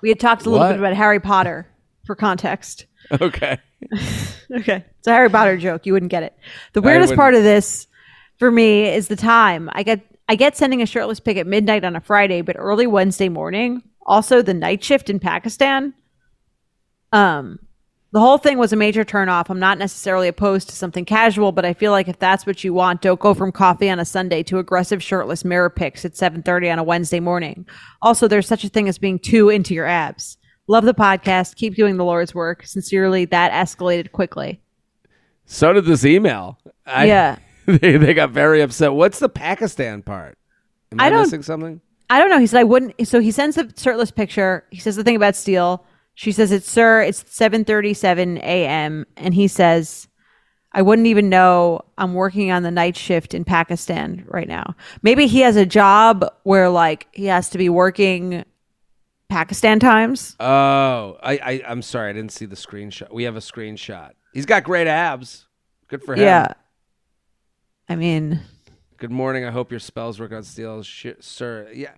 We 0.00 0.10
had 0.10 0.20
talked 0.20 0.46
a 0.46 0.50
little 0.50 0.64
What? 0.64 0.74
bit 0.74 0.78
about 0.78 0.94
Harry 0.94 1.18
Potter 1.20 1.66
for 2.04 2.14
context. 2.14 2.86
Okay. 3.20 3.58
Okay. 4.50 4.84
It's 4.98 5.06
a 5.06 5.12
Harry 5.12 5.28
Potter 5.28 5.56
joke. 5.58 5.84
You 5.84 5.92
wouldn't 5.92 6.10
get 6.10 6.22
it. 6.22 6.34
The 6.72 6.80
weirdest 6.80 7.14
part 7.14 7.34
of 7.34 7.42
this 7.42 7.86
for 8.38 8.50
me 8.50 8.88
is 8.88 9.08
the 9.08 9.16
time. 9.16 9.68
I 9.72 9.82
get 9.82 10.00
I 10.28 10.34
get 10.34 10.56
sending 10.56 10.82
a 10.82 10.86
shirtless 10.86 11.20
pic 11.20 11.36
at 11.36 11.46
midnight 11.46 11.84
on 11.84 11.96
a 11.96 12.00
Friday, 12.00 12.42
but 12.42 12.56
early 12.58 12.86
Wednesday 12.86 13.28
morning. 13.28 13.82
Also 14.06 14.42
the 14.42 14.54
night 14.54 14.82
shift 14.82 15.10
in 15.10 15.20
Pakistan. 15.20 15.94
Um 17.12 17.58
the 18.10 18.20
whole 18.20 18.38
thing 18.38 18.56
was 18.56 18.72
a 18.72 18.76
major 18.76 19.04
turnoff. 19.04 19.50
I'm 19.50 19.58
not 19.58 19.76
necessarily 19.76 20.28
opposed 20.28 20.70
to 20.70 20.74
something 20.74 21.04
casual, 21.04 21.52
but 21.52 21.66
I 21.66 21.74
feel 21.74 21.92
like 21.92 22.08
if 22.08 22.18
that's 22.18 22.46
what 22.46 22.64
you 22.64 22.72
want, 22.72 23.02
don't 23.02 23.20
go 23.20 23.34
from 23.34 23.52
coffee 23.52 23.90
on 23.90 23.98
a 23.98 24.04
Sunday 24.06 24.42
to 24.44 24.58
aggressive 24.58 25.02
shirtless 25.02 25.44
mirror 25.44 25.68
pics 25.68 26.06
at 26.06 26.16
7:30 26.16 26.72
on 26.72 26.78
a 26.78 26.82
Wednesday 26.82 27.20
morning. 27.20 27.66
Also, 28.00 28.26
there's 28.26 28.46
such 28.46 28.64
a 28.64 28.70
thing 28.70 28.88
as 28.88 28.96
being 28.96 29.18
too 29.18 29.50
into 29.50 29.74
your 29.74 29.84
abs. 29.84 30.38
Love 30.68 30.84
the 30.84 30.94
podcast. 30.94 31.56
Keep 31.56 31.74
doing 31.74 31.98
the 31.98 32.04
Lord's 32.04 32.34
work. 32.34 32.64
Sincerely, 32.64 33.26
that 33.26 33.52
escalated 33.52 34.12
quickly. 34.12 34.60
So 35.44 35.72
did 35.72 35.84
this 35.84 36.04
email. 36.04 36.58
I, 36.86 37.06
Yeah. 37.06 37.36
They, 37.80 37.98
they 37.98 38.14
got 38.14 38.30
very 38.30 38.62
upset. 38.62 38.94
What's 38.94 39.18
the 39.18 39.28
Pakistan 39.28 40.02
part? 40.02 40.38
Am 40.90 41.00
I, 41.00 41.06
I 41.06 41.10
don't- 41.10 41.20
missing 41.20 41.42
something? 41.42 41.80
I 42.10 42.18
don't 42.18 42.30
know. 42.30 42.38
He 42.38 42.46
said 42.46 42.60
I 42.60 42.64
wouldn't. 42.64 43.06
So 43.06 43.20
he 43.20 43.30
sends 43.30 43.56
the 43.56 43.70
shirtless 43.76 44.10
picture. 44.10 44.64
He 44.70 44.78
says 44.80 44.96
the 44.96 45.04
thing 45.04 45.16
about 45.16 45.36
steel. 45.36 45.84
She 46.14 46.32
says 46.32 46.50
it's 46.50 46.68
sir. 46.70 47.02
It's 47.02 47.22
seven 47.28 47.66
thirty 47.66 47.92
seven 47.92 48.38
a.m. 48.38 49.04
And 49.18 49.34
he 49.34 49.46
says, 49.46 50.08
I 50.72 50.80
wouldn't 50.80 51.06
even 51.06 51.28
know 51.28 51.82
I'm 51.98 52.14
working 52.14 52.50
on 52.50 52.62
the 52.62 52.70
night 52.70 52.96
shift 52.96 53.34
in 53.34 53.44
Pakistan 53.44 54.24
right 54.26 54.48
now. 54.48 54.74
Maybe 55.02 55.26
he 55.26 55.40
has 55.40 55.56
a 55.56 55.66
job 55.66 56.24
where 56.44 56.70
like 56.70 57.06
he 57.12 57.26
has 57.26 57.50
to 57.50 57.58
be 57.58 57.68
working 57.68 58.46
Pakistan 59.28 59.78
times. 59.78 60.34
Oh, 60.40 61.18
I, 61.22 61.32
I 61.42 61.62
I'm 61.68 61.82
sorry. 61.82 62.08
I 62.08 62.12
didn't 62.14 62.32
see 62.32 62.46
the 62.46 62.56
screenshot. 62.56 63.12
We 63.12 63.24
have 63.24 63.36
a 63.36 63.40
screenshot. 63.40 64.12
He's 64.32 64.46
got 64.46 64.64
great 64.64 64.86
abs. 64.86 65.46
Good 65.88 66.02
for 66.02 66.14
him. 66.14 66.22
Yeah. 66.22 66.54
I 67.88 67.96
mean, 67.96 68.40
Good 68.98 69.10
morning. 69.12 69.44
I 69.44 69.50
hope 69.50 69.70
your 69.70 69.80
spells 69.80 70.18
work 70.18 70.32
on 70.32 70.42
steel, 70.42 70.82
Sh- 70.82 71.06
sir. 71.20 71.68
Yeah. 71.72 71.92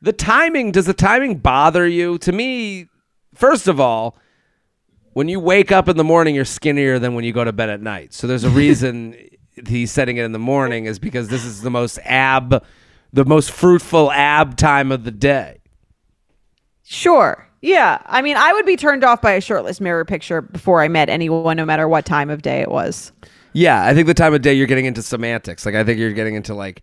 The 0.00 0.12
timing, 0.12 0.72
does 0.72 0.86
the 0.86 0.94
timing 0.94 1.38
bother 1.38 1.86
you? 1.86 2.18
To 2.18 2.32
me, 2.32 2.88
first 3.34 3.68
of 3.68 3.78
all, 3.78 4.16
when 5.12 5.28
you 5.28 5.38
wake 5.38 5.70
up 5.70 5.88
in 5.88 5.96
the 5.96 6.02
morning, 6.04 6.34
you're 6.34 6.44
skinnier 6.44 6.98
than 6.98 7.14
when 7.14 7.24
you 7.24 7.32
go 7.32 7.44
to 7.44 7.52
bed 7.52 7.68
at 7.70 7.80
night. 7.80 8.12
So 8.12 8.26
there's 8.26 8.42
a 8.44 8.50
reason 8.64 9.16
he's 9.68 9.92
setting 9.92 10.16
it 10.16 10.24
in 10.24 10.32
the 10.32 10.38
morning 10.40 10.86
is 10.86 10.98
because 10.98 11.28
this 11.28 11.44
is 11.44 11.62
the 11.62 11.70
most 11.70 11.98
ab, 12.04 12.64
the 13.12 13.24
most 13.24 13.52
fruitful 13.52 14.10
ab 14.10 14.56
time 14.56 14.90
of 14.90 15.04
the 15.04 15.10
day. 15.12 15.58
sure. 16.82 17.46
Yeah. 17.64 18.02
I 18.06 18.22
mean, 18.22 18.36
I 18.36 18.52
would 18.54 18.66
be 18.66 18.76
turned 18.76 19.04
off 19.04 19.22
by 19.22 19.32
a 19.34 19.40
shirtless 19.40 19.80
mirror 19.80 20.04
picture 20.04 20.42
before 20.42 20.82
I 20.82 20.88
met 20.88 21.08
anyone, 21.08 21.56
no 21.56 21.64
matter 21.64 21.86
what 21.86 22.04
time 22.04 22.28
of 22.28 22.42
day 22.42 22.60
it 22.60 22.68
was. 22.72 23.12
Yeah, 23.52 23.84
I 23.84 23.94
think 23.94 24.06
the 24.06 24.14
time 24.14 24.34
of 24.34 24.42
day 24.42 24.54
you're 24.54 24.66
getting 24.66 24.86
into 24.86 25.02
semantics. 25.02 25.66
Like 25.66 25.74
I 25.74 25.84
think 25.84 25.98
you're 25.98 26.12
getting 26.12 26.34
into 26.34 26.54
like, 26.54 26.82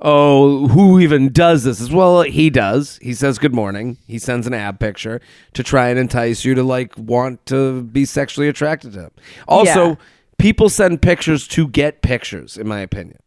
oh, 0.00 0.68
who 0.68 0.98
even 1.00 1.32
does 1.32 1.64
this? 1.64 1.80
As 1.80 1.90
well, 1.92 2.22
he 2.22 2.50
does. 2.50 2.98
He 3.02 3.14
says 3.14 3.38
good 3.38 3.54
morning. 3.54 3.98
He 4.06 4.18
sends 4.18 4.46
an 4.46 4.54
ab 4.54 4.78
picture 4.80 5.20
to 5.54 5.62
try 5.62 5.88
and 5.88 5.98
entice 5.98 6.44
you 6.44 6.54
to 6.54 6.62
like 6.62 6.96
want 6.96 7.44
to 7.46 7.82
be 7.82 8.04
sexually 8.04 8.48
attracted 8.48 8.92
to 8.94 9.00
him. 9.02 9.10
Also, 9.46 9.88
Yeah. 9.90 9.94
people 10.38 10.68
send 10.68 11.02
pictures 11.02 11.46
to 11.48 11.68
get 11.68 12.02
pictures, 12.02 12.56
in 12.56 12.66
my 12.66 12.80
opinion. 12.80 13.18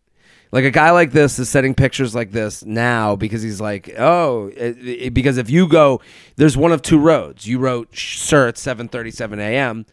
Like 0.54 0.66
a 0.66 0.72
guy 0.72 0.92
like 0.92 1.14
this 1.14 1.40
is 1.40 1.48
sending 1.48 1.74
pictures 1.74 2.14
like 2.14 2.32
this 2.32 2.66
now 2.66 3.16
because 3.16 3.42
he's 3.42 3.62
like, 3.62 3.90
oh, 3.98 4.48
it, 4.58 4.78
it- 4.86 5.14
because 5.14 5.38
if 5.38 5.50
you 5.50 5.66
go, 5.66 6.02
there's 6.36 6.58
one 6.58 6.74
of 6.74 6.82
two 6.82 7.00
roads. 7.00 7.48
You 7.48 7.58
wrote, 7.58 7.96
sir, 7.96 8.50
at 8.50 8.56
7:37 8.56 9.40
a.m. 9.40 9.86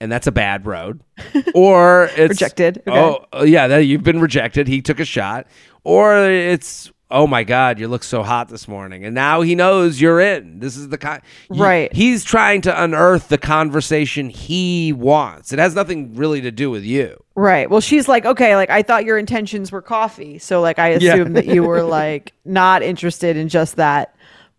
And 0.00 0.12
that's 0.12 0.26
a 0.26 0.32
bad 0.32 0.66
road, 0.66 1.00
or 1.54 2.10
it's 2.16 2.28
Rejected. 2.40 2.82
Okay. 2.86 3.18
Oh, 3.32 3.44
yeah, 3.44 3.66
that, 3.68 3.78
you've 3.84 4.02
been 4.02 4.20
rejected. 4.20 4.68
He 4.68 4.82
took 4.82 5.00
a 5.00 5.04
shot, 5.06 5.46
or 5.84 6.28
it's 6.28 6.92
oh 7.08 7.24
my 7.26 7.44
god, 7.44 7.78
you 7.78 7.86
look 7.86 8.02
so 8.02 8.22
hot 8.22 8.48
this 8.48 8.66
morning, 8.66 9.04
and 9.04 9.14
now 9.14 9.40
he 9.40 9.54
knows 9.54 10.00
you're 10.00 10.20
in. 10.20 10.58
This 10.58 10.76
is 10.76 10.88
the 10.88 10.98
kind, 10.98 11.22
Right. 11.48 11.90
He's 11.94 12.24
trying 12.24 12.62
to 12.62 12.82
unearth 12.82 13.28
the 13.28 13.38
conversation 13.38 14.28
he 14.28 14.92
wants. 14.92 15.52
It 15.52 15.60
has 15.60 15.74
nothing 15.74 16.14
really 16.16 16.40
to 16.40 16.50
do 16.50 16.68
with 16.68 16.82
you. 16.84 17.16
Right. 17.36 17.70
Well, 17.70 17.80
she's 17.80 18.08
like, 18.08 18.26
okay, 18.26 18.56
like 18.56 18.70
I 18.70 18.82
thought 18.82 19.04
your 19.04 19.18
intentions 19.18 19.70
were 19.72 19.82
coffee, 19.82 20.38
so 20.38 20.60
like 20.60 20.78
I 20.80 20.96
Yeah. 20.96 21.14
assumed 21.14 21.36
that 21.36 21.46
you 21.46 21.62
were 21.62 21.82
like 21.82 22.32
not 22.44 22.82
interested 22.82 23.36
in 23.36 23.48
just 23.48 23.76
that. 23.76 24.14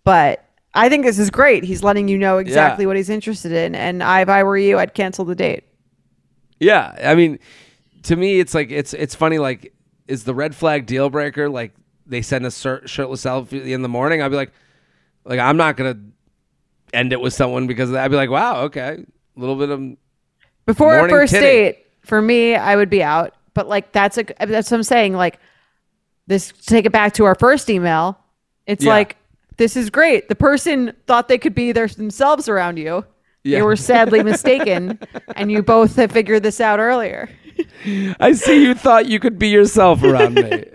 But 0.05 0.43
I 0.77 0.89
think 0.89 1.03
this 1.05 1.17
is 1.19 1.29
great. 1.29 1.63
He's 1.63 1.83
letting 1.83 2.07
you 2.07 2.17
know 2.17 2.37
exactly 2.37 2.83
Yeah. 2.83 2.87
what 2.87 2.95
he's 2.97 3.09
interested 3.09 3.51
in, 3.51 3.75
and 3.75 4.01
I, 4.03 4.21
if 4.21 4.29
I 4.29 4.43
were 4.43 4.57
you, 4.57 4.77
I'd 4.77 4.93
cancel 4.93 5.25
the 5.25 5.35
date. 5.35 5.63
Yeah, 6.59 6.95
I 7.03 7.15
mean, 7.15 7.39
to 8.03 8.15
me, 8.15 8.39
it's 8.39 8.53
like 8.53 8.71
it's 8.71 8.93
it's 8.93 9.13
funny. 9.15 9.37
Like, 9.39 9.73
is 10.07 10.23
the 10.23 10.33
red 10.33 10.55
flag 10.55 10.85
deal 10.85 11.09
breaker? 11.09 11.49
Like, 11.49 11.73
they 12.05 12.21
send 12.21 12.45
a 12.45 12.51
shirtless 12.51 13.23
selfie 13.25 13.67
in 13.71 13.81
the 13.81 13.89
morning. 13.89 14.21
I'd 14.21 14.29
be 14.29 14.35
like, 14.37 14.51
like 15.25 15.39
I'm 15.39 15.57
not 15.57 15.77
gonna 15.77 15.97
end 16.93 17.11
it 17.13 17.19
with 17.21 17.33
someone 17.33 17.67
because 17.67 17.89
of 17.89 17.93
that. 17.93 18.05
I'd 18.05 18.11
be 18.11 18.17
like, 18.17 18.29
wow, 18.29 18.61
okay, 18.63 19.03
a 19.35 19.39
little 19.39 19.55
bit 19.55 19.69
of 19.69 19.81
Before 20.65 20.97
a 21.05 21.09
first 21.09 21.33
titty. 21.33 21.45
date, 21.45 21.85
for 22.01 22.21
me, 22.21 22.55
I 22.55 22.75
would 22.75 22.89
be 22.89 23.03
out. 23.03 23.33
But 23.53 23.67
like 23.67 23.91
that's 23.91 24.17
a 24.17 24.23
that's 24.39 24.71
what 24.71 24.77
I'm 24.77 24.83
saying. 24.83 25.13
Like 25.13 25.39
this, 26.27 26.51
take 26.65 26.85
it 26.85 26.91
back 26.91 27.13
to 27.15 27.25
our 27.25 27.35
first 27.35 27.69
email. 27.69 28.19
It's 28.65 28.83
Yeah. 28.83 28.91
like 28.91 29.17
this 29.57 29.75
is 29.75 29.89
great. 29.89 30.29
The 30.29 30.35
person 30.35 30.93
thought 31.07 31.27
they 31.27 31.37
could 31.37 31.55
be 31.55 31.71
their 31.71 31.87
themselves 31.87 32.47
around 32.47 32.77
you. 32.77 33.05
Yeah. 33.43 33.59
You 33.59 33.65
were 33.65 33.75
sadly 33.75 34.23
mistaken, 34.23 34.99
and 35.35 35.51
you 35.51 35.63
both 35.63 35.95
have 35.95 36.11
figured 36.11 36.43
this 36.43 36.59
out 36.59 36.79
earlier. 36.79 37.29
I 38.19 38.33
see 38.33 38.61
you 38.63 38.73
thought 38.75 39.07
you 39.07 39.19
could 39.19 39.39
be 39.39 39.47
yourself 39.49 40.03
around 40.03 40.35
me. 40.35 40.63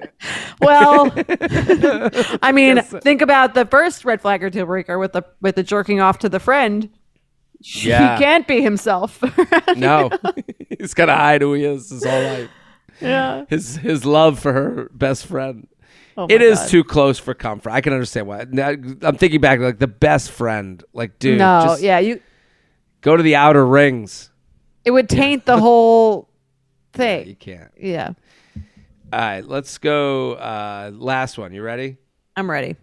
Well, 0.60 1.12
I 2.42 2.52
mean, 2.54 2.80
think 2.80 3.22
about 3.22 3.54
the 3.54 3.66
first 3.66 4.04
red 4.04 4.20
flag 4.20 4.44
or 4.44 4.50
deal 4.50 4.66
breaker 4.66 4.96
with 4.96 5.12
the 5.14 5.24
with 5.40 5.56
the 5.56 5.64
jerking 5.64 6.00
off 6.00 6.20
to 6.20 6.28
the 6.28 6.38
friend. 6.38 6.88
Yeah. 7.60 8.16
He 8.16 8.22
can't 8.22 8.46
be 8.46 8.62
himself. 8.62 9.20
No, 9.76 10.10
he's 10.78 10.94
gotta 10.94 11.14
hide 11.16 11.42
who 11.42 11.54
he 11.54 11.64
is 11.64 11.90
his 11.90 12.04
whole 12.04 12.22
life. 12.22 12.50
yeah. 13.00 13.44
His 13.48 13.78
his 13.78 14.04
love 14.04 14.38
for 14.38 14.52
her 14.52 14.88
best 14.92 15.26
friend. 15.26 15.66
Oh 16.16 16.26
It 16.28 16.42
is 16.42 16.58
God. 16.58 16.68
too 16.68 16.84
close 16.84 17.18
for 17.18 17.34
comfort. 17.34 17.70
I 17.70 17.80
can 17.80 17.92
understand 17.92 18.26
why. 18.26 18.40
I'm 18.40 19.16
thinking 19.16 19.40
back, 19.40 19.60
like 19.60 19.78
the 19.78 19.86
best 19.86 20.30
friend. 20.30 20.82
Like, 20.92 21.18
dude, 21.18 21.38
no, 21.38 21.76
yeah, 21.80 21.98
you. 22.00 22.20
go 23.00 23.16
to 23.16 23.22
the 23.22 23.36
outer 23.36 23.64
rings. 23.66 24.30
It 24.84 24.90
would 24.90 25.08
taint 25.08 25.46
the 25.46 25.58
whole 25.58 26.28
thing. 26.92 27.28
You 27.28 27.36
can't. 27.36 27.70
Yeah, 27.80 28.12
All 29.12 29.20
right, 29.20 29.44
let's 29.46 29.78
go. 29.78 30.32
Uh, 30.34 30.90
last 30.94 31.38
one. 31.38 31.52
You 31.52 31.62
ready? 31.62 31.96
I'm 32.36 32.50
ready. 32.50 32.76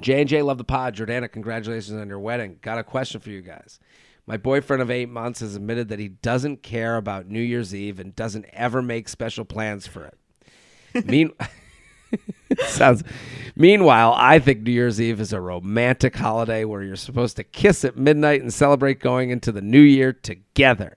J 0.00 0.20
and 0.20 0.28
J 0.28 0.42
love 0.42 0.58
the 0.58 0.64
pod. 0.64 0.94
Jordana, 0.94 1.30
congratulations 1.30 1.98
on 1.98 2.08
your 2.08 2.18
wedding. 2.18 2.58
Got 2.60 2.78
a 2.78 2.84
question 2.84 3.20
for 3.20 3.30
you 3.30 3.40
guys. 3.40 3.78
My 4.26 4.36
boyfriend 4.36 4.82
of 4.82 4.90
eight 4.90 5.08
months 5.08 5.40
has 5.40 5.54
admitted 5.56 5.88
that 5.88 5.98
he 6.00 6.08
doesn't 6.08 6.62
care 6.62 6.96
about 6.96 7.28
New 7.28 7.40
Year's 7.40 7.74
Eve 7.74 8.00
and 8.00 8.14
doesn't 8.14 8.44
ever 8.52 8.82
make 8.82 9.08
special 9.08 9.44
plans 9.44 9.86
for 9.86 10.04
it. 10.94 11.06
Mean 11.06 11.30
sounds. 12.66 13.02
Meanwhile, 13.54 14.14
I 14.16 14.38
think 14.38 14.62
New 14.62 14.72
Year's 14.72 15.00
Eve 15.00 15.20
is 15.20 15.32
a 15.32 15.40
romantic 15.40 16.14
holiday 16.14 16.64
where 16.64 16.82
you're 16.82 16.96
supposed 16.96 17.36
to 17.36 17.44
kiss 17.44 17.84
at 17.84 17.96
midnight 17.96 18.42
and 18.42 18.52
celebrate 18.52 19.00
going 19.00 19.30
into 19.30 19.50
the 19.50 19.62
new 19.62 19.80
year 19.80 20.12
together. 20.12 20.96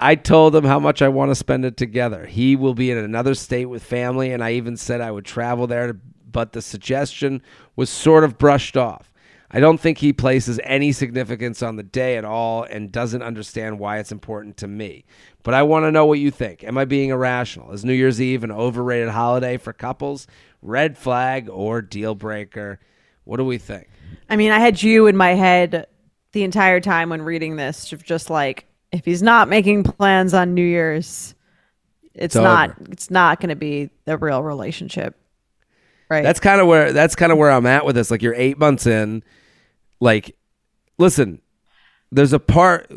I 0.00 0.16
told 0.16 0.56
him 0.56 0.64
how 0.64 0.80
much 0.80 1.00
I 1.00 1.08
want 1.08 1.30
to 1.30 1.34
spend 1.36 1.64
it 1.64 1.76
together. 1.76 2.26
He 2.26 2.56
will 2.56 2.74
be 2.74 2.90
in 2.90 2.98
another 2.98 3.34
state 3.34 3.66
with 3.66 3.84
family, 3.84 4.32
and 4.32 4.42
I 4.42 4.52
even 4.52 4.76
said 4.76 5.00
I 5.00 5.12
would 5.12 5.24
travel 5.24 5.66
there, 5.66 5.96
but 6.30 6.52
the 6.52 6.62
suggestion 6.62 7.42
was 7.76 7.88
sort 7.90 8.24
of 8.24 8.38
brushed 8.38 8.76
off. 8.76 9.11
I 9.52 9.60
don't 9.60 9.78
think 9.78 9.98
he 9.98 10.12
places 10.12 10.58
any 10.64 10.92
significance 10.92 11.62
on 11.62 11.76
the 11.76 11.82
day 11.82 12.16
at 12.16 12.24
all 12.24 12.62
and 12.62 12.90
doesn't 12.90 13.22
understand 13.22 13.78
why 13.78 13.98
it's 13.98 14.10
important 14.10 14.56
to 14.58 14.66
me. 14.66 15.04
But 15.42 15.54
I 15.54 15.62
want 15.62 15.84
to 15.84 15.92
know 15.92 16.06
what 16.06 16.18
you 16.18 16.30
think. 16.30 16.64
Am 16.64 16.78
I 16.78 16.86
being 16.86 17.10
irrational? 17.10 17.72
Is 17.72 17.84
New 17.84 17.92
Year's 17.92 18.20
Eve 18.20 18.44
an 18.44 18.50
overrated 18.50 19.10
holiday 19.10 19.58
for 19.58 19.72
couples? 19.72 20.26
Red 20.62 20.96
flag 20.96 21.50
or 21.50 21.82
deal 21.82 22.14
breaker? 22.14 22.80
What 23.24 23.36
do 23.36 23.44
we 23.44 23.58
think? 23.58 23.88
I 24.30 24.36
mean, 24.36 24.52
I 24.52 24.58
had 24.58 24.82
you 24.82 25.06
in 25.06 25.16
my 25.16 25.34
head 25.34 25.86
the 26.32 26.44
entire 26.44 26.80
time 26.80 27.10
when 27.10 27.20
reading 27.22 27.56
this, 27.56 27.92
just 28.02 28.30
like 28.30 28.64
if 28.90 29.04
he's 29.04 29.22
not 29.22 29.48
making 29.48 29.84
plans 29.84 30.32
on 30.34 30.54
New 30.54 30.64
Year's, 30.64 31.34
it's, 32.14 32.24
It's 32.24 32.34
not. 32.36 32.70
over. 32.70 32.90
It's 32.90 33.10
not 33.10 33.40
going 33.40 33.50
to 33.50 33.56
be 33.56 33.90
the 34.04 34.16
real 34.18 34.42
relationship, 34.42 35.16
right? 36.08 36.22
That's 36.22 36.40
kind 36.40 36.60
of 36.60 36.66
where 36.66 36.92
that's 36.92 37.16
kind 37.16 37.32
of 37.32 37.38
where 37.38 37.50
I'm 37.50 37.66
at 37.66 37.84
with 37.84 37.96
this. 37.96 38.10
Like 38.10 38.22
you're 38.22 38.34
eight 38.34 38.58
months 38.58 38.86
in. 38.86 39.22
Like, 40.02 40.34
listen, 40.98 41.40
there's 42.10 42.32
a 42.32 42.40
part. 42.40 42.90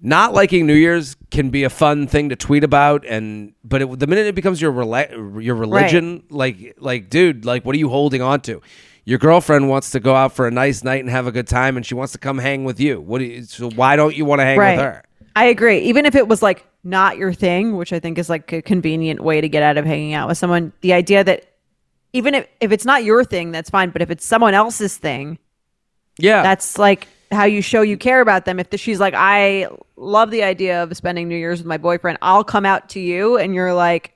Not 0.00 0.32
liking 0.32 0.66
New 0.66 0.74
Year's 0.74 1.14
can 1.30 1.50
be 1.50 1.64
a 1.64 1.70
fun 1.70 2.06
thing 2.06 2.30
to 2.30 2.36
tweet 2.36 2.64
about, 2.64 3.04
and 3.04 3.52
but 3.62 3.82
it, 3.82 3.98
the 3.98 4.06
minute 4.06 4.26
it 4.26 4.34
becomes 4.34 4.60
your 4.60 4.72
rela- 4.72 5.44
your 5.44 5.54
religion, 5.54 6.24
like 6.30 6.74
like 6.78 7.10
dude, 7.10 7.44
like 7.44 7.66
what 7.66 7.74
are 7.74 7.78
you 7.78 7.90
holding 7.90 8.22
on 8.22 8.40
to? 8.42 8.62
Your 9.04 9.18
girlfriend 9.18 9.68
wants 9.68 9.90
to 9.90 10.00
go 10.00 10.14
out 10.14 10.32
for 10.32 10.48
a 10.48 10.50
nice 10.50 10.82
night 10.82 11.00
and 11.00 11.10
have 11.10 11.26
a 11.26 11.30
good 11.32 11.46
time, 11.46 11.76
and 11.76 11.84
she 11.84 11.94
wants 11.94 12.12
to 12.14 12.18
come 12.18 12.38
hang 12.38 12.64
with 12.64 12.80
you. 12.80 13.02
What 13.02 13.18
do 13.18 13.26
you? 13.26 13.42
So 13.42 13.70
why 13.70 13.94
don't 13.96 14.16
you 14.16 14.24
want 14.24 14.40
to 14.40 14.44
hang 14.44 14.58
right. 14.58 14.76
with 14.76 14.84
her? 14.84 15.04
I 15.36 15.44
agree. 15.44 15.80
Even 15.80 16.06
if 16.06 16.14
it 16.14 16.26
was 16.26 16.40
like 16.42 16.66
not 16.84 17.18
your 17.18 17.34
thing, 17.34 17.76
which 17.76 17.92
I 17.92 18.00
think 18.00 18.16
is 18.16 18.30
like 18.30 18.50
a 18.54 18.62
convenient 18.62 19.20
way 19.20 19.42
to 19.42 19.48
get 19.48 19.62
out 19.62 19.76
of 19.76 19.84
hanging 19.84 20.14
out 20.14 20.26
with 20.26 20.38
someone, 20.38 20.72
the 20.80 20.94
idea 20.94 21.22
that 21.22 21.44
even 22.14 22.34
if, 22.34 22.48
if 22.62 22.72
it's 22.72 22.86
not 22.86 23.04
your 23.04 23.24
thing, 23.24 23.50
that's 23.50 23.68
fine. 23.68 23.90
But 23.90 24.00
if 24.00 24.10
it's 24.10 24.24
someone 24.24 24.54
else's 24.54 24.96
thing, 24.96 25.38
Yeah, 26.18 26.42
that's 26.42 26.78
like 26.78 27.08
how 27.30 27.44
you 27.44 27.60
show 27.62 27.82
you 27.82 27.96
care 27.96 28.20
about 28.20 28.44
them. 28.44 28.58
If 28.60 28.70
the, 28.70 28.78
she's 28.78 29.00
like, 29.00 29.14
I 29.16 29.66
love 29.96 30.30
the 30.30 30.42
idea 30.44 30.82
of 30.82 30.96
spending 30.96 31.28
New 31.28 31.36
Year's 31.36 31.58
with 31.58 31.66
my 31.66 31.76
boyfriend, 31.78 32.18
I'll 32.22 32.44
come 32.44 32.64
out 32.64 32.88
to 32.90 33.00
you, 33.00 33.36
and 33.36 33.54
you're 33.54 33.74
like, 33.74 34.14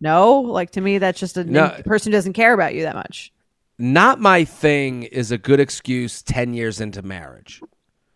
no, 0.00 0.40
like 0.40 0.70
to 0.72 0.80
me, 0.80 0.98
that's 0.98 1.18
just 1.20 1.36
a 1.36 1.44
No. 1.44 1.70
person 1.84 2.12
who 2.12 2.16
doesn't 2.18 2.32
care 2.34 2.52
about 2.52 2.74
you 2.74 2.82
that 2.82 2.94
much. 2.94 3.32
not 3.78 4.20
my 4.20 4.44
thing 4.44 5.04
is 5.04 5.30
a 5.32 5.38
good 5.38 5.60
excuse. 5.60 6.22
Ten 6.22 6.54
years 6.54 6.80
into 6.80 7.02
marriage. 7.02 7.60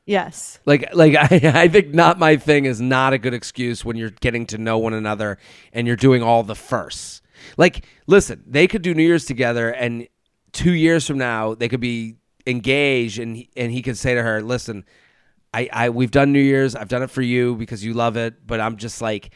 Yes. 0.06 0.59
Like, 0.66 0.94
like 0.94 1.14
I, 1.14 1.28
I 1.64 1.68
think 1.68 1.92
not 1.94 2.18
my 2.18 2.36
thing 2.36 2.64
is 2.64 2.80
not 2.80 3.12
a 3.12 3.18
good 3.18 3.34
excuse 3.34 3.84
when 3.84 3.96
you're 3.96 4.11
getting 4.11 4.46
to 4.46 4.59
know 4.59 4.78
one 4.78 4.94
another 4.94 5.38
and 5.72 5.86
you're 5.86 5.96
doing 5.96 6.22
all 6.22 6.42
the 6.42 6.54
firsts. 6.54 7.20
Like, 7.56 7.84
listen, 8.06 8.42
they 8.46 8.66
could 8.66 8.82
do 8.82 8.94
New 8.94 9.02
Year's 9.02 9.24
together, 9.26 9.70
and 9.70 10.09
two 10.52 10.72
years 10.72 11.06
from 11.06 11.18
now 11.18 11.54
they 11.54 11.68
could 11.68 11.80
be 11.80 12.16
engaged, 12.49 13.18
and 13.18 13.36
he, 13.36 13.51
and 13.57 13.70
he 13.70 13.82
could 13.82 13.96
say 13.99 14.14
to 14.14 14.22
her, 14.22 14.42
"Listen, 14.42 14.84
I, 15.53 15.68
I 15.72 15.90
we've 15.90 16.11
done 16.11 16.32
New 16.32 16.40
Year's. 16.40 16.74
I've 16.74 16.88
done 16.88 17.03
it 17.03 17.11
for 17.11 17.22
you 17.22 17.55
because 17.57 17.84
you 17.84 17.94
love 17.94 18.16
it, 18.16 18.46
but 18.46 18.61
I'm 18.61 18.76
just 18.76 19.01
like." 19.03 19.30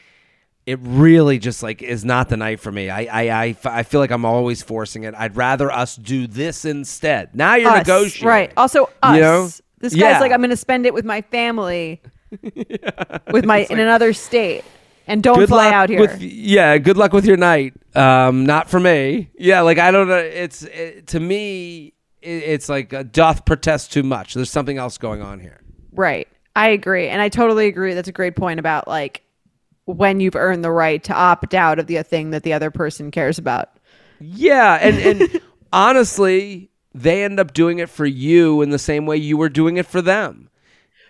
It 0.65 0.79
really 0.81 1.41
just 1.41 1.61
like 1.65 1.83
is 1.83 2.05
not 2.05 2.29
the 2.29 2.37
night 2.37 2.61
for 2.61 2.71
me. 2.71 2.89
I, 2.89 3.01
I, 3.01 3.45
I, 3.47 3.57
I 3.65 3.83
feel 3.83 3.99
like 3.99 4.13
I'm 4.13 4.25
always 4.25 4.63
forcing 4.63 5.03
it. 5.03 5.13
I'd 5.19 5.37
rather 5.37 5.73
us 5.73 5.97
do 5.97 6.29
this 6.29 6.65
instead. 6.65 7.35
Now 7.35 7.57
you're 7.57 7.69
Us, 7.69 7.79
negotiating, 7.79 8.29
Right. 8.29 8.53
Also, 8.57 8.89
us. 9.03 9.17
You 9.17 9.21
know? 9.23 9.49
This 9.81 9.93
Yeah. 9.93 10.13
guy's 10.13 10.21
like, 10.21 10.31
I'm 10.31 10.39
going 10.39 10.51
to 10.51 10.57
spend 10.57 10.87
it 10.87 10.95
with 10.95 11.05
my 11.05 11.21
family, 11.23 12.01
yeah. 12.55 13.19
with 13.33 13.45
my 13.45 13.67
in 13.71 13.81
another 13.81 14.13
state, 14.13 14.63
and 15.09 15.21
don't 15.21 15.45
fly 15.49 15.73
out 15.73 15.89
here. 15.91 15.99
With, 15.99 16.23
yeah, 16.23 16.79
good 16.79 16.97
luck 16.97 17.13
with 17.13 17.25
your 17.27 17.39
night. 17.39 17.75
Um, 17.97 18.47
not 18.47 18.71
for 18.71 18.79
me. 18.79 19.31
Yeah, 19.37 19.63
like 19.63 19.79
I 19.79 19.91
don't 19.91 20.07
know. 20.07 20.15
It's 20.15 20.63
it, 20.63 21.09
to 21.09 21.19
me, 21.19 21.93
it's 22.23 22.69
like 22.69 22.93
uh, 22.93 23.03
doth 23.03 23.45
protest 23.45 23.93
too 23.93 24.03
much. 24.03 24.35
There's 24.35 24.51
something 24.51 24.79
else 24.79 24.99
going 24.99 25.23
on 25.23 25.41
here. 25.41 25.61
Right. 25.93 26.29
I 26.55 26.69
agree. 26.69 27.09
And 27.09 27.21
I 27.21 27.29
totally 27.29 27.67
agree. 27.67 27.95
That's 27.95 28.09
a 28.09 28.13
great 28.13 28.37
point 28.37 28.61
about 28.61 28.87
like 28.87 29.23
when 29.85 30.21
you've 30.21 30.37
earned 30.37 30.65
the 30.65 30.71
right 30.71 31.03
to 31.05 31.15
opt 31.15 31.55
out 31.55 31.79
of 31.79 31.87
the 31.87 32.03
thing 32.03 32.31
that 32.31 32.43
the 32.43 32.53
other 32.53 32.71
person 32.71 33.11
cares 33.11 33.39
about. 33.39 33.71
Yeah, 34.21 34.79
and 34.81 35.21
and 35.21 35.41
honestly, 35.73 36.71
they 36.95 37.25
end 37.25 37.41
up 37.41 37.53
doing 37.53 37.79
it 37.79 37.91
for 37.91 38.07
you 38.07 38.63
in 38.63 38.71
the 38.71 38.79
same 38.79 39.07
way 39.07 39.17
you 39.17 39.37
were 39.37 39.49
doing 39.49 39.77
it 39.77 39.87
for 39.87 40.03
them. 40.03 40.49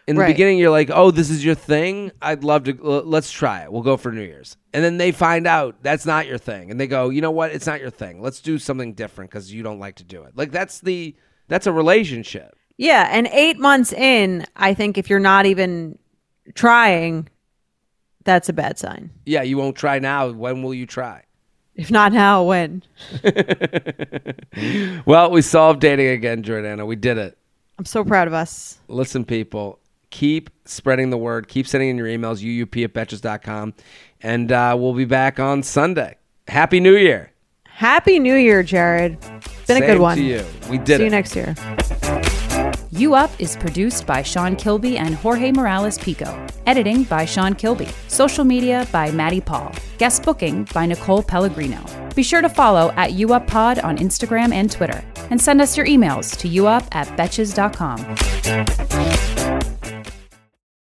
In 0.08 0.16
the 0.16 0.22
Right. 0.22 0.28
beginning, 0.28 0.58
you're 0.58 0.70
like, 0.70 0.90
"Oh, 0.92 1.10
this 1.12 1.30
is 1.30 1.44
your 1.44 1.54
thing. 1.54 2.10
I'd 2.20 2.42
love 2.42 2.64
to. 2.64 2.76
l- 2.84 3.04
Let's 3.04 3.30
try 3.30 3.60
it. 3.62 3.72
We'll 3.72 3.82
go 3.82 3.96
for 3.96 4.10
New 4.10 4.22
Year's." 4.22 4.56
And 4.72 4.82
then 4.84 4.96
they 4.96 5.12
find 5.12 5.46
out 5.46 5.76
that's 5.82 6.04
not 6.04 6.26
your 6.26 6.38
thing, 6.38 6.70
and 6.72 6.80
they 6.80 6.86
go, 6.88 7.08
"You 7.10 7.20
know 7.20 7.30
what? 7.30 7.52
It's 7.52 7.66
not 7.66 7.80
your 7.80 7.90
thing. 7.90 8.20
Let's 8.20 8.40
do 8.40 8.58
something 8.58 8.94
different 8.94 9.30
because 9.30 9.52
you 9.52 9.62
don't 9.62 9.78
like 9.78 9.94
to 9.96 10.04
do 10.04 10.22
it." 10.24 10.32
Like 10.36 10.50
that's 10.50 10.80
the 10.80 11.14
that's 11.48 11.66
a 11.68 11.72
relationship. 11.72 12.56
Yeah, 12.78 13.08
and 13.12 13.28
eight 13.32 13.58
months 13.58 13.92
in, 13.92 14.44
I 14.56 14.74
think 14.74 14.98
if 14.98 15.08
you're 15.08 15.20
not 15.20 15.46
even 15.46 15.98
trying, 16.54 17.28
that's 18.24 18.48
a 18.48 18.52
bad 18.52 18.78
sign. 18.78 19.10
Yeah, 19.24 19.42
you 19.42 19.56
won't 19.56 19.76
try 19.76 19.98
now. 20.00 20.30
When 20.32 20.62
will 20.62 20.74
you 20.74 20.86
try? 20.86 21.22
If 21.76 21.90
not 21.90 22.12
now, 22.12 22.42
when? 22.42 22.82
Well, 25.06 25.30
we 25.30 25.42
solved 25.42 25.80
dating 25.80 26.08
again, 26.08 26.42
Jordana. 26.42 26.86
We 26.86 26.96
did 26.96 27.18
it. 27.18 27.36
I'm 27.78 27.84
so 27.84 28.04
proud 28.04 28.28
of 28.28 28.34
us. 28.34 28.78
Listen, 28.88 29.24
people, 29.24 29.78
keep 30.12 30.48
spreading 30.64 31.10
the 31.10 31.18
word. 31.18 31.48
Keep 31.48 31.66
sending 31.66 31.88
in 31.90 31.98
your 31.98 32.06
emails, 32.06 32.40
youup 32.40 32.84
at 32.84 32.92
betches.com. 32.94 33.74
And 34.20 34.52
uh, 34.52 34.76
we'll 34.78 34.94
be 34.94 35.04
back 35.04 35.40
on 35.40 35.64
Sunday. 35.64 36.16
Happy 36.46 36.78
New 36.78 36.94
Year. 36.96 37.32
Happy 37.66 38.20
New 38.20 38.36
Year, 38.36 38.62
Jared. 38.62 39.18
It's 39.22 39.66
Been 39.66 39.82
a 39.82 39.86
good 39.86 39.98
one. 39.98 40.16
to 40.18 40.22
you. 40.22 40.44
We 40.70 40.78
did 40.78 40.98
See 40.98 41.02
it. 41.02 41.02
you 41.06 41.10
next 41.10 41.34
year. 41.34 41.54
You 42.90 43.14
Up 43.14 43.30
is 43.40 43.56
produced 43.56 44.06
by 44.06 44.22
Sean 44.22 44.54
Kilby 44.54 44.98
and 44.98 45.14
Jorge 45.14 45.50
Morales 45.50 45.96
Pico. 45.98 46.46
Editing 46.66 47.04
by 47.04 47.24
Sean 47.24 47.54
Kilby. 47.54 47.88
Social 48.08 48.44
media 48.44 48.86
by 48.92 49.10
Maddie 49.10 49.40
Paul. 49.40 49.74
Guest 49.98 50.22
booking 50.24 50.68
by 50.74 50.84
Nicole 50.86 51.22
Pellegrino. 51.22 51.82
Be 52.14 52.22
sure 52.22 52.42
to 52.42 52.50
follow 52.50 52.90
at 52.92 53.12
You 53.14 53.32
Up 53.32 53.46
Pod 53.46 53.78
on 53.78 53.96
Instagram 53.96 54.52
and 54.52 54.70
Twitter. 54.70 55.02
And 55.30 55.40
send 55.40 55.62
us 55.62 55.74
your 55.76 55.86
emails 55.86 56.36
to 56.38 56.48
youup 56.48 56.86
at 56.94 57.08
betches.com. 57.16 59.31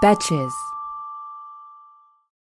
Betches. 0.00 0.67